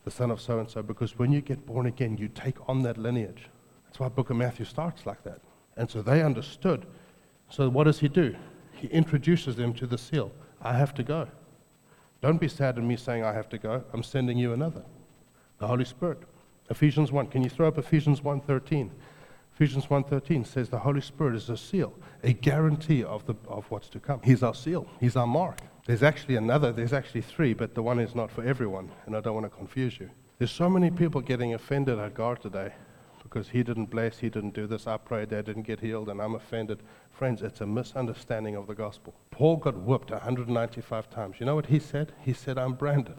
the 0.03 0.11
son 0.11 0.29
of 0.29 0.39
so 0.39 0.59
and 0.59 0.69
so, 0.69 0.83
because 0.83 1.17
when 1.17 1.31
you 1.31 1.41
get 1.41 1.65
born 1.65 1.87
again, 1.87 2.17
you 2.17 2.27
take 2.27 2.57
on 2.69 2.83
that 2.83 2.99
lineage. 2.99 3.49
That's 3.95 4.01
why 4.01 4.09
book 4.09 4.29
of 4.29 4.35
Matthew 4.35 4.65
starts 4.65 5.05
like 5.05 5.23
that. 5.23 5.39
And 5.77 5.89
so 5.89 6.01
they 6.01 6.21
understood. 6.21 6.85
So 7.49 7.69
what 7.69 7.85
does 7.85 7.99
he 7.99 8.09
do? 8.09 8.35
He 8.73 8.87
introduces 8.87 9.55
them 9.55 9.73
to 9.75 9.87
the 9.87 9.97
seal. 9.97 10.33
I 10.61 10.73
have 10.73 10.93
to 10.95 11.03
go. 11.03 11.29
Don't 12.19 12.37
be 12.37 12.49
sad 12.49 12.77
at 12.77 12.83
me 12.83 12.97
saying 12.97 13.23
I 13.23 13.31
have 13.31 13.47
to 13.47 13.57
go. 13.57 13.85
I'm 13.93 14.03
sending 14.03 14.37
you 14.37 14.51
another. 14.51 14.83
The 15.59 15.67
Holy 15.67 15.85
Spirit. 15.85 16.17
Ephesians 16.69 17.13
1. 17.13 17.27
Can 17.27 17.41
you 17.41 17.49
throw 17.49 17.69
up 17.69 17.77
Ephesians 17.77 18.19
1.13? 18.19 18.89
Ephesians 19.53 19.85
1.13 19.85 20.45
says 20.45 20.67
the 20.67 20.79
Holy 20.79 20.99
Spirit 20.99 21.33
is 21.33 21.49
a 21.49 21.55
seal, 21.55 21.93
a 22.21 22.33
guarantee 22.33 23.01
of, 23.01 23.25
the, 23.25 23.35
of 23.47 23.63
what's 23.71 23.87
to 23.87 24.01
come. 24.01 24.19
He's 24.25 24.43
our 24.43 24.53
seal. 24.53 24.89
He's 24.99 25.15
our 25.15 25.25
mark. 25.25 25.59
There's 25.85 26.03
actually 26.03 26.35
another, 26.35 26.73
there's 26.73 26.91
actually 26.91 27.21
three, 27.21 27.53
but 27.53 27.73
the 27.73 27.81
one 27.81 28.01
is 28.01 28.13
not 28.13 28.29
for 28.29 28.43
everyone, 28.43 28.91
and 29.05 29.15
I 29.15 29.21
don't 29.21 29.35
want 29.35 29.45
to 29.45 29.57
confuse 29.57 29.97
you. 30.01 30.09
There's 30.37 30.51
so 30.51 30.69
many 30.69 30.91
people 30.91 31.21
getting 31.21 31.53
offended 31.53 31.97
at 31.97 32.13
God 32.13 32.41
today 32.41 32.73
because 33.35 33.49
he 33.49 33.63
didn't 33.63 33.87
bless, 33.87 34.19
he 34.19 34.29
didn't 34.29 34.53
do 34.53 34.65
this, 34.65 34.87
I 34.87 34.95
prayed, 34.95 35.27
they 35.27 35.41
didn't 35.41 35.63
get 35.63 35.81
healed, 35.81 36.07
and 36.07 36.21
I'm 36.21 36.35
offended. 36.35 36.81
Friends, 37.11 37.41
it's 37.41 37.59
a 37.59 37.65
misunderstanding 37.65 38.55
of 38.55 38.65
the 38.65 38.73
gospel. 38.73 39.13
Paul 39.29 39.57
got 39.57 39.75
whipped 39.75 40.09
195 40.09 41.09
times. 41.09 41.35
You 41.41 41.45
know 41.45 41.55
what 41.55 41.65
he 41.65 41.77
said? 41.77 42.13
He 42.21 42.31
said, 42.31 42.57
I'm 42.57 42.75
branded. 42.75 43.17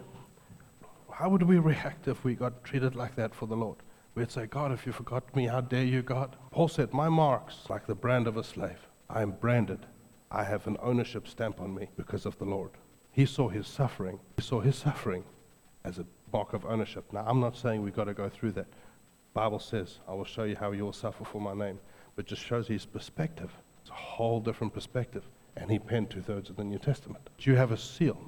How 1.12 1.28
would 1.28 1.42
we 1.42 1.58
react 1.58 2.08
if 2.08 2.24
we 2.24 2.34
got 2.34 2.64
treated 2.64 2.94
like 2.94 3.14
that 3.16 3.34
for 3.34 3.44
the 3.44 3.56
Lord? 3.56 3.76
We'd 4.14 4.30
say, 4.30 4.46
God, 4.46 4.72
if 4.72 4.86
you 4.86 4.92
forgot 4.92 5.36
me, 5.36 5.48
how 5.48 5.60
dare 5.60 5.84
you, 5.84 6.00
God? 6.00 6.36
Paul 6.50 6.68
said, 6.68 6.94
My 6.94 7.10
marks, 7.10 7.68
like 7.68 7.86
the 7.86 7.94
brand 7.94 8.26
of 8.26 8.38
a 8.38 8.44
slave. 8.44 8.88
I 9.10 9.20
am 9.20 9.32
branded. 9.32 9.80
I 10.30 10.44
have 10.44 10.66
an 10.66 10.78
ownership 10.80 11.28
stamp 11.28 11.60
on 11.60 11.74
me 11.74 11.90
because 11.94 12.24
of 12.24 12.38
the 12.38 12.46
Lord. 12.46 12.70
He 13.12 13.26
saw 13.26 13.50
his 13.50 13.66
suffering. 13.66 14.18
He 14.36 14.42
saw 14.42 14.62
his 14.62 14.76
suffering 14.76 15.24
as 15.84 15.98
a 15.98 16.06
mark 16.32 16.54
of 16.54 16.64
ownership. 16.64 17.12
Now, 17.12 17.24
I'm 17.26 17.38
not 17.38 17.54
saying 17.54 17.82
we've 17.82 17.94
got 17.94 18.04
to 18.04 18.14
go 18.14 18.30
through 18.30 18.52
that. 18.52 18.66
Bible 19.36 19.58
says, 19.58 19.98
I 20.08 20.14
will 20.14 20.24
show 20.24 20.44
you 20.44 20.56
how 20.56 20.72
you 20.72 20.82
will 20.82 20.94
suffer 20.94 21.22
for 21.22 21.42
my 21.42 21.52
name. 21.52 21.78
But 22.16 22.24
just 22.24 22.42
shows 22.42 22.66
his 22.68 22.86
perspective. 22.86 23.50
It's 23.82 23.90
a 23.90 23.92
whole 23.92 24.40
different 24.40 24.72
perspective. 24.72 25.24
And 25.58 25.70
he 25.70 25.78
penned 25.78 26.08
two 26.08 26.22
thirds 26.22 26.48
of 26.48 26.56
the 26.56 26.64
New 26.64 26.78
Testament. 26.78 27.28
Do 27.36 27.50
you 27.50 27.56
have 27.56 27.70
a 27.70 27.76
seal? 27.76 28.18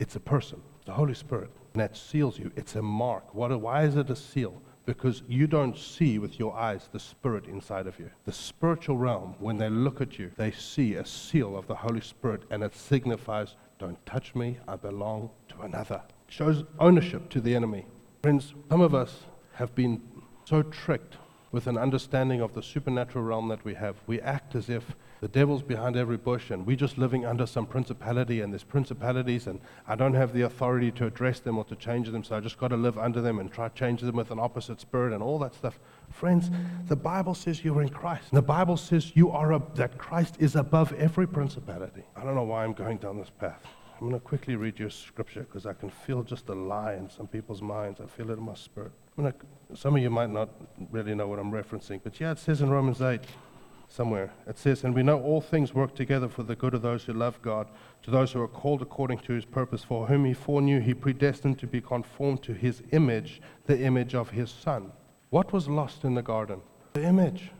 It's 0.00 0.16
a 0.16 0.20
person, 0.20 0.60
the 0.84 0.92
Holy 0.92 1.14
Spirit. 1.14 1.50
And 1.72 1.80
that 1.80 1.96
seals 1.96 2.36
you. 2.36 2.50
It's 2.56 2.74
a 2.74 2.82
mark. 2.82 3.32
What, 3.32 3.58
why 3.60 3.84
is 3.84 3.94
it 3.94 4.10
a 4.10 4.16
seal? 4.16 4.60
Because 4.86 5.22
you 5.28 5.46
don't 5.46 5.78
see 5.78 6.18
with 6.18 6.36
your 6.40 6.56
eyes 6.56 6.88
the 6.90 6.98
Spirit 6.98 7.46
inside 7.46 7.86
of 7.86 8.00
you. 8.00 8.10
The 8.24 8.32
spiritual 8.32 8.96
realm, 8.96 9.36
when 9.38 9.58
they 9.58 9.70
look 9.70 10.00
at 10.00 10.18
you, 10.18 10.32
they 10.36 10.50
see 10.50 10.94
a 10.94 11.06
seal 11.06 11.56
of 11.56 11.68
the 11.68 11.76
Holy 11.76 12.00
Spirit, 12.00 12.42
and 12.50 12.64
it 12.64 12.74
signifies, 12.74 13.54
Don't 13.78 14.04
touch 14.04 14.34
me, 14.34 14.58
I 14.66 14.74
belong 14.74 15.30
to 15.50 15.60
another. 15.60 16.02
It 16.26 16.34
shows 16.34 16.64
ownership 16.80 17.28
to 17.30 17.40
the 17.40 17.54
enemy. 17.54 17.86
Friends, 18.24 18.54
some 18.68 18.80
of 18.80 18.96
us 18.96 19.26
have 19.52 19.72
been 19.74 20.02
so 20.46 20.62
tricked 20.62 21.16
with 21.50 21.66
an 21.66 21.76
understanding 21.76 22.40
of 22.40 22.54
the 22.54 22.62
supernatural 22.62 23.24
realm 23.24 23.48
that 23.48 23.64
we 23.64 23.74
have. 23.74 23.96
We 24.06 24.20
act 24.20 24.54
as 24.54 24.70
if 24.70 24.94
the 25.20 25.26
devil's 25.26 25.62
behind 25.62 25.96
every 25.96 26.18
bush 26.18 26.50
and 26.50 26.64
we're 26.64 26.76
just 26.76 26.98
living 26.98 27.24
under 27.26 27.46
some 27.46 27.66
principality 27.66 28.42
and 28.42 28.52
there's 28.52 28.62
principalities 28.62 29.48
and 29.48 29.60
I 29.88 29.96
don't 29.96 30.14
have 30.14 30.32
the 30.32 30.42
authority 30.42 30.92
to 30.92 31.06
address 31.06 31.40
them 31.40 31.58
or 31.58 31.64
to 31.64 31.74
change 31.74 32.10
them, 32.10 32.22
so 32.22 32.36
I 32.36 32.40
just 32.40 32.58
got 32.58 32.68
to 32.68 32.76
live 32.76 32.96
under 32.96 33.20
them 33.20 33.40
and 33.40 33.50
try 33.50 33.68
to 33.68 33.74
change 33.74 34.02
them 34.02 34.14
with 34.14 34.30
an 34.30 34.38
opposite 34.38 34.80
spirit 34.80 35.12
and 35.12 35.22
all 35.22 35.38
that 35.40 35.54
stuff. 35.54 35.80
Friends, 36.10 36.50
the 36.86 36.96
Bible 36.96 37.34
says 37.34 37.64
you're 37.64 37.82
in 37.82 37.88
Christ. 37.88 38.28
The 38.32 38.42
Bible 38.42 38.76
says 38.76 39.12
you 39.16 39.30
are 39.30 39.52
a, 39.52 39.62
that 39.74 39.98
Christ 39.98 40.36
is 40.38 40.54
above 40.54 40.92
every 40.92 41.26
principality. 41.26 42.02
I 42.14 42.22
don't 42.22 42.36
know 42.36 42.44
why 42.44 42.62
I'm 42.62 42.74
going 42.74 42.98
down 42.98 43.18
this 43.18 43.30
path. 43.30 43.64
I'm 43.94 44.10
going 44.10 44.12
to 44.12 44.20
quickly 44.20 44.54
read 44.54 44.78
your 44.78 44.90
scripture 44.90 45.40
because 45.40 45.66
I 45.66 45.72
can 45.72 45.90
feel 45.90 46.22
just 46.22 46.48
a 46.50 46.54
lie 46.54 46.94
in 46.94 47.10
some 47.10 47.26
people's 47.26 47.62
minds. 47.62 48.00
I 48.00 48.06
feel 48.06 48.30
it 48.30 48.34
in 48.34 48.44
my 48.44 48.54
spirit. 48.54 48.92
To, 49.16 49.34
some 49.74 49.96
of 49.96 50.02
you 50.02 50.10
might 50.10 50.30
not 50.30 50.50
really 50.90 51.14
know 51.14 51.26
what 51.26 51.38
I'm 51.38 51.50
referencing, 51.50 52.00
but 52.02 52.20
yeah, 52.20 52.32
it 52.32 52.38
says 52.38 52.60
in 52.60 52.70
Romans 52.70 53.00
8 53.00 53.20
somewhere, 53.88 54.32
it 54.46 54.58
says, 54.58 54.84
And 54.84 54.94
we 54.94 55.02
know 55.02 55.20
all 55.20 55.40
things 55.40 55.74
work 55.74 55.94
together 55.94 56.28
for 56.28 56.42
the 56.42 56.54
good 56.54 56.74
of 56.74 56.82
those 56.82 57.04
who 57.04 57.12
love 57.14 57.40
God, 57.40 57.68
to 58.02 58.10
those 58.10 58.32
who 58.32 58.42
are 58.42 58.48
called 58.48 58.82
according 58.82 59.20
to 59.20 59.32
his 59.32 59.44
purpose, 59.44 59.82
for 59.82 60.06
whom 60.06 60.24
he 60.26 60.34
foreknew, 60.34 60.80
he 60.80 60.92
predestined 60.92 61.58
to 61.60 61.66
be 61.66 61.80
conformed 61.80 62.42
to 62.42 62.52
his 62.52 62.82
image, 62.92 63.40
the 63.64 63.80
image 63.80 64.14
of 64.14 64.30
his 64.30 64.50
Son. 64.50 64.92
What 65.30 65.52
was 65.52 65.68
lost 65.68 66.04
in 66.04 66.14
the 66.14 66.22
garden? 66.22 66.60
The 66.92 67.04
image. 67.04 67.50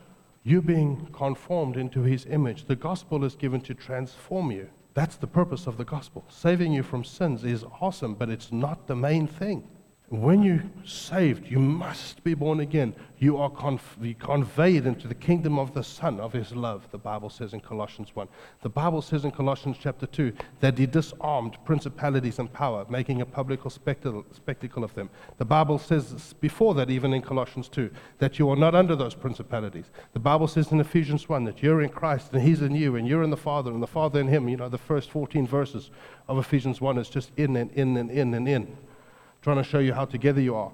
You 0.42 0.62
being 0.62 1.06
conformed 1.12 1.76
into 1.76 2.02
his 2.02 2.26
image. 2.26 2.66
The 2.66 2.76
gospel 2.76 3.24
is 3.24 3.34
given 3.34 3.60
to 3.62 3.74
transform 3.74 4.52
you. 4.52 4.68
That's 4.94 5.16
the 5.16 5.26
purpose 5.26 5.66
of 5.66 5.76
the 5.76 5.84
gospel. 5.84 6.24
Saving 6.28 6.72
you 6.72 6.82
from 6.82 7.02
sins 7.02 7.44
is 7.44 7.64
awesome, 7.80 8.14
but 8.14 8.30
it's 8.30 8.52
not 8.52 8.86
the 8.86 8.96
main 8.96 9.26
thing. 9.26 9.68
When 10.08 10.44
you're 10.44 10.62
saved, 10.84 11.50
you 11.50 11.58
must 11.58 12.22
be 12.22 12.34
born 12.34 12.60
again. 12.60 12.94
You 13.18 13.38
are 13.38 13.50
conf- 13.50 13.98
conveyed 14.20 14.86
into 14.86 15.08
the 15.08 15.16
kingdom 15.16 15.58
of 15.58 15.74
the 15.74 15.82
Son 15.82 16.20
of 16.20 16.32
His 16.32 16.54
love, 16.54 16.86
the 16.92 16.98
Bible 16.98 17.28
says 17.28 17.54
in 17.54 17.58
Colossians 17.58 18.14
1. 18.14 18.28
The 18.62 18.68
Bible 18.68 19.02
says 19.02 19.24
in 19.24 19.32
Colossians 19.32 19.78
chapter 19.80 20.06
2 20.06 20.32
that 20.60 20.78
He 20.78 20.86
disarmed 20.86 21.56
principalities 21.64 22.38
and 22.38 22.52
power, 22.52 22.86
making 22.88 23.20
a 23.20 23.26
public 23.26 23.68
spectacle, 23.68 24.24
spectacle 24.30 24.84
of 24.84 24.94
them. 24.94 25.10
The 25.38 25.44
Bible 25.44 25.76
says 25.76 26.34
before 26.34 26.74
that, 26.74 26.88
even 26.88 27.12
in 27.12 27.20
Colossians 27.20 27.68
2, 27.68 27.90
that 28.18 28.38
you 28.38 28.48
are 28.48 28.56
not 28.56 28.76
under 28.76 28.94
those 28.94 29.16
principalities. 29.16 29.86
The 30.12 30.20
Bible 30.20 30.46
says 30.46 30.70
in 30.70 30.78
Ephesians 30.78 31.28
1 31.28 31.42
that 31.46 31.64
you're 31.64 31.82
in 31.82 31.88
Christ 31.88 32.32
and 32.32 32.42
He's 32.42 32.62
in 32.62 32.76
you 32.76 32.94
and 32.94 33.08
you're 33.08 33.24
in 33.24 33.30
the 33.30 33.36
Father 33.36 33.72
and 33.72 33.82
the 33.82 33.88
Father 33.88 34.20
in 34.20 34.28
Him. 34.28 34.48
You 34.48 34.56
know, 34.56 34.68
the 34.68 34.78
first 34.78 35.10
14 35.10 35.48
verses 35.48 35.90
of 36.28 36.38
Ephesians 36.38 36.80
1 36.80 36.96
is 36.96 37.08
just 37.08 37.32
in 37.36 37.56
and 37.56 37.72
in 37.72 37.96
and 37.96 38.08
in 38.08 38.34
and 38.34 38.46
in 38.46 38.76
trying 39.46 39.62
to 39.62 39.62
show 39.62 39.78
you 39.78 39.94
how 39.94 40.04
together 40.04 40.40
you 40.40 40.56
are 40.56 40.72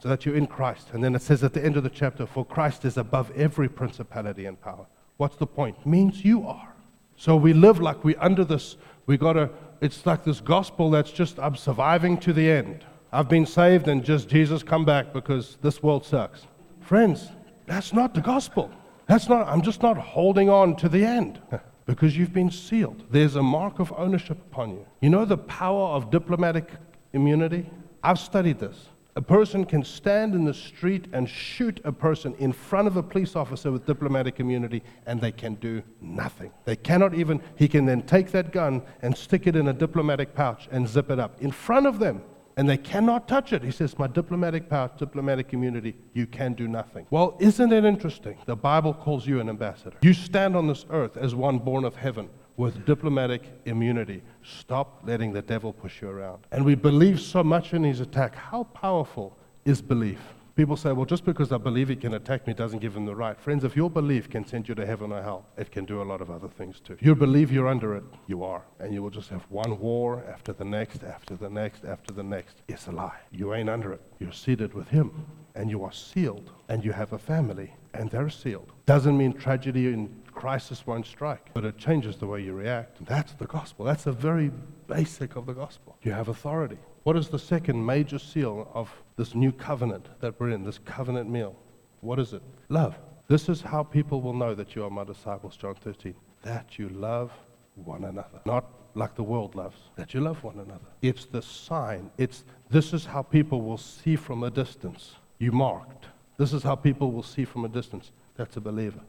so 0.00 0.08
that 0.08 0.26
you're 0.26 0.34
in 0.34 0.48
Christ. 0.48 0.88
And 0.92 1.04
then 1.04 1.14
it 1.14 1.22
says 1.22 1.44
at 1.44 1.52
the 1.52 1.64
end 1.64 1.76
of 1.76 1.84
the 1.84 1.88
chapter, 1.88 2.26
for 2.26 2.44
Christ 2.44 2.84
is 2.84 2.96
above 2.96 3.30
every 3.36 3.68
principality 3.68 4.46
and 4.46 4.60
power. 4.60 4.86
What's 5.18 5.36
the 5.36 5.46
point? 5.46 5.86
Means 5.86 6.24
you 6.24 6.44
are. 6.44 6.74
So 7.16 7.36
we 7.36 7.52
live 7.52 7.78
like 7.78 8.02
we're 8.02 8.20
under 8.20 8.44
this, 8.44 8.76
we 9.06 9.16
gotta, 9.18 9.50
it's 9.80 10.04
like 10.04 10.24
this 10.24 10.40
gospel 10.40 10.90
that's 10.90 11.12
just, 11.12 11.38
I'm 11.38 11.54
surviving 11.54 12.18
to 12.18 12.32
the 12.32 12.50
end. 12.50 12.84
I've 13.12 13.28
been 13.28 13.46
saved 13.46 13.86
and 13.86 14.04
just 14.04 14.28
Jesus 14.28 14.64
come 14.64 14.84
back 14.84 15.12
because 15.12 15.56
this 15.62 15.80
world 15.80 16.04
sucks. 16.04 16.44
Friends, 16.80 17.28
that's 17.66 17.92
not 17.92 18.14
the 18.14 18.20
gospel. 18.20 18.68
That's 19.06 19.28
not, 19.28 19.46
I'm 19.46 19.62
just 19.62 19.80
not 19.80 19.96
holding 19.96 20.50
on 20.50 20.74
to 20.78 20.88
the 20.88 21.04
end 21.04 21.40
because 21.86 22.16
you've 22.16 22.32
been 22.32 22.50
sealed. 22.50 23.04
There's 23.12 23.36
a 23.36 23.44
mark 23.44 23.78
of 23.78 23.92
ownership 23.96 24.38
upon 24.50 24.70
you. 24.70 24.86
You 25.02 25.10
know 25.10 25.24
the 25.24 25.38
power 25.38 25.90
of 25.90 26.10
diplomatic 26.10 26.68
immunity? 27.12 27.70
I've 28.02 28.18
studied 28.18 28.58
this. 28.58 28.88
A 29.18 29.20
person 29.20 29.64
can 29.64 29.82
stand 29.82 30.36
in 30.36 30.44
the 30.44 30.54
street 30.54 31.06
and 31.12 31.28
shoot 31.28 31.80
a 31.82 31.90
person 31.90 32.36
in 32.38 32.52
front 32.52 32.86
of 32.86 32.96
a 32.96 33.02
police 33.02 33.34
officer 33.34 33.72
with 33.72 33.84
diplomatic 33.84 34.38
immunity, 34.38 34.80
and 35.06 35.20
they 35.20 35.32
can 35.32 35.54
do 35.56 35.82
nothing. 36.00 36.52
They 36.64 36.76
cannot 36.76 37.14
even, 37.14 37.42
he 37.56 37.66
can 37.66 37.84
then 37.84 38.02
take 38.02 38.30
that 38.30 38.52
gun 38.52 38.80
and 39.02 39.16
stick 39.16 39.48
it 39.48 39.56
in 39.56 39.66
a 39.66 39.72
diplomatic 39.72 40.36
pouch 40.36 40.68
and 40.70 40.86
zip 40.86 41.10
it 41.10 41.18
up 41.18 41.42
in 41.42 41.50
front 41.50 41.86
of 41.86 41.98
them, 41.98 42.22
and 42.56 42.68
they 42.68 42.76
cannot 42.76 43.26
touch 43.26 43.52
it. 43.52 43.64
He 43.64 43.72
says, 43.72 43.98
My 43.98 44.06
diplomatic 44.06 44.68
pouch, 44.68 44.92
diplomatic 44.98 45.52
immunity, 45.52 45.96
you 46.12 46.28
can 46.28 46.54
do 46.54 46.68
nothing. 46.68 47.04
Well, 47.10 47.36
isn't 47.40 47.72
it 47.72 47.84
interesting? 47.84 48.38
The 48.46 48.54
Bible 48.54 48.94
calls 48.94 49.26
you 49.26 49.40
an 49.40 49.48
ambassador. 49.48 49.96
You 50.00 50.14
stand 50.14 50.54
on 50.54 50.68
this 50.68 50.84
earth 50.90 51.16
as 51.16 51.34
one 51.34 51.58
born 51.58 51.84
of 51.84 51.96
heaven 51.96 52.28
with 52.58 52.84
diplomatic 52.84 53.42
immunity. 53.64 54.20
Stop 54.42 55.02
letting 55.06 55.32
the 55.32 55.40
devil 55.40 55.72
push 55.72 56.02
you 56.02 56.08
around. 56.10 56.44
And 56.52 56.64
we 56.64 56.74
believe 56.74 57.20
so 57.20 57.42
much 57.42 57.72
in 57.72 57.84
his 57.84 58.00
attack. 58.00 58.34
How 58.34 58.64
powerful 58.64 59.38
is 59.64 59.80
belief? 59.80 60.18
People 60.56 60.76
say, 60.76 60.90
well, 60.90 61.06
just 61.06 61.24
because 61.24 61.52
I 61.52 61.56
believe 61.56 61.88
he 61.88 61.94
can 61.94 62.14
attack 62.14 62.48
me 62.48 62.52
doesn't 62.52 62.80
give 62.80 62.96
him 62.96 63.06
the 63.06 63.14
right. 63.14 63.40
Friends, 63.40 63.62
if 63.62 63.76
your 63.76 63.88
belief 63.88 64.28
can 64.28 64.44
send 64.44 64.68
you 64.68 64.74
to 64.74 64.84
heaven 64.84 65.12
or 65.12 65.22
hell, 65.22 65.46
it 65.56 65.70
can 65.70 65.84
do 65.84 66.02
a 66.02 66.06
lot 66.12 66.20
of 66.20 66.32
other 66.32 66.48
things 66.48 66.80
too. 66.80 66.94
If 66.94 67.02
you 67.02 67.14
believe 67.14 67.52
you're 67.52 67.68
under 67.68 67.94
it, 67.94 68.02
you 68.26 68.42
are. 68.42 68.64
And 68.80 68.92
you 68.92 69.00
will 69.00 69.10
just 69.10 69.28
have 69.28 69.46
one 69.50 69.78
war 69.78 70.24
after 70.28 70.52
the 70.52 70.64
next, 70.64 71.04
after 71.04 71.36
the 71.36 71.48
next, 71.48 71.84
after 71.84 72.12
the 72.12 72.24
next. 72.24 72.56
It's 72.66 72.88
a 72.88 72.90
lie. 72.90 73.20
You 73.30 73.54
ain't 73.54 73.70
under 73.70 73.92
it. 73.92 74.00
You're 74.18 74.32
seated 74.32 74.74
with 74.74 74.88
him, 74.88 75.26
and 75.54 75.70
you 75.70 75.84
are 75.84 75.92
sealed, 75.92 76.50
and 76.68 76.84
you 76.84 76.90
have 76.90 77.12
a 77.12 77.18
family, 77.18 77.72
and 77.98 78.10
they're 78.10 78.30
sealed. 78.30 78.72
Doesn't 78.86 79.18
mean 79.18 79.32
tragedy 79.34 79.88
and 79.88 80.08
crisis 80.32 80.86
won't 80.86 81.04
strike, 81.06 81.50
but 81.52 81.64
it 81.64 81.76
changes 81.76 82.16
the 82.16 82.26
way 82.26 82.40
you 82.42 82.52
react. 82.52 83.04
That's 83.04 83.32
the 83.34 83.46
gospel. 83.46 83.84
That's 83.84 84.04
the 84.04 84.12
very 84.12 84.50
basic 84.86 85.36
of 85.36 85.46
the 85.46 85.52
gospel. 85.52 85.96
You 86.02 86.12
have 86.12 86.28
authority. 86.28 86.78
What 87.02 87.16
is 87.16 87.28
the 87.28 87.38
second 87.38 87.84
major 87.84 88.18
seal 88.18 88.70
of 88.72 88.90
this 89.16 89.34
new 89.34 89.52
covenant 89.52 90.08
that 90.20 90.38
we're 90.38 90.50
in, 90.50 90.64
this 90.64 90.78
covenant 90.78 91.28
meal? 91.28 91.56
What 92.00 92.18
is 92.18 92.32
it? 92.32 92.42
Love. 92.68 92.96
This 93.26 93.48
is 93.48 93.60
how 93.60 93.82
people 93.82 94.20
will 94.22 94.32
know 94.32 94.54
that 94.54 94.74
you 94.74 94.84
are 94.84 94.90
my 94.90 95.04
disciples, 95.04 95.56
John 95.56 95.74
13. 95.74 96.14
That 96.42 96.78
you 96.78 96.88
love 96.88 97.32
one 97.74 98.04
another. 98.04 98.40
Not 98.46 98.64
like 98.94 99.14
the 99.14 99.22
world 99.22 99.54
loves, 99.54 99.76
that 99.96 100.14
you 100.14 100.20
love 100.20 100.42
one 100.42 100.58
another. 100.58 100.88
It's 101.02 101.26
the 101.26 101.42
sign. 101.42 102.10
It's 102.16 102.44
this 102.70 102.92
is 102.92 103.04
how 103.06 103.22
people 103.22 103.62
will 103.62 103.78
see 103.78 104.16
from 104.16 104.42
a 104.42 104.50
distance. 104.50 105.16
You 105.38 105.52
marked. 105.52 106.06
This 106.38 106.52
is 106.52 106.62
how 106.62 106.76
people 106.76 107.10
will 107.10 107.24
see 107.24 107.44
from 107.44 107.64
a 107.64 107.68
distance. 107.68 108.12
That's 108.36 108.56
a 108.56 108.60
believer 108.60 109.00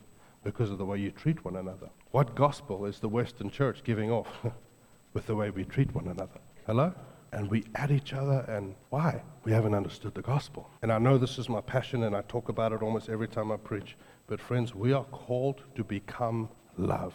because 0.43 0.71
of 0.71 0.79
the 0.79 0.85
way 0.85 0.97
you 0.97 1.11
treat 1.11 1.45
one 1.45 1.55
another. 1.55 1.89
What 2.09 2.33
gospel 2.33 2.87
is 2.87 2.99
the 2.99 3.07
Western 3.07 3.51
church 3.51 3.83
giving 3.83 4.09
off 4.09 4.27
with 5.13 5.27
the 5.27 5.35
way 5.35 5.51
we 5.51 5.63
treat 5.63 5.93
one 5.93 6.07
another? 6.07 6.39
Hello? 6.65 6.91
And 7.31 7.47
we 7.47 7.65
add 7.75 7.91
each 7.91 8.13
other, 8.13 8.43
and 8.47 8.73
why? 8.89 9.21
We 9.43 9.51
haven't 9.51 9.75
understood 9.75 10.15
the 10.15 10.23
gospel. 10.23 10.71
And 10.81 10.91
I 10.91 10.97
know 10.97 11.19
this 11.19 11.37
is 11.37 11.47
my 11.47 11.61
passion, 11.61 12.01
and 12.01 12.15
I 12.15 12.21
talk 12.23 12.49
about 12.49 12.73
it 12.73 12.81
almost 12.81 13.09
every 13.09 13.27
time 13.27 13.51
I 13.51 13.57
preach. 13.57 13.95
But, 14.25 14.41
friends, 14.41 14.73
we 14.73 14.91
are 14.93 15.03
called 15.03 15.61
to 15.75 15.83
become 15.83 16.49
love. 16.79 17.13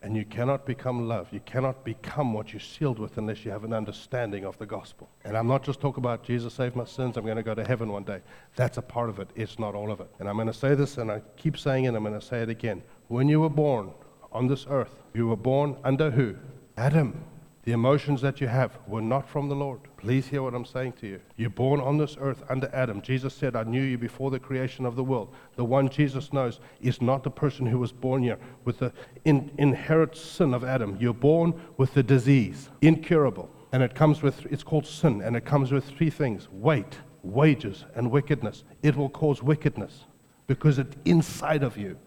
And 0.00 0.16
you 0.16 0.24
cannot 0.24 0.64
become 0.64 1.08
love. 1.08 1.28
You 1.32 1.40
cannot 1.40 1.84
become 1.84 2.32
what 2.32 2.52
you're 2.52 2.60
sealed 2.60 3.00
with 3.00 3.18
unless 3.18 3.44
you 3.44 3.50
have 3.50 3.64
an 3.64 3.72
understanding 3.72 4.44
of 4.44 4.56
the 4.58 4.66
gospel. 4.66 5.10
And 5.24 5.36
I'm 5.36 5.48
not 5.48 5.64
just 5.64 5.80
talking 5.80 6.02
about 6.02 6.22
Jesus 6.22 6.54
saved 6.54 6.76
my 6.76 6.84
sins, 6.84 7.16
I'm 7.16 7.24
going 7.24 7.36
to 7.36 7.42
go 7.42 7.54
to 7.54 7.64
heaven 7.64 7.90
one 7.90 8.04
day. 8.04 8.20
That's 8.54 8.78
a 8.78 8.82
part 8.82 9.08
of 9.08 9.18
it. 9.18 9.28
It's 9.34 9.58
not 9.58 9.74
all 9.74 9.90
of 9.90 10.00
it. 10.00 10.08
And 10.20 10.28
I'm 10.28 10.36
going 10.36 10.46
to 10.46 10.52
say 10.52 10.74
this, 10.76 10.98
and 10.98 11.10
I 11.10 11.20
keep 11.36 11.58
saying 11.58 11.84
it, 11.84 11.94
I'm 11.94 12.04
going 12.04 12.18
to 12.18 12.24
say 12.24 12.42
it 12.42 12.48
again. 12.48 12.82
When 13.08 13.28
you 13.28 13.40
were 13.40 13.50
born 13.50 13.90
on 14.30 14.46
this 14.46 14.66
earth, 14.70 15.02
you 15.14 15.26
were 15.26 15.36
born 15.36 15.76
under 15.82 16.10
who? 16.10 16.36
Adam. 16.76 17.24
The 17.64 17.72
emotions 17.72 18.20
that 18.22 18.40
you 18.40 18.46
have 18.46 18.78
were 18.86 19.02
not 19.02 19.28
from 19.28 19.48
the 19.48 19.56
Lord. 19.56 19.80
Please 19.98 20.28
hear 20.28 20.44
what 20.44 20.54
I'm 20.54 20.64
saying 20.64 20.92
to 21.00 21.08
you. 21.08 21.20
You're 21.36 21.50
born 21.50 21.80
on 21.80 21.98
this 21.98 22.16
earth 22.20 22.44
under 22.48 22.70
Adam. 22.72 23.02
Jesus 23.02 23.34
said, 23.34 23.56
I 23.56 23.64
knew 23.64 23.82
you 23.82 23.98
before 23.98 24.30
the 24.30 24.38
creation 24.38 24.86
of 24.86 24.94
the 24.94 25.02
world. 25.02 25.34
The 25.56 25.64
one 25.64 25.88
Jesus 25.88 26.32
knows 26.32 26.60
is 26.80 27.02
not 27.02 27.24
the 27.24 27.32
person 27.32 27.66
who 27.66 27.80
was 27.80 27.90
born 27.90 28.22
here 28.22 28.38
with 28.64 28.78
the 28.78 28.92
in, 29.24 29.50
inherent 29.58 30.16
sin 30.16 30.54
of 30.54 30.62
Adam. 30.62 30.96
You're 31.00 31.12
born 31.12 31.60
with 31.78 31.94
the 31.94 32.04
disease, 32.04 32.70
incurable. 32.80 33.50
And 33.72 33.82
it 33.82 33.96
comes 33.96 34.22
with, 34.22 34.46
it's 34.46 34.62
called 34.62 34.86
sin, 34.86 35.20
and 35.20 35.34
it 35.34 35.44
comes 35.44 35.72
with 35.72 35.84
three 35.84 36.10
things 36.10 36.48
weight, 36.52 36.96
wages, 37.24 37.84
and 37.96 38.08
wickedness. 38.08 38.62
It 38.84 38.94
will 38.94 39.10
cause 39.10 39.42
wickedness 39.42 40.04
because 40.46 40.78
it's 40.78 40.96
inside 41.06 41.64
of 41.64 41.76
you. 41.76 41.98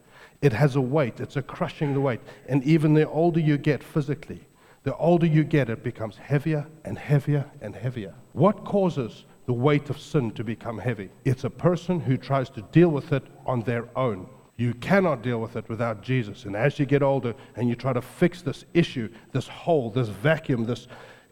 It 0.42 0.54
has 0.54 0.78
a 0.78 0.82
weight, 0.82 1.20
it's 1.20 1.36
a 1.36 1.42
crushing 1.42 2.02
weight. 2.02 2.22
And 2.48 2.64
even 2.64 2.94
the 2.94 3.08
older 3.08 3.42
you 3.42 3.58
get 3.58 3.84
physically, 3.84 4.48
the 4.84 4.96
older 4.98 5.26
you 5.26 5.44
get, 5.44 5.70
it 5.70 5.84
becomes 5.84 6.18
heavier 6.18 6.68
and 6.86 6.98
heavier 6.98 7.46
and 7.62 7.76
heavier. 7.76 8.16
What 8.34 8.66
causes 8.66 9.26
the 9.46 9.54
weight 9.54 9.90
of 9.90 10.00
sin 10.00 10.32
to 10.32 10.44
become 10.44 10.80
heavy? 10.80 11.10
It's 11.24 11.44
a 11.44 11.50
person 11.50 12.00
who 12.00 12.18
tries 12.18 12.50
to 12.52 12.62
deal 12.64 12.90
with 12.90 13.14
it 13.14 13.24
on 13.46 13.62
their 13.62 13.88
own. 13.96 14.28
You 14.58 14.74
cannot 14.76 15.22
deal 15.22 15.40
with 15.40 15.56
it 15.56 15.68
without 15.70 16.02
Jesus. 16.02 16.46
And 16.46 16.56
as 16.56 16.80
you 16.80 16.86
get 16.86 17.04
older 17.04 17.34
and 17.56 17.70
you 17.70 17.76
try 17.76 17.94
to 17.94 18.02
fix 18.02 18.42
this 18.42 18.66
issue, 18.74 19.10
this 19.32 19.48
hole, 19.48 19.92
this 19.92 20.10
vacuum, 20.10 20.66
this 20.66 20.88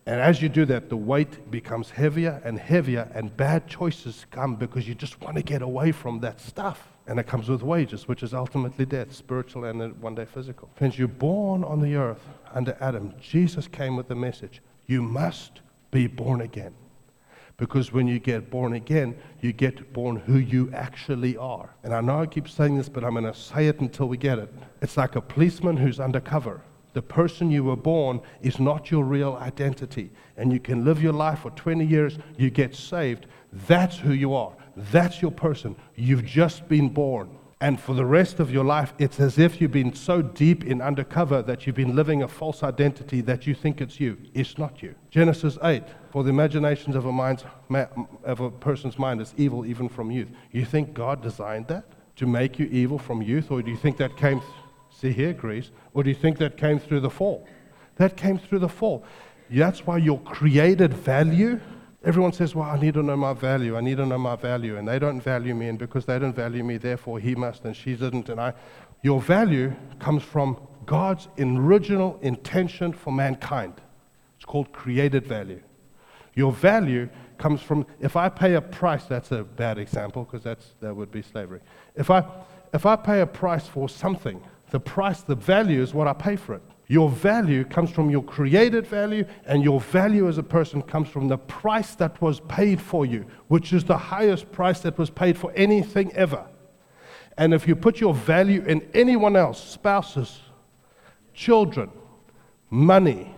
and 0.09 0.19
as 0.19 0.41
you 0.41 0.49
do 0.49 0.65
that, 0.65 0.89
the 0.89 0.97
weight 0.97 1.51
becomes 1.51 1.91
heavier 1.91 2.41
and 2.43 2.57
heavier, 2.57 3.11
and 3.13 3.35
bad 3.37 3.67
choices 3.67 4.25
come 4.31 4.55
because 4.55 4.87
you 4.87 4.95
just 4.95 5.21
want 5.21 5.35
to 5.35 5.43
get 5.43 5.61
away 5.61 5.91
from 5.91 6.19
that 6.21 6.41
stuff. 6.41 6.87
And 7.09 7.19
it 7.19 7.25
comes 7.25 7.49
with 7.49 7.63
wages, 7.63 8.07
which 8.07 8.21
is 8.21 8.35
ultimately 8.35 8.85
death, 8.85 9.15
spiritual 9.15 9.65
and 9.65 9.99
one 9.99 10.13
day 10.13 10.25
physical. 10.25 10.69
Friends, 10.75 10.99
you're 10.99 11.07
born 11.07 11.63
on 11.63 11.81
the 11.81 11.95
earth 11.95 12.21
under 12.53 12.77
Adam. 12.79 13.15
Jesus 13.19 13.67
came 13.67 13.95
with 13.95 14.07
the 14.07 14.15
message 14.15 14.61
you 14.85 15.01
must 15.01 15.61
be 15.89 16.05
born 16.05 16.41
again. 16.41 16.75
Because 17.57 17.91
when 17.91 18.07
you 18.07 18.19
get 18.19 18.51
born 18.51 18.73
again, 18.73 19.17
you 19.41 19.53
get 19.53 19.91
born 19.91 20.17
who 20.17 20.37
you 20.37 20.71
actually 20.71 21.35
are. 21.35 21.71
And 21.83 21.95
I 21.95 22.01
know 22.01 22.21
I 22.21 22.27
keep 22.27 22.47
saying 22.47 22.77
this, 22.77 22.87
but 22.87 23.03
I'm 23.03 23.13
going 23.13 23.25
to 23.25 23.33
say 23.33 23.67
it 23.67 23.79
until 23.79 24.07
we 24.07 24.15
get 24.15 24.37
it. 24.37 24.53
It's 24.83 24.95
like 24.95 25.15
a 25.15 25.21
policeman 25.21 25.77
who's 25.77 25.99
undercover 25.99 26.61
the 26.93 27.01
person 27.01 27.51
you 27.51 27.63
were 27.63 27.75
born 27.75 28.19
is 28.41 28.59
not 28.59 28.89
your 28.89 29.03
real 29.03 29.35
identity. 29.35 30.09
And 30.37 30.51
you 30.51 30.59
can 30.59 30.83
live 30.83 31.01
your 31.01 31.13
life 31.13 31.39
for 31.39 31.51
20 31.51 31.85
years, 31.85 32.17
you 32.37 32.49
get 32.49 32.75
saved. 32.75 33.27
That's 33.51 33.97
who 33.97 34.13
you 34.13 34.33
are. 34.33 34.53
That's 34.75 35.21
your 35.21 35.31
person. 35.31 35.75
You've 35.95 36.25
just 36.25 36.67
been 36.67 36.89
born. 36.89 37.35
And 37.61 37.79
for 37.79 37.93
the 37.93 38.05
rest 38.05 38.39
of 38.39 38.51
your 38.51 38.63
life, 38.63 38.93
it's 38.99 39.19
as 39.19 39.37
if 39.37 39.59
you've 39.59 39.73
been 39.73 39.93
so 39.93 40.21
deep 40.21 40.63
in 40.63 40.81
undercover 40.81 41.41
that 41.41 41.67
you've 41.67 41.75
been 41.75 41.93
living 41.93 42.23
a 42.23 42.27
false 42.27 42.63
identity 42.63 43.19
that 43.21 43.45
you 43.45 43.53
think 43.53 43.81
it's 43.81 43.99
you. 43.99 44.17
It's 44.33 44.57
not 44.57 44.81
you. 44.81 44.95
Genesis 45.09 45.57
8 45.61 45.83
For 46.11 46.23
the 46.23 46.29
imaginations 46.29 46.95
of 46.95 47.05
a, 47.05 47.11
mind's, 47.11 47.43
of 48.23 48.39
a 48.39 48.49
person's 48.49 48.97
mind 48.97 49.19
is 49.19 49.33
evil 49.35 49.65
even 49.65 49.89
from 49.89 50.09
youth. 50.09 50.29
You 50.51 50.63
think 50.63 50.93
God 50.93 51.21
designed 51.21 51.67
that? 51.67 51.83
To 52.15 52.25
make 52.25 52.59
you 52.59 52.67
evil 52.67 52.97
from 52.97 53.21
youth? 53.21 53.51
Or 53.51 53.61
do 53.61 53.71
you 53.71 53.77
think 53.77 53.97
that 53.97 54.15
came 54.15 54.41
See 54.91 55.11
here, 55.11 55.33
Greece. 55.33 55.71
Or 55.93 56.03
do 56.03 56.09
you 56.09 56.15
think 56.15 56.37
that 56.39 56.57
came 56.57 56.79
through 56.79 57.01
the 57.01 57.09
fall? 57.09 57.47
That 57.95 58.17
came 58.17 58.37
through 58.37 58.59
the 58.59 58.69
fall. 58.69 59.03
That's 59.49 59.85
why 59.85 59.97
your 59.97 60.19
created 60.21 60.93
value. 60.93 61.59
Everyone 62.03 62.31
says, 62.31 62.55
Well, 62.55 62.69
I 62.69 62.79
need 62.79 62.93
to 62.93 63.03
know 63.03 63.17
my 63.17 63.33
value. 63.33 63.75
I 63.75 63.81
need 63.81 63.97
to 63.97 64.05
know 64.05 64.17
my 64.17 64.35
value. 64.35 64.77
And 64.77 64.87
they 64.87 64.99
don't 64.99 65.19
value 65.19 65.53
me. 65.53 65.67
And 65.67 65.77
because 65.77 66.05
they 66.05 66.17
don't 66.17 66.35
value 66.35 66.63
me, 66.63 66.77
therefore 66.77 67.19
he 67.19 67.35
must 67.35 67.65
and 67.65 67.75
she 67.75 67.95
didn't. 67.95 68.29
And 68.29 68.39
I. 68.39 68.53
Your 69.01 69.21
value 69.21 69.73
comes 69.99 70.23
from 70.23 70.59
God's 70.85 71.27
original 71.37 72.19
intention 72.21 72.91
for 72.93 73.13
mankind. 73.13 73.75
It's 74.35 74.45
called 74.45 74.71
created 74.73 75.25
value. 75.25 75.61
Your 76.35 76.51
value 76.51 77.09
comes 77.37 77.61
from, 77.61 77.85
if 77.99 78.15
I 78.15 78.29
pay 78.29 78.55
a 78.55 78.61
price, 78.61 79.05
that's 79.05 79.31
a 79.31 79.43
bad 79.43 79.77
example 79.77 80.27
because 80.29 80.43
that 80.43 80.95
would 80.95 81.11
be 81.11 81.21
slavery. 81.21 81.61
If 81.95 82.09
I, 82.09 82.25
if 82.73 82.85
I 82.85 82.95
pay 82.95 83.21
a 83.21 83.27
price 83.27 83.67
for 83.67 83.89
something, 83.89 84.41
the 84.71 84.79
price, 84.79 85.21
the 85.21 85.35
value 85.35 85.81
is 85.81 85.93
what 85.93 86.07
I 86.07 86.13
pay 86.13 86.35
for 86.35 86.55
it. 86.55 86.63
Your 86.89 87.07
value 87.07 87.65
comes 87.65 87.91
from 87.91 88.09
your 88.09 88.23
created 88.23 88.87
value, 88.87 89.23
and 89.45 89.63
your 89.63 89.79
value 89.79 90.27
as 90.27 90.39
a 90.39 90.43
person 90.43 90.81
comes 90.81 91.07
from 91.07 91.27
the 91.27 91.37
price 91.37 91.93
that 91.95 92.19
was 92.19 92.39
paid 92.41 92.81
for 92.81 93.05
you, 93.05 93.27
which 93.47 93.71
is 93.71 93.83
the 93.83 93.95
highest 93.95 94.51
price 94.51 94.79
that 94.79 94.97
was 94.97 95.11
paid 95.11 95.37
for 95.37 95.53
anything 95.53 96.11
ever. 96.13 96.47
And 97.37 97.53
if 97.53 97.67
you 97.67 97.75
put 97.75 98.01
your 98.01 98.15
value 98.15 98.63
in 98.65 98.89
anyone 98.95 99.35
else, 99.35 99.63
spouses, 99.63 100.39
children, 101.31 101.91
money, 102.71 103.35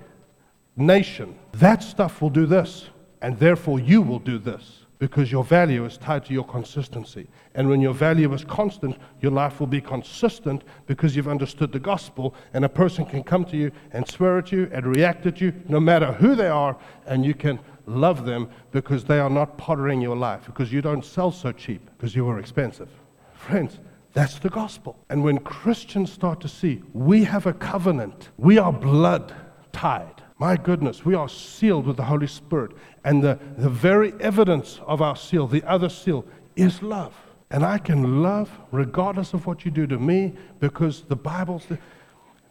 nation, 0.78 1.38
that 1.52 1.84
stuff 1.84 2.22
will 2.22 2.30
do 2.30 2.46
this, 2.46 2.90
and 3.22 3.38
therefore 3.38 3.82
you 3.82 4.02
will 4.02 4.20
do 4.20 4.38
this 4.40 4.81
because 5.02 5.32
your 5.32 5.44
value 5.44 5.84
is 5.84 5.98
tied 5.98 6.24
to 6.24 6.32
your 6.32 6.44
consistency. 6.44 7.28
And 7.56 7.68
when 7.68 7.82
your 7.82 7.92
value 7.92 8.32
is 8.36 8.44
constant, 8.44 8.96
your 9.20 9.32
life 9.32 9.60
will 9.60 9.66
be 9.66 9.82
consistent 9.82 10.64
because 10.86 11.16
you've 11.16 11.28
understood 11.28 11.72
the 11.72 11.80
gospel. 11.80 12.36
And 12.54 12.64
a 12.64 12.70
person 12.70 13.08
can 13.08 13.24
come 13.24 13.44
to 13.46 13.58
you 13.58 13.72
and 13.94 14.08
swear 14.08 14.38
at 14.38 14.52
you 14.52 14.70
and 14.72 14.86
react 14.86 15.26
at 15.26 15.42
you, 15.42 15.54
no 15.68 15.80
matter 15.80 16.12
who 16.12 16.36
they 16.36 16.50
are, 16.50 16.78
and 17.08 17.26
you 17.26 17.34
can 17.34 17.60
love 17.88 18.26
them 18.26 18.48
because 18.72 19.04
they 19.04 19.18
are 19.18 19.30
not 19.32 19.58
pottering 19.58 20.02
your 20.02 20.16
life, 20.16 20.46
because 20.46 20.72
you 20.72 20.84
don't 20.84 21.04
sell 21.04 21.32
so 21.32 21.52
cheap, 21.52 21.90
because 21.98 22.16
you 22.16 22.30
are 22.30 22.38
expensive. 22.38 22.90
Friends, 23.34 23.80
that's 24.14 24.38
the 24.38 24.52
gospel. 24.52 25.00
And 25.10 25.24
when 25.24 25.40
Christians 25.40 26.12
start 26.12 26.40
to 26.42 26.48
see 26.48 26.84
we 26.94 27.24
have 27.24 27.48
a 27.48 27.54
covenant, 27.54 28.30
we 28.38 28.60
are 28.60 28.72
blood 28.72 29.34
tied. 29.74 30.22
My 30.42 30.58
goodness, 30.58 31.06
we 31.06 31.14
are 31.14 31.30
sealed 31.30 31.86
with 31.86 31.98
the 31.98 32.06
Holy 32.06 32.26
Spirit. 32.26 32.72
And 33.04 33.22
the, 33.22 33.38
the 33.60 33.70
very 33.70 34.12
evidence 34.20 34.80
of 34.88 35.00
our 35.00 35.16
seal, 35.16 35.46
the 35.46 35.64
other 35.66 35.88
seal, 35.88 36.26
is 36.56 36.82
love. 36.82 37.14
And 37.52 37.64
I 37.64 37.78
can 37.78 38.24
love 38.24 38.50
regardless 38.72 39.36
of 39.36 39.46
what 39.46 39.66
you 39.66 39.70
do 39.70 39.86
to 39.86 40.00
me 40.00 40.34
because 40.60 41.04
the 41.04 41.16
Bible 41.16 41.62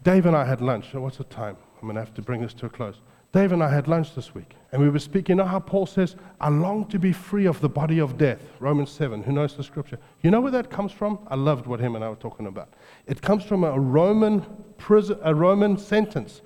Dave 0.05 0.26
and 0.26 0.36
I 0.36 0.45
had 0.45 0.61
lunch. 0.61 0.95
What's 0.95 1.16
the 1.16 1.24
time? 1.24 1.57
I'm 1.82 1.88
going 1.88 1.97
to 1.97 2.01
have 2.01 2.14
to 2.14 2.22
bring 2.22 2.43
this 2.43 2.55
to 2.55 2.66
a 2.66 2.68
close. 2.68 3.01
Dave 3.32 3.51
and 3.51 3.61
I 3.61 3.68
had 3.68 3.88
lunch 3.88 4.14
this 4.14 4.36
week, 4.36 4.55
and 4.70 4.80
we 4.80 4.88
were 4.88 5.01
speaking. 5.01 5.36
You 5.36 5.43
know 5.43 5.49
how 5.49 5.59
Paul 5.59 5.86
says, 5.86 6.14
I 6.41 6.49
long 6.49 6.86
to 6.91 6.99
be 6.99 7.12
free 7.12 7.47
of 7.47 7.61
the 7.61 7.68
body 7.68 7.99
of 7.99 8.16
death. 8.16 8.41
Romans 8.61 8.91
7. 8.91 9.24
Who 9.24 9.32
knows 9.32 9.57
the 9.57 9.64
scripture? 9.64 9.99
You 10.22 10.30
know 10.30 10.41
where 10.41 10.53
that 10.53 10.70
comes 10.70 10.93
from? 10.93 11.18
I 11.26 11.34
loved 11.34 11.66
what 11.66 11.80
him 11.80 11.97
and 11.97 12.05
I 12.05 12.09
were 12.09 12.14
talking 12.14 12.47
about. 12.47 12.72
It 13.09 13.20
comes 13.20 13.43
from 13.43 13.64
a 13.64 13.76
Roman, 13.78 14.47
prison, 14.78 15.18
a 15.22 15.34
Roman 15.34 15.76
sentence. 15.76 16.41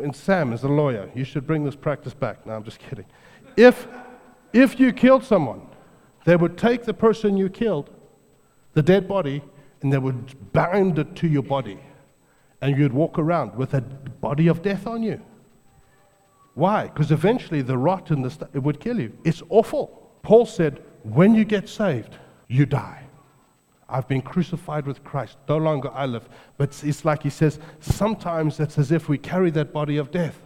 And 0.00 0.14
Sam 0.14 0.52
is 0.52 0.62
a 0.64 0.68
lawyer. 0.68 1.10
You 1.14 1.24
should 1.24 1.46
bring 1.46 1.64
this 1.64 1.76
practice 1.76 2.14
back. 2.14 2.46
No, 2.46 2.54
I'm 2.54 2.64
just 2.64 2.78
kidding. 2.78 3.06
If, 3.56 3.86
if 4.52 4.78
you 4.78 4.92
killed 4.92 5.24
someone, 5.24 5.62
they 6.24 6.36
would 6.36 6.56
take 6.58 6.84
the 6.84 6.94
person 6.94 7.36
you 7.36 7.48
killed, 7.48 7.90
the 8.74 8.82
dead 8.82 9.08
body, 9.08 9.42
and 9.82 9.92
they 9.92 9.98
would 9.98 10.52
bind 10.52 10.98
it 10.98 11.16
to 11.16 11.28
your 11.28 11.42
body. 11.42 11.78
And 12.60 12.76
you'd 12.76 12.92
walk 12.92 13.18
around 13.18 13.54
with 13.54 13.74
a 13.74 13.80
body 13.80 14.48
of 14.48 14.62
death 14.62 14.86
on 14.86 15.02
you. 15.02 15.20
Why? 16.54 16.88
Because 16.88 17.12
eventually 17.12 17.62
the 17.62 17.78
rot 17.78 18.10
and 18.10 18.24
the 18.24 18.30
st- 18.30 18.50
it 18.52 18.58
would 18.58 18.80
kill 18.80 18.98
you. 19.00 19.16
It's 19.24 19.42
awful. 19.48 20.10
Paul 20.22 20.44
said, 20.44 20.82
when 21.04 21.34
you 21.34 21.44
get 21.44 21.68
saved, 21.68 22.16
you 22.48 22.66
die. 22.66 23.07
I've 23.88 24.06
been 24.06 24.20
crucified 24.20 24.86
with 24.86 25.02
Christ. 25.02 25.38
No 25.48 25.56
longer 25.56 25.90
I 25.92 26.06
live. 26.06 26.28
But 26.56 26.82
it's 26.84 27.04
like 27.04 27.22
he 27.22 27.30
says, 27.30 27.58
sometimes 27.80 28.60
it's 28.60 28.78
as 28.78 28.92
if 28.92 29.08
we 29.08 29.16
carry 29.16 29.50
that 29.52 29.72
body 29.72 29.96
of 29.96 30.10
death. 30.10 30.42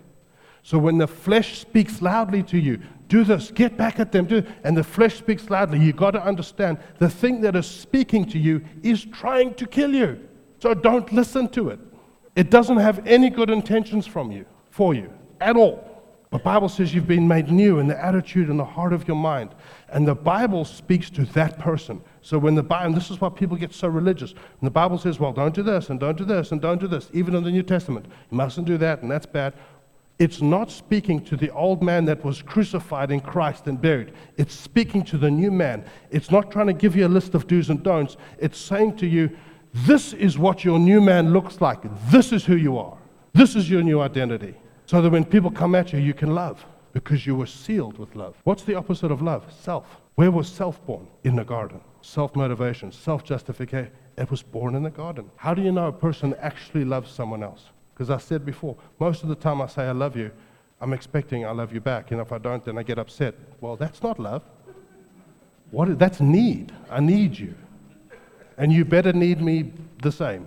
So 0.62 0.78
when 0.78 0.98
the 0.98 1.08
flesh 1.08 1.58
speaks 1.58 2.00
loudly 2.00 2.44
to 2.44 2.58
you, 2.58 2.80
do 3.08 3.24
this, 3.24 3.50
get 3.50 3.76
back 3.76 3.98
at 3.98 4.12
them, 4.12 4.26
do, 4.26 4.44
and 4.62 4.76
the 4.76 4.84
flesh 4.84 5.18
speaks 5.18 5.50
loudly, 5.50 5.80
you've 5.80 5.96
got 5.96 6.12
to 6.12 6.24
understand 6.24 6.78
the 6.98 7.10
thing 7.10 7.40
that 7.40 7.56
is 7.56 7.66
speaking 7.66 8.24
to 8.26 8.38
you 8.38 8.64
is 8.82 9.04
trying 9.04 9.54
to 9.54 9.66
kill 9.66 9.92
you. 9.92 10.20
So 10.60 10.72
don't 10.72 11.12
listen 11.12 11.48
to 11.48 11.70
it. 11.70 11.80
It 12.36 12.48
doesn't 12.48 12.76
have 12.76 13.04
any 13.06 13.28
good 13.28 13.50
intentions 13.50 14.06
from 14.06 14.30
you, 14.30 14.46
for 14.70 14.94
you, 14.94 15.12
at 15.40 15.56
all. 15.56 15.88
The 16.30 16.38
Bible 16.38 16.70
says 16.70 16.94
you've 16.94 17.08
been 17.08 17.28
made 17.28 17.50
new 17.50 17.78
in 17.78 17.88
the 17.88 18.02
attitude 18.02 18.48
and 18.48 18.58
the 18.58 18.64
heart 18.64 18.94
of 18.94 19.06
your 19.06 19.16
mind. 19.16 19.54
And 19.92 20.08
the 20.08 20.14
Bible 20.14 20.64
speaks 20.64 21.10
to 21.10 21.26
that 21.26 21.58
person. 21.58 22.00
So 22.22 22.38
when 22.38 22.54
the 22.54 22.62
Bible, 22.62 22.86
and 22.86 22.94
this 22.96 23.10
is 23.10 23.20
why 23.20 23.28
people 23.28 23.58
get 23.58 23.74
so 23.74 23.88
religious. 23.88 24.32
The 24.62 24.70
Bible 24.70 24.96
says, 24.96 25.20
well, 25.20 25.32
don't 25.32 25.54
do 25.54 25.62
this, 25.62 25.90
and 25.90 26.00
don't 26.00 26.16
do 26.16 26.24
this, 26.24 26.50
and 26.50 26.62
don't 26.62 26.80
do 26.80 26.88
this, 26.88 27.10
even 27.12 27.34
in 27.34 27.44
the 27.44 27.50
New 27.50 27.62
Testament. 27.62 28.06
You 28.30 28.38
mustn't 28.38 28.66
do 28.66 28.78
that, 28.78 29.02
and 29.02 29.10
that's 29.10 29.26
bad. 29.26 29.52
It's 30.18 30.40
not 30.40 30.70
speaking 30.70 31.22
to 31.26 31.36
the 31.36 31.50
old 31.50 31.82
man 31.82 32.06
that 32.06 32.24
was 32.24 32.40
crucified 32.40 33.10
in 33.10 33.20
Christ 33.20 33.66
and 33.66 33.80
buried. 33.80 34.14
It's 34.38 34.54
speaking 34.54 35.04
to 35.04 35.18
the 35.18 35.30
new 35.30 35.50
man. 35.50 35.84
It's 36.10 36.30
not 36.30 36.50
trying 36.50 36.68
to 36.68 36.72
give 36.72 36.96
you 36.96 37.06
a 37.06 37.08
list 37.08 37.34
of 37.34 37.46
do's 37.46 37.68
and 37.68 37.82
don'ts. 37.82 38.16
It's 38.38 38.58
saying 38.58 38.96
to 38.98 39.06
you, 39.06 39.36
this 39.74 40.14
is 40.14 40.38
what 40.38 40.64
your 40.64 40.78
new 40.78 41.02
man 41.02 41.34
looks 41.34 41.60
like. 41.60 41.80
This 42.10 42.32
is 42.32 42.46
who 42.46 42.56
you 42.56 42.78
are. 42.78 42.96
This 43.34 43.56
is 43.56 43.68
your 43.68 43.82
new 43.82 44.00
identity. 44.00 44.54
So 44.86 45.02
that 45.02 45.10
when 45.10 45.24
people 45.24 45.50
come 45.50 45.74
at 45.74 45.92
you, 45.92 45.98
you 45.98 46.14
can 46.14 46.34
love 46.34 46.64
because 46.92 47.26
you 47.26 47.34
were 47.34 47.46
sealed 47.46 47.98
with 47.98 48.14
love. 48.14 48.36
What's 48.44 48.64
the 48.64 48.74
opposite 48.74 49.10
of 49.10 49.22
love? 49.22 49.50
Self. 49.52 50.00
Where 50.14 50.30
was 50.30 50.48
self 50.48 50.84
born? 50.86 51.06
In 51.24 51.36
the 51.36 51.44
garden. 51.44 51.80
Self 52.02 52.36
motivation, 52.36 52.92
self 52.92 53.24
justification. 53.24 53.90
It 54.18 54.30
was 54.30 54.42
born 54.42 54.74
in 54.74 54.82
the 54.82 54.90
garden. 54.90 55.30
How 55.36 55.54
do 55.54 55.62
you 55.62 55.72
know 55.72 55.88
a 55.88 55.92
person 55.92 56.34
actually 56.40 56.84
loves 56.84 57.10
someone 57.10 57.42
else? 57.42 57.66
Because 57.94 58.10
I 58.10 58.18
said 58.18 58.44
before, 58.44 58.76
most 58.98 59.22
of 59.22 59.28
the 59.28 59.34
time 59.34 59.62
I 59.62 59.66
say 59.66 59.84
I 59.84 59.92
love 59.92 60.16
you, 60.16 60.30
I'm 60.80 60.92
expecting 60.92 61.46
I 61.46 61.52
love 61.52 61.72
you 61.72 61.80
back. 61.80 62.10
And 62.10 62.20
if 62.20 62.32
I 62.32 62.38
don't, 62.38 62.64
then 62.64 62.76
I 62.76 62.82
get 62.82 62.98
upset. 62.98 63.34
Well, 63.60 63.76
that's 63.76 64.02
not 64.02 64.18
love. 64.18 64.42
What 65.70 65.98
that's 65.98 66.20
need. 66.20 66.72
I 66.90 67.00
need 67.00 67.38
you. 67.38 67.54
And 68.58 68.70
you 68.72 68.84
better 68.84 69.12
need 69.12 69.40
me 69.40 69.72
the 70.02 70.12
same. 70.12 70.46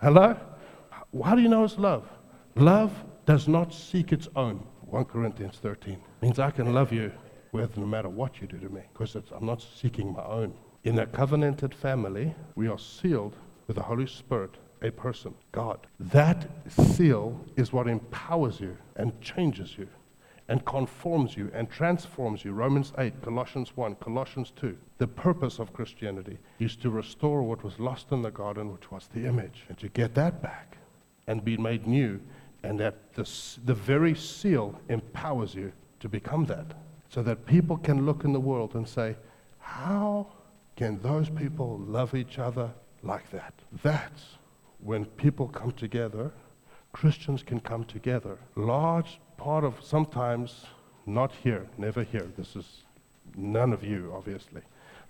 Hello? 0.00 0.36
How 1.22 1.34
do 1.34 1.42
you 1.42 1.48
know 1.48 1.64
it's 1.64 1.78
love? 1.78 2.08
Love 2.56 2.92
does 3.26 3.48
not 3.48 3.72
seek 3.72 4.12
its 4.12 4.28
own. 4.36 4.66
1 4.86 5.04
Corinthians 5.06 5.58
13 5.60 6.00
means 6.22 6.38
I 6.38 6.50
can 6.50 6.72
love 6.72 6.92
you 6.92 7.10
with 7.52 7.76
no 7.76 7.86
matter 7.86 8.08
what 8.08 8.40
you 8.40 8.46
do 8.46 8.58
to 8.58 8.68
me 8.68 8.82
because 8.92 9.16
I'm 9.16 9.46
not 9.46 9.62
seeking 9.62 10.12
my 10.12 10.24
own. 10.24 10.54
In 10.84 10.98
a 10.98 11.06
covenanted 11.06 11.74
family, 11.74 12.34
we 12.54 12.68
are 12.68 12.78
sealed 12.78 13.36
with 13.66 13.76
the 13.76 13.82
Holy 13.82 14.06
Spirit, 14.06 14.56
a 14.82 14.90
person, 14.90 15.34
God. 15.52 15.86
That 15.98 16.48
seal 16.68 17.40
is 17.56 17.72
what 17.72 17.88
empowers 17.88 18.60
you 18.60 18.76
and 18.96 19.18
changes 19.20 19.78
you 19.78 19.88
and 20.48 20.64
conforms 20.66 21.36
you 21.36 21.50
and 21.54 21.70
transforms 21.70 22.44
you. 22.44 22.52
Romans 22.52 22.92
8, 22.98 23.22
Colossians 23.22 23.76
1, 23.76 23.94
Colossians 23.96 24.52
2. 24.56 24.76
The 24.98 25.06
purpose 25.06 25.58
of 25.58 25.72
Christianity 25.72 26.38
is 26.58 26.76
to 26.76 26.90
restore 26.90 27.42
what 27.42 27.64
was 27.64 27.78
lost 27.78 28.12
in 28.12 28.20
the 28.20 28.30
garden, 28.30 28.72
which 28.72 28.90
was 28.90 29.08
the 29.14 29.26
image, 29.26 29.64
and 29.68 29.78
to 29.78 29.88
get 29.88 30.14
that 30.14 30.42
back 30.42 30.76
and 31.26 31.44
be 31.44 31.56
made 31.56 31.86
new. 31.86 32.20
And 32.64 32.80
that 32.80 33.12
the, 33.14 33.28
the 33.64 33.74
very 33.74 34.14
seal 34.14 34.80
empowers 34.88 35.54
you 35.54 35.72
to 36.00 36.08
become 36.08 36.46
that. 36.46 36.66
So 37.08 37.22
that 37.22 37.46
people 37.46 37.76
can 37.76 38.06
look 38.06 38.24
in 38.24 38.32
the 38.32 38.40
world 38.40 38.74
and 38.74 38.88
say, 38.88 39.16
How 39.58 40.26
can 40.76 41.00
those 41.00 41.28
people 41.28 41.78
love 41.78 42.14
each 42.14 42.38
other 42.38 42.70
like 43.02 43.30
that? 43.30 43.54
That's 43.82 44.24
when 44.80 45.04
people 45.04 45.48
come 45.48 45.72
together, 45.72 46.32
Christians 46.92 47.42
can 47.42 47.60
come 47.60 47.84
together. 47.84 48.38
Large 48.54 49.20
part 49.36 49.64
of 49.64 49.82
sometimes, 49.82 50.66
not 51.06 51.32
here, 51.42 51.66
never 51.78 52.02
here, 52.02 52.30
this 52.36 52.54
is 52.54 52.84
none 53.36 53.72
of 53.72 53.82
you, 53.82 54.12
obviously. 54.14 54.60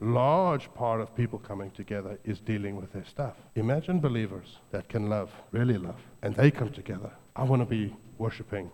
Large 0.00 0.72
part 0.74 1.00
of 1.00 1.14
people 1.14 1.38
coming 1.38 1.70
together 1.70 2.18
is 2.24 2.40
dealing 2.40 2.76
with 2.76 2.92
their 2.92 3.04
stuff. 3.04 3.34
Imagine 3.54 4.00
believers 4.00 4.58
that 4.70 4.88
can 4.88 5.08
love, 5.08 5.30
really 5.52 5.78
love, 5.78 6.00
and 6.22 6.34
they 6.34 6.50
come 6.50 6.70
together. 6.70 7.10
I 7.36 7.44
want 7.44 7.62
to 7.62 7.66
be 7.66 7.94
worshiping 8.18 8.70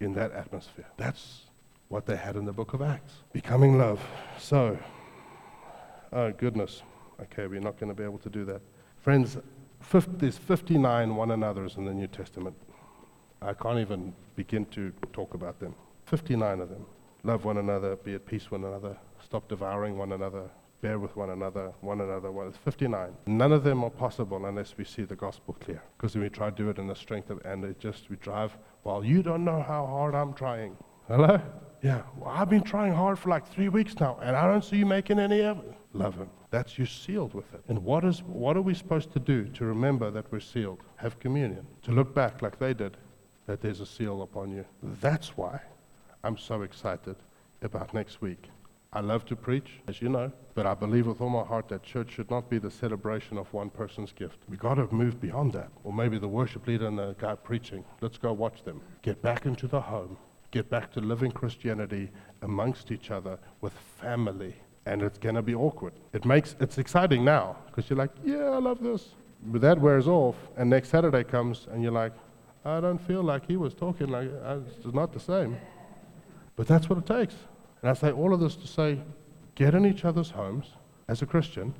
in 0.00 0.14
that 0.14 0.32
atmosphere. 0.32 0.86
That's 0.96 1.42
what 1.88 2.06
they 2.06 2.16
had 2.16 2.36
in 2.36 2.44
the 2.44 2.52
book 2.52 2.74
of 2.74 2.82
Acts. 2.82 3.12
Becoming 3.32 3.78
love. 3.78 4.00
So, 4.38 4.78
oh 6.12 6.32
goodness. 6.32 6.82
Okay, 7.20 7.46
we're 7.46 7.60
not 7.60 7.78
going 7.78 7.90
to 7.90 7.94
be 7.94 8.02
able 8.02 8.18
to 8.18 8.30
do 8.30 8.44
that. 8.46 8.60
Friends, 8.98 9.36
fif- 9.80 10.08
there's 10.18 10.38
59 10.38 11.14
one 11.14 11.30
another's 11.30 11.76
in 11.76 11.84
the 11.84 11.94
New 11.94 12.08
Testament. 12.08 12.56
I 13.40 13.52
can't 13.52 13.78
even 13.78 14.14
begin 14.36 14.66
to 14.66 14.92
talk 15.12 15.34
about 15.34 15.60
them. 15.60 15.74
59 16.06 16.60
of 16.60 16.70
them. 16.70 16.86
Love 17.26 17.46
one 17.46 17.56
another, 17.56 17.96
be 17.96 18.14
at 18.14 18.26
peace 18.26 18.50
with 18.50 18.60
one 18.60 18.70
another, 18.70 18.98
stop 19.24 19.48
devouring 19.48 19.96
one 19.96 20.12
another, 20.12 20.50
bear 20.82 20.98
with 20.98 21.16
one 21.16 21.30
another, 21.30 21.72
one 21.80 22.02
another. 22.02 22.30
Well, 22.30 22.46
it's 22.46 22.58
59. 22.58 23.16
None 23.26 23.50
of 23.50 23.64
them 23.64 23.82
are 23.82 23.88
possible 23.88 24.44
unless 24.44 24.76
we 24.76 24.84
see 24.84 25.04
the 25.04 25.16
gospel 25.16 25.56
clear. 25.58 25.82
Because 25.96 26.14
we 26.14 26.28
try 26.28 26.50
to 26.50 26.56
do 26.56 26.68
it 26.68 26.76
in 26.76 26.86
the 26.86 26.94
strength 26.94 27.30
of, 27.30 27.40
and 27.46 27.64
it 27.64 27.80
just, 27.80 28.10
we 28.10 28.16
drive, 28.16 28.58
well, 28.84 29.02
you 29.02 29.22
don't 29.22 29.42
know 29.42 29.62
how 29.62 29.86
hard 29.86 30.14
I'm 30.14 30.34
trying. 30.34 30.76
Hello? 31.08 31.40
Yeah, 31.82 32.02
well, 32.18 32.28
I've 32.28 32.50
been 32.50 32.62
trying 32.62 32.92
hard 32.92 33.18
for 33.18 33.30
like 33.30 33.48
three 33.48 33.70
weeks 33.70 33.98
now, 33.98 34.18
and 34.20 34.36
I 34.36 34.46
don't 34.46 34.62
see 34.62 34.76
you 34.76 34.86
making 34.86 35.18
any 35.18 35.40
evidence. 35.40 35.76
Love 35.94 36.16
him. 36.16 36.28
That's 36.50 36.78
you 36.78 36.84
sealed 36.84 37.32
with 37.32 37.52
it. 37.54 37.62
And 37.68 37.82
what 37.82 38.04
is 38.04 38.22
what 38.22 38.58
are 38.58 38.62
we 38.62 38.74
supposed 38.74 39.12
to 39.12 39.18
do 39.18 39.46
to 39.46 39.64
remember 39.64 40.10
that 40.10 40.30
we're 40.30 40.40
sealed? 40.40 40.82
Have 40.96 41.18
communion. 41.20 41.66
To 41.84 41.92
look 41.92 42.14
back 42.14 42.42
like 42.42 42.58
they 42.58 42.74
did, 42.74 42.98
that 43.46 43.62
there's 43.62 43.80
a 43.80 43.86
seal 43.86 44.20
upon 44.22 44.50
you. 44.50 44.66
That's 44.82 45.36
why 45.38 45.60
I'm 46.24 46.38
so 46.38 46.62
excited 46.62 47.16
about 47.60 47.92
next 47.92 48.22
week. 48.22 48.48
I 48.94 49.00
love 49.00 49.26
to 49.26 49.36
preach, 49.36 49.80
as 49.86 50.00
you 50.00 50.08
know, 50.08 50.32
but 50.54 50.64
I 50.64 50.72
believe 50.72 51.06
with 51.06 51.20
all 51.20 51.28
my 51.28 51.44
heart 51.44 51.68
that 51.68 51.82
church 51.82 52.12
should 52.12 52.30
not 52.30 52.48
be 52.48 52.56
the 52.56 52.70
celebration 52.70 53.36
of 53.36 53.52
one 53.52 53.68
person's 53.68 54.10
gift. 54.10 54.38
We 54.48 54.56
got 54.56 54.76
to 54.76 54.88
move 54.90 55.20
beyond 55.20 55.52
that. 55.52 55.68
Or 55.82 55.92
maybe 55.92 56.16
the 56.16 56.28
worship 56.28 56.66
leader 56.66 56.86
and 56.86 56.98
the 56.98 57.14
guy 57.18 57.34
preaching. 57.34 57.84
Let's 58.00 58.16
go 58.16 58.32
watch 58.32 58.64
them. 58.64 58.80
Get 59.02 59.20
back 59.20 59.44
into 59.44 59.66
the 59.66 59.82
home. 59.82 60.16
Get 60.50 60.70
back 60.70 60.92
to 60.92 61.00
living 61.00 61.30
Christianity 61.30 62.10
amongst 62.40 62.90
each 62.90 63.10
other 63.10 63.38
with 63.60 63.74
family. 64.00 64.54
And 64.86 65.02
it's 65.02 65.18
going 65.18 65.34
to 65.34 65.42
be 65.42 65.54
awkward. 65.54 65.92
It 66.14 66.24
makes 66.24 66.56
it's 66.58 66.78
exciting 66.78 67.22
now 67.22 67.56
because 67.66 67.90
you're 67.90 67.98
like, 67.98 68.12
yeah, 68.24 68.44
I 68.44 68.58
love 68.60 68.82
this. 68.82 69.10
But 69.44 69.60
that 69.60 69.78
wears 69.78 70.08
off, 70.08 70.36
and 70.56 70.70
next 70.70 70.88
Saturday 70.88 71.24
comes, 71.24 71.66
and 71.70 71.82
you're 71.82 71.92
like, 71.92 72.12
I 72.64 72.80
don't 72.80 72.98
feel 72.98 73.22
like 73.22 73.46
he 73.46 73.58
was 73.58 73.74
talking 73.74 74.06
like 74.06 74.30
uh, 74.42 74.60
it's 74.66 74.94
not 74.94 75.12
the 75.12 75.20
same. 75.20 75.58
But 76.56 76.66
that's 76.66 76.88
what 76.88 76.98
it 76.98 77.06
takes. 77.06 77.34
And 77.82 77.90
I 77.90 77.94
say 77.94 78.12
all 78.12 78.32
of 78.32 78.40
this 78.40 78.56
to 78.56 78.66
say, 78.66 79.00
get 79.54 79.74
in 79.74 79.84
each 79.84 80.04
other's 80.04 80.30
homes 80.30 80.66
as 81.08 81.22
a 81.22 81.26
Christian, 81.26 81.74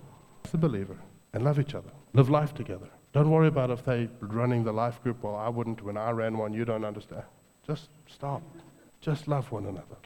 as 0.45 0.55
a 0.55 0.59
believer, 0.59 0.97
and 1.33 1.45
love 1.45 1.59
each 1.59 1.75
other. 1.75 1.91
Live 2.12 2.31
life 2.31 2.55
together. 2.55 2.89
Don't 3.12 3.31
worry 3.31 3.49
about 3.49 3.70
if 3.70 3.85
they're 3.85 4.09
running 4.20 4.64
the 4.64 4.72
life 4.72 5.03
group. 5.03 5.22
Well, 5.22 5.37
I 5.37 5.49
wouldn't 5.49 5.83
when 5.83 5.97
I 5.97 6.11
ran 6.11 6.37
one. 6.37 6.53
You 6.53 6.64
don't 6.64 6.85
understand. 6.85 7.22
Just 7.66 7.89
stop. 8.07 8.43
Just 9.01 9.29
love 9.29 9.51
one 9.53 9.66
another. 9.66 9.97